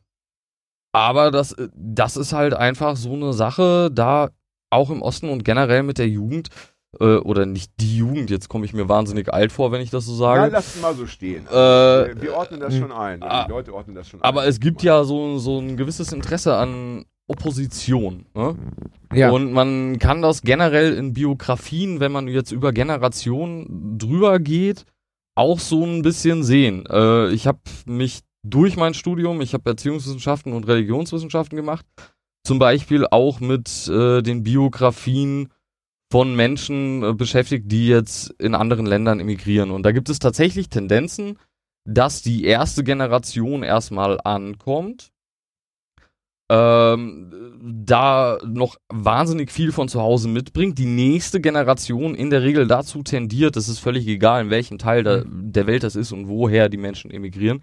[0.93, 4.31] aber das, das ist halt einfach so eine Sache, da
[4.71, 6.49] auch im Osten und generell mit der Jugend,
[7.01, 10.07] äh, oder nicht die Jugend, jetzt komme ich mir wahnsinnig alt vor, wenn ich das
[10.07, 10.53] so Ja, sage.
[10.53, 11.47] lass es mal so stehen.
[11.47, 13.21] Äh, wir, ordnen das schon ein.
[13.21, 14.49] die Leute ordnen das schon aber ein.
[14.49, 18.27] es gibt ja so, so ein gewisses Interesse an Opposition.
[18.35, 18.57] Ne?
[19.13, 19.31] Ja.
[19.31, 24.85] Und man kann das generell in Biografien, wenn man jetzt über Generationen drüber geht,
[25.35, 26.85] auch so ein bisschen sehen.
[26.91, 31.87] Äh, ich habe mich durch mein Studium, ich habe Erziehungswissenschaften und Religionswissenschaften gemacht,
[32.45, 35.51] zum Beispiel auch mit äh, den Biografien
[36.11, 39.71] von Menschen äh, beschäftigt, die jetzt in anderen Ländern emigrieren.
[39.71, 41.39] Und da gibt es tatsächlich Tendenzen,
[41.85, 45.11] dass die erste Generation erstmal ankommt,
[46.51, 47.31] ähm,
[47.61, 53.03] da noch wahnsinnig viel von zu Hause mitbringt, die nächste Generation in der Regel dazu
[53.03, 56.69] tendiert, es ist völlig egal, in welchem Teil der, der Welt das ist und woher
[56.69, 57.63] die Menschen emigrieren,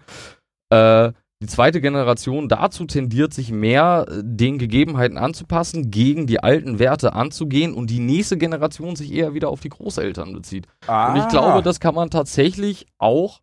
[0.70, 6.78] äh, die zweite Generation dazu tendiert, sich mehr äh, den Gegebenheiten anzupassen, gegen die alten
[6.78, 10.66] Werte anzugehen und die nächste Generation sich eher wieder auf die Großeltern bezieht.
[10.86, 13.40] ah, Und ich glaube, das kann man tatsächlich auch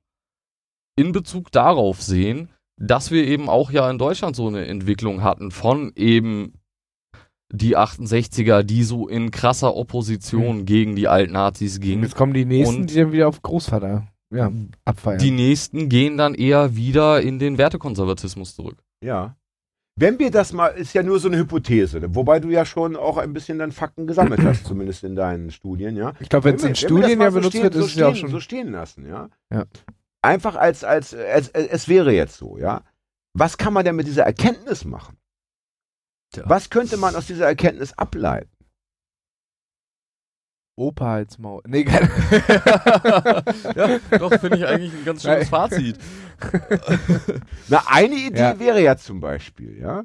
[0.96, 5.52] in Bezug darauf sehen, dass wir eben auch ja in Deutschland so eine Entwicklung hatten
[5.52, 6.54] von eben
[7.52, 12.04] die 68er, die so in krasser Opposition gegen die Altnazis Und gingen.
[12.04, 14.52] jetzt kommen die nächsten, Und- die dann wieder auf Großvater ja,
[14.86, 15.20] abfeiern.
[15.20, 18.78] Die nächsten gehen dann eher wieder in den Wertekonservatismus zurück.
[19.04, 19.36] Ja.
[19.96, 22.16] Wenn wir das mal, ist ja nur so eine Hypothese, ne?
[22.16, 25.96] wobei du ja schon auch ein bisschen dann Fakten gesammelt hast, zumindest in deinen Studien,
[25.96, 26.14] ja.
[26.20, 28.08] Ich glaube, wenn es in Studien ja so benutzt stehen, wird, so ist es ja
[28.08, 28.32] auch schon.
[28.32, 29.30] so stehen lassen, ja.
[29.54, 29.66] Ja.
[30.24, 32.84] Einfach als, als, als, als, es wäre jetzt so, ja.
[33.34, 35.18] Was kann man denn mit dieser Erkenntnis machen?
[36.34, 36.44] Tja.
[36.48, 38.50] Was könnte man aus dieser Erkenntnis ableiten?
[40.76, 41.62] Opa als Maul.
[41.68, 42.08] Nee, keine
[43.76, 46.00] ja, doch, finde ich eigentlich ein ganz schönes Fazit.
[47.68, 48.60] Na, eine Idee Ja.
[48.60, 50.04] wäre ja zum Beispiel, ja.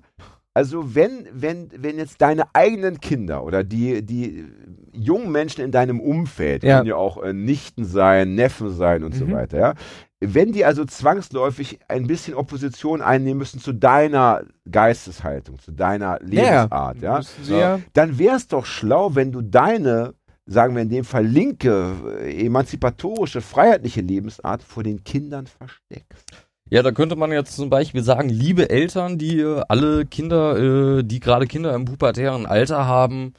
[0.59, 4.45] Also wenn, wenn, wenn jetzt deine eigenen Kinder oder die, die
[4.93, 6.79] jungen Menschen in deinem Umfeld, Ja.
[6.79, 9.33] können ja auch äh, Nichten sein, Neffen sein und so Mhm.
[9.33, 9.75] weiter, ja.
[10.21, 17.01] Wenn die also zwangsläufig ein bisschen Opposition einnehmen müssen zu deiner Geisteshaltung, zu deiner Lebensart,
[17.03, 17.21] ja,
[17.61, 17.81] ja.
[17.93, 20.15] dann wäre es doch schlau, wenn du deine,
[20.45, 21.93] sagen wir in dem Fall linke,
[22.25, 26.27] äh, emanzipatorische, freiheitliche Lebensart vor den Kindern versteckst.
[26.71, 30.57] Ja, da könnte man jetzt zum Beispiel sagen, liebe Eltern, die äh, alle Kinder,
[30.99, 33.33] äh, die gerade Kinder im pubertären Alter haben,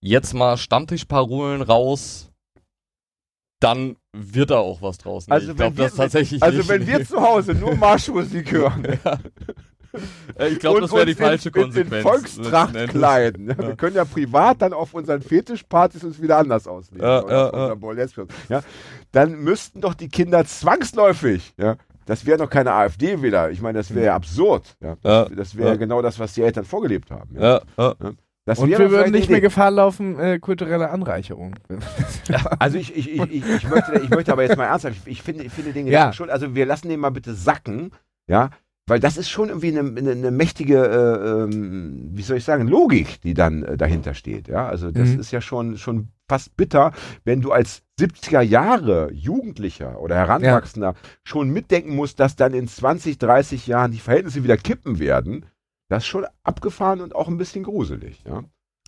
[0.00, 2.30] jetzt mal Stammtischparolen raus,
[3.60, 5.26] dann wird da auch was draus.
[5.28, 6.68] Nee, Also ich wenn glaube wir- das tatsächlich Also nicht.
[6.68, 8.84] wenn wir zu Hause nur Marschmusik hören
[10.36, 11.94] Äh, ich glaube, das wäre die falsche in, Konsequenz.
[11.94, 13.46] in Volkstracht kleiden.
[13.50, 13.68] Ja, Ja.
[13.68, 17.06] Wir können ja privat dann auf unseren Fetischpartys uns wieder anders ausleben.
[17.06, 18.26] Ja, ja, ja.
[18.48, 18.62] ja.
[19.12, 23.50] Dann müssten doch die Kinder zwangsläufig, ja, das wäre doch keine AfD-Wähler.
[23.50, 24.76] Ich meine, das wäre ja absurd.
[24.80, 24.96] Ja.
[25.02, 25.76] Ja, Das wäre ja.
[25.76, 27.34] genau das, was die Eltern vorgelebt haben.
[27.36, 27.60] Ja.
[27.76, 28.12] Ja, ja.
[28.46, 29.40] Das Und wir würden nicht mehr.
[29.40, 31.54] Gefahr laufen, äh, kulturelle Anreicherung.
[32.58, 35.22] Also ich, ich, ich, ich, ich, möchte, ich möchte aber jetzt mal ernsthaft, ich, ich
[35.22, 36.12] finde, ich finde den Ja.
[36.12, 37.90] Schon, also wir lassen den mal bitte sacken,
[38.26, 38.50] ja,
[38.86, 42.68] weil das ist schon irgendwie eine, eine, eine mächtige, äh, ähm, wie soll ich sagen,
[42.68, 45.20] Logik, die dann äh, dahinter steht, ja, also das Mhm.
[45.20, 46.92] ist ja schon, schon fast bitter,
[47.24, 53.18] wenn du als 70er Jahre Jugendlicher oder Heranwachsender schon mitdenken musst, dass dann in 20,
[53.18, 55.46] 30 Jahren die Verhältnisse wieder kippen werden,
[55.88, 58.42] das ist schon abgefahren und auch ein bisschen gruselig, ja.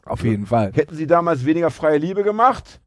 [0.04, 0.72] Auf jeden Fall.
[0.72, 2.85] Hätten sie damals weniger freie Liebe gemacht Ja.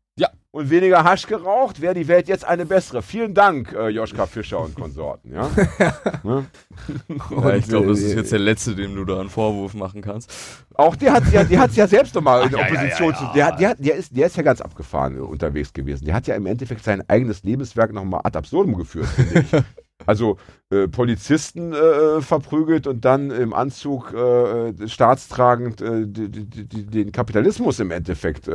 [0.52, 3.02] Und weniger Hasch geraucht, wäre die Welt jetzt eine bessere.
[3.04, 5.34] Vielen Dank, äh, Joschka Fischer und Konsorten.
[5.34, 5.50] Ja?
[6.24, 6.46] Ne?
[7.32, 10.02] Ja, ich glaube, das ist äh, jetzt der letzte, dem du da einen Vorwurf machen
[10.02, 10.32] kannst.
[10.74, 13.28] Auch der hat ja, der hat's ja selbst nochmal in ja, Opposition ja, ja.
[13.28, 13.34] zu.
[13.34, 16.06] Der, der, der, ist, der ist ja ganz abgefahren äh, unterwegs gewesen.
[16.06, 19.64] Der hat ja im Endeffekt sein eigenes Lebenswerk nochmal ad absurdum geführt, finde ich.
[20.06, 20.38] Also
[20.72, 27.12] äh, Polizisten äh, verprügelt und dann im Anzug äh, staatstragend äh, die, die, die, den
[27.12, 28.54] Kapitalismus im Endeffekt äh,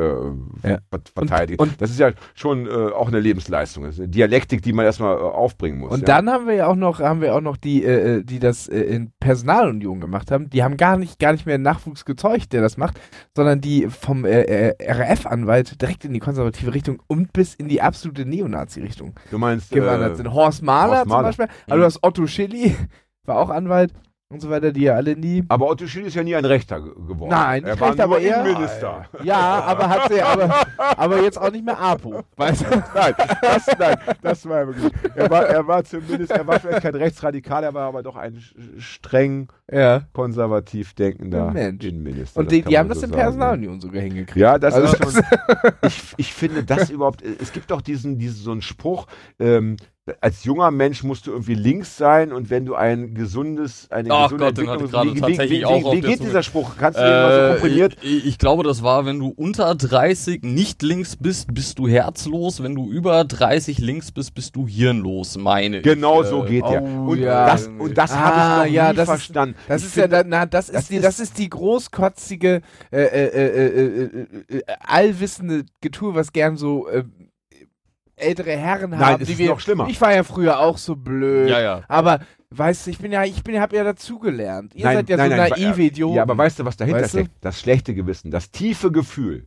[0.63, 0.79] Ja.
[0.91, 1.61] ver- verteidigt.
[1.61, 3.85] Und- das ist ja schon auch eine Lebensleistung.
[3.85, 5.91] Das ist eine Dialektik, die man erstmal aufbringen muss.
[5.93, 6.07] Und ja.
[6.07, 7.81] dann haben wir ja auch noch, haben wir auch noch die,
[8.25, 10.49] die das in Personalunion gemacht haben.
[10.51, 13.01] Die haben gar nicht, gar nicht mehr einen Nachwuchs gezeugt, der das macht,
[13.37, 19.15] sondern die vom RAF-Anwalt direkt in die konservative Richtung und bis in die absolute Neonazi-Richtung
[19.31, 20.33] du meinst, gewandert sind.
[20.33, 21.23] Horst Mahler, Horst zum Mahler.
[21.29, 21.47] Beispiel.
[21.69, 22.77] Also du hast Otto Schilly,
[23.25, 23.93] war auch Anwalt
[24.31, 25.45] und so weiter, die ja alle nie.
[25.49, 27.31] aber Otto Schill ist ja nie ein Rechter ge- geworden.
[27.31, 28.41] Nein, er war recht, nur aber eher.
[28.45, 29.05] Innenminister.
[29.23, 30.67] Ja, aber hat sie, aber,
[30.97, 32.23] aber jetzt auch nicht mehr APO.
[32.37, 32.83] Weißt du?
[32.95, 34.93] Nein, das, nein, das war er wirklich.
[35.15, 38.43] Er war, er war zumindest, er war vielleicht kein Rechtsradikal, er war aber doch ein
[38.79, 40.03] streng Ja.
[40.13, 41.85] konservativ denkender Mensch.
[41.85, 42.39] Innenminister.
[42.41, 44.37] Und die, die haben so das in Personalunion sogar hingekriegt.
[44.37, 45.25] Ja, das Also- ist schon.
[45.87, 47.23] Ich, ich finde das überhaupt.
[47.23, 49.07] Es gibt doch diesen, diesen so einen Spruch.
[49.39, 49.77] Ähm,
[50.21, 54.25] als junger Mensch musst du irgendwie links sein und wenn du ein gesundes, eine Ach
[54.31, 56.73] gesunde Gott, gerade wie, wie, tatsächlich wie, auch wie, geht dieser Spruch?
[56.79, 57.97] Kannst du den mal so Äh, komprimiert?
[58.03, 62.63] ich, ich glaube, das war, wenn du unter 30 nicht links bist, bist du herzlos.
[62.63, 65.83] Wenn du über 30 links bist, bist du hirnlos, meine ich.
[65.85, 66.83] Genau Äh, so geht der.
[66.83, 67.47] oh, Und ja.
[67.47, 69.09] das, und das Ah, habe ich noch ja, nie das
[69.55, 69.69] verstanden.
[69.69, 72.61] Das ist ja, na, das, das ist die, das ist die großkotzige,
[72.91, 77.05] äh, äh, äh, äh, äh, äh, allwissende Getue, was gern so äh,
[78.17, 79.25] ältere Herren Nein, haben.
[79.25, 79.89] die ist wir, noch schlimmer.
[79.89, 81.49] Ich war ja früher auch so blöd.
[81.49, 81.83] Ja, ja.
[81.89, 82.21] Aber
[82.51, 84.75] weißt du, ich bin ja, ich bin, hab ja dazugelernt.
[84.75, 86.17] Ihr Nein, seid ja nein, so nein, naive Idioten.
[86.17, 87.19] Ja, aber weißt du, was dahinter Weißt du?
[87.21, 87.33] steckt?
[87.41, 89.47] Das schlechte Gewissen, das tiefe Gefühl,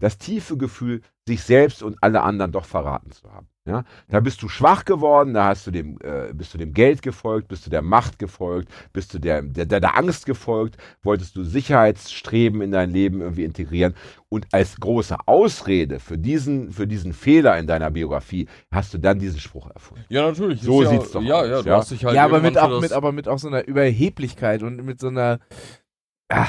[0.00, 3.46] das tiefe Gefühl, sich selbst und alle anderen doch verraten zu haben.
[3.64, 3.84] Ja?
[4.08, 7.46] Da bist du schwach geworden, da hast du dem, äh, bist du dem Geld gefolgt,
[7.46, 11.44] bist du der Macht gefolgt, bist du der, der, der, der Angst gefolgt, wolltest du
[11.44, 13.94] Sicherheitsstreben in dein Leben irgendwie integrieren.
[14.28, 19.20] Und als große Ausrede für diesen, für diesen Fehler in deiner Biografie hast du dann
[19.20, 20.04] diesen Spruch erfunden.
[20.08, 20.60] Ja, natürlich.
[20.60, 21.76] So Ist sieht's ja, doch ja, aus, Ja, du ja.
[21.76, 24.84] hast dich halt ja, aber mit, auch, mit, aber mit auch so einer Überheblichkeit und
[24.84, 25.38] mit so einer.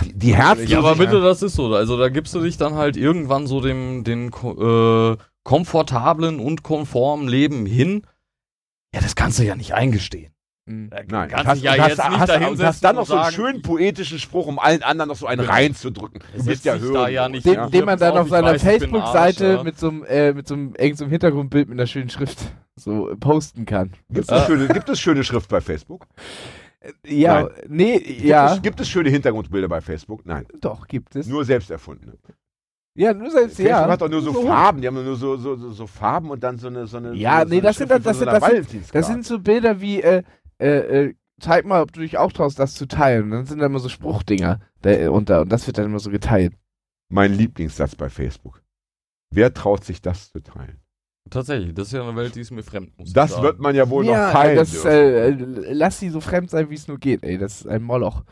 [0.05, 0.69] Die, die Herzlosigkeit.
[0.69, 1.75] Ja, aber bitte, das ist so.
[1.75, 7.27] Also da gibst du dich dann halt irgendwann so dem den äh, komfortablen und konformen
[7.27, 8.05] Leben hin.
[8.93, 10.33] Ja, das kannst du ja nicht eingestehen.
[10.65, 10.87] Mh.
[10.91, 13.15] Da Nein, kannst hast, ja hast, jetzt nicht hast, dahin und hast dann noch so
[13.17, 16.21] einen schönen poetischen Spruch, um allen anderen noch so einen reinzudrücken.
[16.37, 17.11] Du bist ja hören.
[17.11, 17.67] ja nicht Den, Ja.
[17.69, 21.03] den man dann auf seiner Facebook-Seite mit so einem, äh, mit so einem irgend so
[21.03, 22.39] einem Hintergrundbild mit einer schönen Schrift
[22.75, 23.91] so äh, posten kann.
[24.09, 24.37] Gibt Ja.
[24.39, 26.07] es, schöne, gibt es schöne Schrift bei Facebook?
[27.05, 30.25] Ja, nee, Gibt, ja, es, gibt es schöne Hintergrundbilder bei Facebook?
[30.25, 30.45] Nein.
[30.59, 31.27] doch, gibt es.
[31.27, 32.17] Nur selbst erfundene.
[32.95, 33.87] Ja, nur selbst, Facebook ja.
[33.87, 36.57] hat doch nur so Farben, die haben nur so, so, so, so Farben und dann
[36.59, 38.45] so eine so eine Ja, so, so nee, eine das sind das sind- so das
[38.45, 38.95] sind-.
[38.95, 40.23] Das sind so Bilder wie, äh,
[40.59, 40.67] äh,
[41.07, 43.31] äh, zeig mal, ob du dich auch traust, das zu teilen.
[43.31, 46.11] Dann sind da immer so Spruchdinger da, äh, unter und das wird dann immer so
[46.11, 46.53] geteilt.
[47.09, 48.61] mein Lieblingssatz bei Facebook.
[49.31, 50.79] Wer traut sich das zu teilen?
[51.33, 52.91] Tatsächlich, das ist ja eine Welt, die ist mir fremd.
[52.95, 53.41] Muss Das sagen.
[53.41, 55.35] wird man ja wohl ja, noch teilen das, äh, äh,
[55.71, 57.39] lass sie so fremd sein, wie es nur geht, ey.
[57.39, 58.23] Das ist ein Moloch.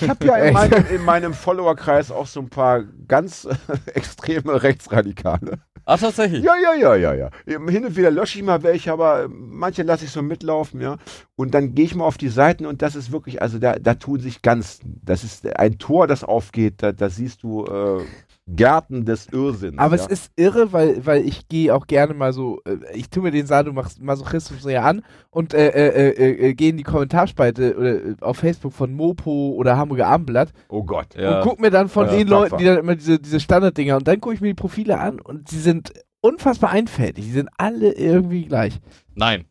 [0.00, 3.48] Ich habe ja in meinem, in meinem Followerkreis auch so ein paar ganz
[3.86, 5.58] extreme Rechtsradikale.
[5.84, 6.44] Ah, tatsächlich.
[6.44, 7.30] Ja, ja, ja, ja, ja.
[7.44, 10.96] Hin und wieder lösche ich mal welche, aber manche lasse ich so mitlaufen, ja.
[11.34, 13.94] Und dann gehe ich mal auf die Seiten und das ist wirklich, also da, da
[13.94, 18.02] tun sich ganz, das ist ein Tor, das aufgeht, da, da siehst du äh,
[18.46, 19.78] Gärten des Irrsinns.
[19.78, 20.02] Aber ja.
[20.04, 23.30] es ist irre, weil, weil ich gehe auch gerne mal so, äh, ich tue mir
[23.30, 27.94] den Sadomasochismus so ja an und äh, äh, äh, äh, gehe in die Kommentarspalte oder,
[28.04, 31.14] äh, auf Facebook von Mopo oder Hamburger Abendblatt oh Gott.
[31.16, 31.38] Ja.
[31.38, 32.28] und guck mir dann von Ja, den.
[32.28, 35.20] Leuten, die dann immer diese, diese Standarddinger und dann gucke ich mir die Profile an
[35.20, 37.24] und sie sind unfassbar einfältig.
[37.24, 38.78] Die sind alle irgendwie gleich.
[39.14, 39.46] Nein.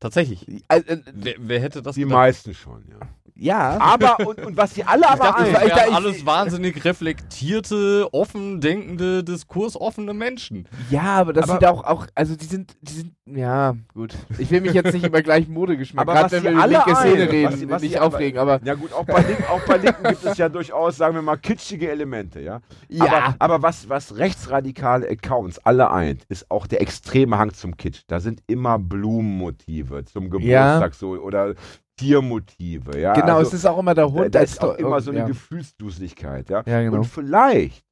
[0.00, 0.46] Tatsächlich.
[0.68, 2.14] Äh, äh, Wer, wer hätte das Die gedacht?
[2.18, 2.98] meisten schon, ja.
[3.36, 3.78] Ja.
[3.80, 6.84] Aber, und, und was sie alle Ich aber dachte, ein, das ich- ich- alles wahnsinnig
[6.84, 10.68] reflektierte, offen denkende, diskursoffene Menschen.
[10.90, 14.14] Ja, aber das Aber- sind auch, auch, also die sind, die sind, ja, gut.
[14.38, 16.62] Ich will mich jetzt nicht über gleichen Modegeschmack, Aber gerade was wenn sie wir über
[16.62, 19.50] alle linke Szene ein- reden, was was nicht aufregen, aber Ja gut, auch bei, Link,
[19.50, 22.60] auch bei Linken gibt es ja durchaus, sagen wir mal, kitschige Elemente, ja.
[22.88, 23.04] ja.
[23.04, 28.02] Aber, aber was, was rechtsradikale Accounts alle eint, ist auch der extreme Hang zum Kitsch.
[28.06, 31.54] Da sind immer Blumenmotive zum Geburtstag so oder
[31.96, 33.14] Tiermotive, ja.
[33.14, 35.20] genau, also, es ist auch immer der da, Hund da ist auch immer so eine
[35.20, 35.26] ja.
[35.26, 36.62] Gefühlsduseligkeit, ja.
[36.66, 36.98] Ja, genau.
[36.98, 37.84] Und vielleicht,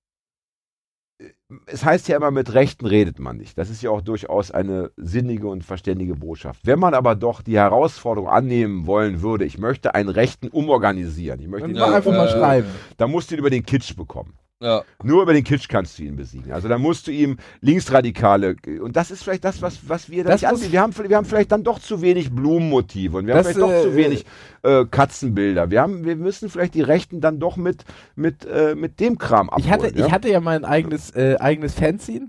[1.18, 1.31] äh,
[1.66, 3.56] es heißt ja immer, mit Rechten redet man nicht.
[3.56, 6.66] Das ist ja auch durchaus eine sinnige und verständige Botschaft.
[6.66, 11.48] Wenn man aber doch die Herausforderung annehmen wollen würde, ich möchte einen Rechten umorganisieren, ich
[11.48, 12.68] möchte Und ihn mach einfach mal äh, schreiben.
[12.98, 14.35] dann musst du ihn über den Kitsch bekommen.
[14.65, 14.82] Ja.
[15.03, 16.51] Nur über den Kitsch kannst du ihn besiegen.
[16.53, 20.31] Also da musst du ihm Linksradikale, und das ist vielleicht das, was, was wir da
[20.31, 20.73] Das nicht.
[20.73, 23.70] Wir haben, wir haben vielleicht dann doch zu wenig Blumenmotive und wir Das, haben vielleicht
[23.70, 24.24] doch äh, zu wenig
[24.62, 25.70] äh, Katzenbilder.
[25.70, 27.85] Wir, haben, wir müssen vielleicht die Rechten dann doch mit,
[28.16, 29.66] mit, äh, mit dem Kram abholen.
[29.66, 30.07] Ich hatte, ja?
[30.07, 32.28] ich hatte ja mein eigenes, äh, eigenes Fanzine.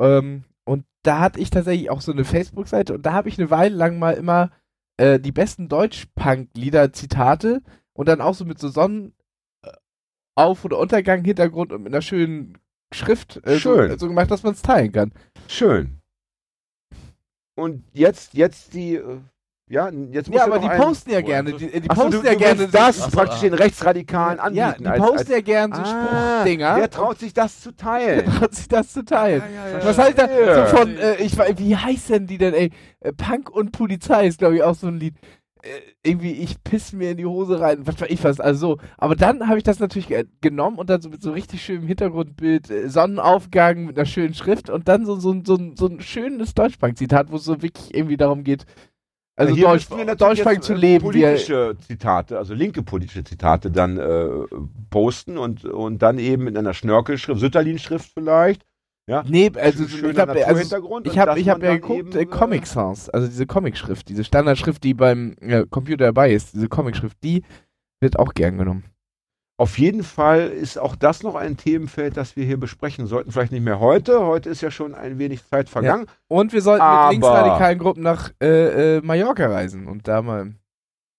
[0.00, 3.50] Ähm, und da hatte ich tatsächlich auch so eine Facebook-Seite und da habe ich eine
[3.50, 4.50] Weile lang mal immer
[4.96, 7.60] äh, die besten Deutsch-Punk-Lieder, Zitate
[7.92, 8.68] und dann auch so mit so
[10.36, 12.58] Sonnenauf- oder Untergang, Hintergrund und mit einer schönen
[12.92, 13.90] Schrift äh, Schön.
[13.92, 15.12] So, so gemacht, dass man es teilen kann.
[15.48, 15.98] Schön.
[17.58, 19.18] Und jetzt, jetzt die, äh,
[19.68, 21.50] ja, jetzt muss Ja, ja aber die posten ja Woher gerne.
[21.52, 23.42] das- Die, die Ach so, posten du, ja du gerne das Ach so, praktisch ah.
[23.42, 24.58] den Rechtsradikalen anbieten.
[24.58, 26.76] Ja, die als, posten als, ja gerne so ah, Spruchdinger.
[26.76, 28.26] Wer traut sich das zu teilen?
[28.30, 29.42] traut sich das zu teilen?
[29.72, 30.68] ja, Was heißt da Ja.
[30.68, 32.70] so von, äh, ich wie heißt denn die denn, ey?
[33.00, 35.16] Äh, Punk und Polizei ist, glaube ich, auch so ein Lied.
[35.66, 38.78] Äh, irgendwie, ich piss mir in die Hose rein, was weiß ich was, also so.
[38.96, 41.86] Aber dann habe ich das natürlich ge genommen und dann so mit so richtig schönem
[41.88, 46.00] Hintergrundbild, äh, Sonnenaufgang mit einer schönen Schrift und dann so, so, so, ein- so ein
[46.00, 48.64] schönes Deutschbank-Zitat, wo es so wirklich irgendwie darum geht,
[49.38, 49.88] also hier Deutsch,
[50.18, 51.04] Deutschbank zu äh, leben.
[51.12, 54.28] wie Politische Zitate, also linke politische Zitate dann äh,
[54.90, 58.62] posten und, und dann eben in einer Schnörkelschrift, Sütterlin-Schrift vielleicht.
[59.08, 59.22] Ja.
[59.26, 61.02] Nee, also Schöner ich glaube, also.
[61.04, 64.82] Ich habe hab ja dann geguckt, eben, äh, Comic Sans, also diese Comic-Schrift, diese Standardschrift,
[64.82, 67.44] die beim äh, Computer dabei ist, diese Comic-Schrift, die
[68.00, 68.84] wird auch gern genommen.
[69.58, 73.32] Auf jeden Fall ist auch das noch ein Themenfeld, das wir hier besprechen sollten.
[73.32, 74.20] Vielleicht nicht mehr heute.
[74.26, 76.06] Heute ist ja schon ein wenig Zeit vergangen.
[76.28, 80.52] Und wir sollten Aber- mit linksradikalen Gruppen nach äh, äh, Mallorca reisen und da mal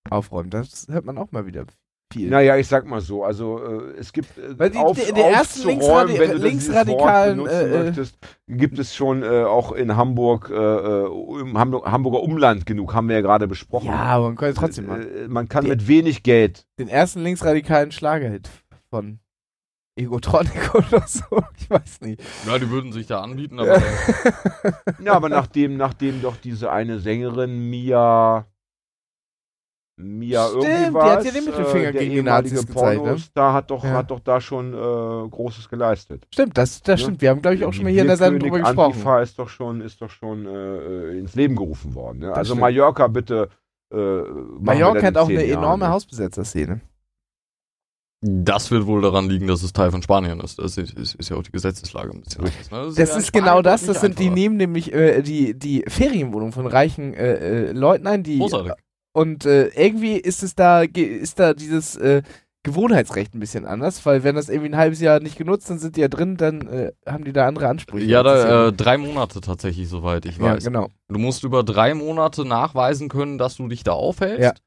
[0.09, 0.51] aufräumen.
[0.51, 1.65] Das hört man auch mal wieder
[2.11, 2.29] viel.
[2.29, 5.19] Naja, ich sag mal so, also äh, es gibt äh, Weil die- auf, die- die
[5.21, 8.17] ersten linksradi- wenn du das- linksradikalen, Wort äh, äh, möchtest,
[8.47, 13.09] gibt es schon äh, auch in Hamburg, äh, äh, im Hamburg, Hamburger Umland genug, haben
[13.09, 13.87] wir ja gerade besprochen.
[13.87, 15.07] ja, aber man kann trotzdem machen.
[15.15, 18.49] Äh, man kann Die- mit wenig Geld Den ersten linksradikalen Schlagerhit
[18.89, 19.19] von
[19.99, 21.23] Egotronic oder so,
[21.57, 22.21] ich weiß nicht.
[22.45, 23.81] Ja, die würden sich da anbieten, aber
[25.03, 28.45] Ja, aber nachdem, nachdem doch diese eine Sängerin Mia
[29.99, 32.97] Mia Stimmt, irgendwie die was, hat ja den Mittelfinger äh, der gegen die Nazis gezeigt,
[32.97, 33.03] ne?
[33.03, 33.89] Pornostar hat doch, Ja.
[33.93, 36.27] hat doch da schon äh, Großes geleistet.
[36.31, 37.05] Stimmt, das, das Ja.
[37.05, 37.21] stimmt.
[37.21, 38.91] Wir haben, glaube ich, auch Die schon mal hier in der Sendung drüber gesprochen.
[38.93, 42.19] Antifa ist doch schon, ist doch schon äh, ins Leben gerufen worden.
[42.19, 42.27] Ne?
[42.27, 42.61] Das Also stimmt.
[42.61, 43.49] Mallorca bitte.
[43.91, 43.95] Äh,
[44.59, 45.91] Mallorca hat auch eine Jahren, enorme ne?
[45.91, 46.81] Hausbesetzerszene.
[48.21, 50.59] das wird wohl daran liegen, dass es Teil von Spanien ist.
[50.59, 52.71] Das ist, ist, ist ja auch die Gesetzeslage ein bisschen anders.
[52.71, 52.93] Ne?
[52.95, 53.85] Das ja ist genau das.
[53.85, 54.35] Das sind die einfacher.
[54.35, 58.73] nehmen nämlich äh, die, die Ferienwohnungen von reichen äh, äh, Leuten ein, die Großartig.
[59.17, 62.21] Und äh, irgendwie ist es da ist da dieses äh,
[62.61, 65.95] Gewohnheitsrecht ein bisschen anders, weil wenn das irgendwie ein halbes Jahr nicht genutzt, dann sind
[65.95, 68.05] die ja drin, dann äh, haben die da andere Ansprüche.
[68.05, 70.65] Ja, da, äh, drei Monate tatsächlich, soweit ich ja, weiß.
[70.65, 70.89] genau.
[71.07, 74.61] Du musst über drei Monate nachweisen können, dass du dich da aufhältst.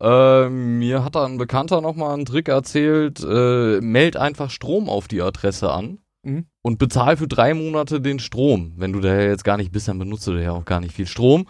[0.00, 0.44] Ja.
[0.44, 5.08] Äh, mir hat da ein Bekannter nochmal einen Trick erzählt, äh, meld einfach Strom auf
[5.08, 6.46] die Adresse an Mhm.
[6.62, 8.72] und bezahl für drei Monate den Strom.
[8.76, 10.94] Wenn du da jetzt gar nicht bist, dann benutzt du da ja auch gar nicht
[10.94, 11.46] viel Strom.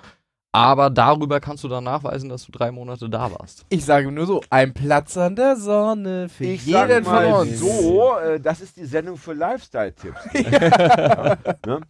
[0.54, 3.66] Aber darüber kannst du dann nachweisen, dass du drei Monate da warst.
[3.70, 7.40] Ich sage nur so, ein Platz an der Sonne für Ich jeden sag mal von
[7.48, 7.58] uns.
[7.58, 10.20] so, äh, das ist die Sendung für Lifestyle-Tipps.
[10.34, 11.36] Ja,
[11.66, 11.80] ne?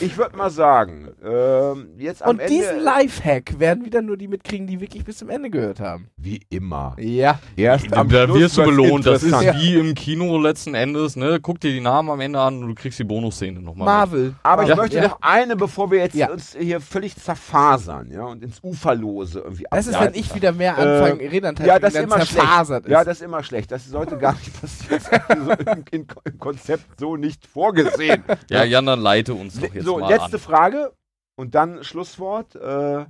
[0.00, 4.28] Ich würde mal sagen, ähm, jetzt am Und Ende, diesen Lifehack werden wieder nur die
[4.28, 6.08] mitkriegen, die wirklich bis zum Ende gehört haben.
[6.16, 7.38] wie immer, Ja.
[7.56, 9.06] erst am da Schluss wirst du belohnt.
[9.06, 11.16] Das ist wie im Kino letzten Endes.
[11.16, 11.40] Ne?
[11.42, 13.74] Guck dir die Namen am Ende an und du kriegst die Bonusszene nochmal.
[13.74, 13.94] mit.
[14.12, 14.34] Marvel.
[14.42, 14.76] Aber ich Ja.
[14.76, 15.02] möchte ja.
[15.08, 16.30] noch eine, bevor wir jetzt Ja.
[16.30, 20.76] uns hier völlig zerfasern ja, und ins Uferlose irgendwie Das ist, wenn ich wieder mehr
[20.78, 22.32] anfange, Äh, Redern ja, das ist dann immer schlecht.
[22.32, 22.90] zerfasert ist.
[22.92, 23.70] Ja, das ist immer schlecht.
[23.72, 25.00] Das sollte gar nicht passieren.
[25.10, 28.24] Das ist so im, im, im Konzept so nicht vorgesehen.
[28.50, 30.40] Ja, Jan, dann leite uns doch jetzt so, mal letzte an.
[30.40, 30.92] Frage
[31.36, 32.54] und dann Schlusswort.
[32.56, 33.06] Äh,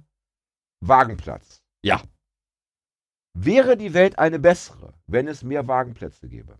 [0.80, 1.62] Wagenplatz.
[1.82, 2.02] Ja.
[3.36, 6.58] Wäre die Welt eine bessere, wenn es mehr Wagenplätze gäbe?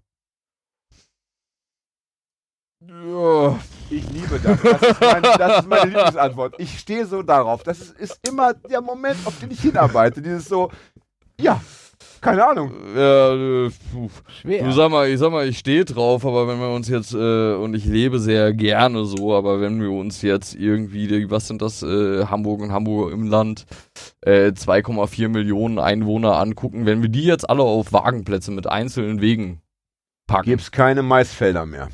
[3.90, 4.61] Ich liebe das.
[4.62, 6.55] Das ist, mein, das ist meine Lieblingsantwort.
[6.59, 7.62] Ich stehe so darauf.
[7.62, 10.23] Das ist, ist immer der Moment, auf den ich hinarbeite.
[10.23, 10.70] Dieses so,
[11.40, 11.61] ja,
[12.20, 12.73] keine Ahnung.
[12.97, 14.09] Ja, äh, puh.
[14.40, 14.65] Schwer.
[14.65, 17.55] Du sag mal, ich sag mal, ich stehe drauf, aber wenn wir uns jetzt, äh,
[17.55, 21.82] und ich lebe sehr gerne so, aber wenn wir uns jetzt irgendwie, was sind das,
[21.82, 23.66] äh, Hamburg und Hamburg im Land,
[24.23, 29.61] äh, 2,4 Millionen Einwohner angucken, wenn wir die jetzt alle auf Wagenplätze mit einzelnen Wegen
[30.27, 31.89] packen, Gibt es keine Maisfelder mehr.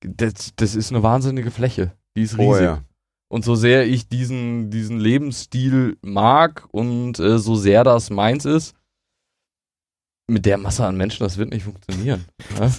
[0.00, 1.92] Das, das ist eine wahnsinnige Fläche.
[2.16, 2.48] Die ist riesig.
[2.48, 2.82] Oh ja.
[3.30, 8.74] Und so sehr ich diesen, diesen Lebensstil mag und äh, so sehr das meins ist,
[10.30, 12.24] mit der Masse an Menschen, das wird nicht funktionieren.
[12.58, 12.72] ne?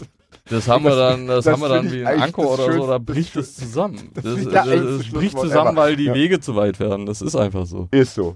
[0.45, 2.97] Das haben wir dann, das, das haben wir dann wie Anker das oder so, da
[2.97, 4.09] bricht es zusammen.
[4.15, 6.13] das Das, das, das bricht zusammen, weil die Ja.
[6.15, 7.05] Wege zu weit werden.
[7.05, 7.87] Das ist einfach so.
[7.91, 8.35] Ist so.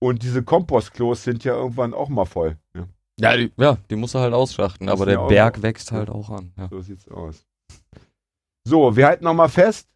[0.00, 2.56] Und diese Kompostklos sind ja irgendwann auch mal voll.
[2.76, 2.86] Ja,
[3.18, 5.62] Ja, die, ja, die musst du halt ausschachten, aber der ja auch Berg so.
[5.64, 6.52] wächst halt auch an.
[6.56, 6.68] Ja.
[6.70, 7.44] so sieht's aus.
[8.68, 9.88] So, wir halten nochmal fest.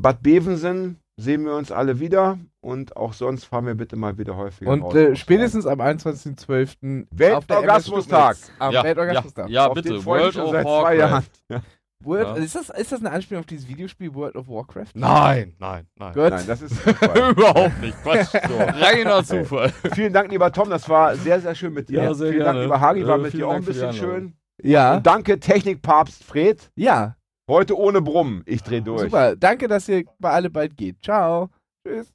[0.00, 4.36] Bad Bevensen sehen wir uns alle wieder und auch sonst fahren wir bitte mal wieder
[4.36, 4.94] häufiger Und raus.
[4.94, 7.06] äh, spätestens am 21.12.
[7.10, 8.36] Weltorgasmustag.
[8.60, 9.48] Am Ja, Weltorgasmustag.
[9.48, 10.04] ja, Auf den bitte.
[10.04, 11.10] World of seit zwei Jahren.
[11.12, 11.30] Warcraft.
[11.50, 11.62] Ja.
[12.04, 12.42] World, Ja.
[12.44, 14.90] ist, das, ist das eine Anspielung auf dieses Videospiel World of Warcraft?
[14.94, 16.12] Nein, nein, nein.
[16.14, 16.30] Gut.
[16.30, 16.76] Nein, das ist.
[16.86, 17.96] Überhaupt nicht.
[18.04, 18.28] Quatsch.
[18.48, 19.72] So, reiner Zufall.
[19.94, 20.70] Vielen Dank, lieber Tom.
[20.70, 22.02] Das war sehr, sehr schön mit dir.
[22.04, 22.58] Ja, sehr vielen gerne.
[22.60, 23.06] Dank, lieber Hagi.
[23.06, 24.34] War Äh, mit dir auch ein bisschen schön.
[24.62, 24.96] Ja.
[24.96, 26.70] Und danke, Technikpapst Fred.
[26.76, 27.16] Ja.
[27.48, 28.42] Heute ohne Brummen.
[28.46, 29.02] Ich drehe durch.
[29.02, 29.36] Super.
[29.36, 31.02] Danke, dass ihr bei alle bald geht.
[31.02, 31.50] Ciao.
[31.86, 32.12] Tschüss.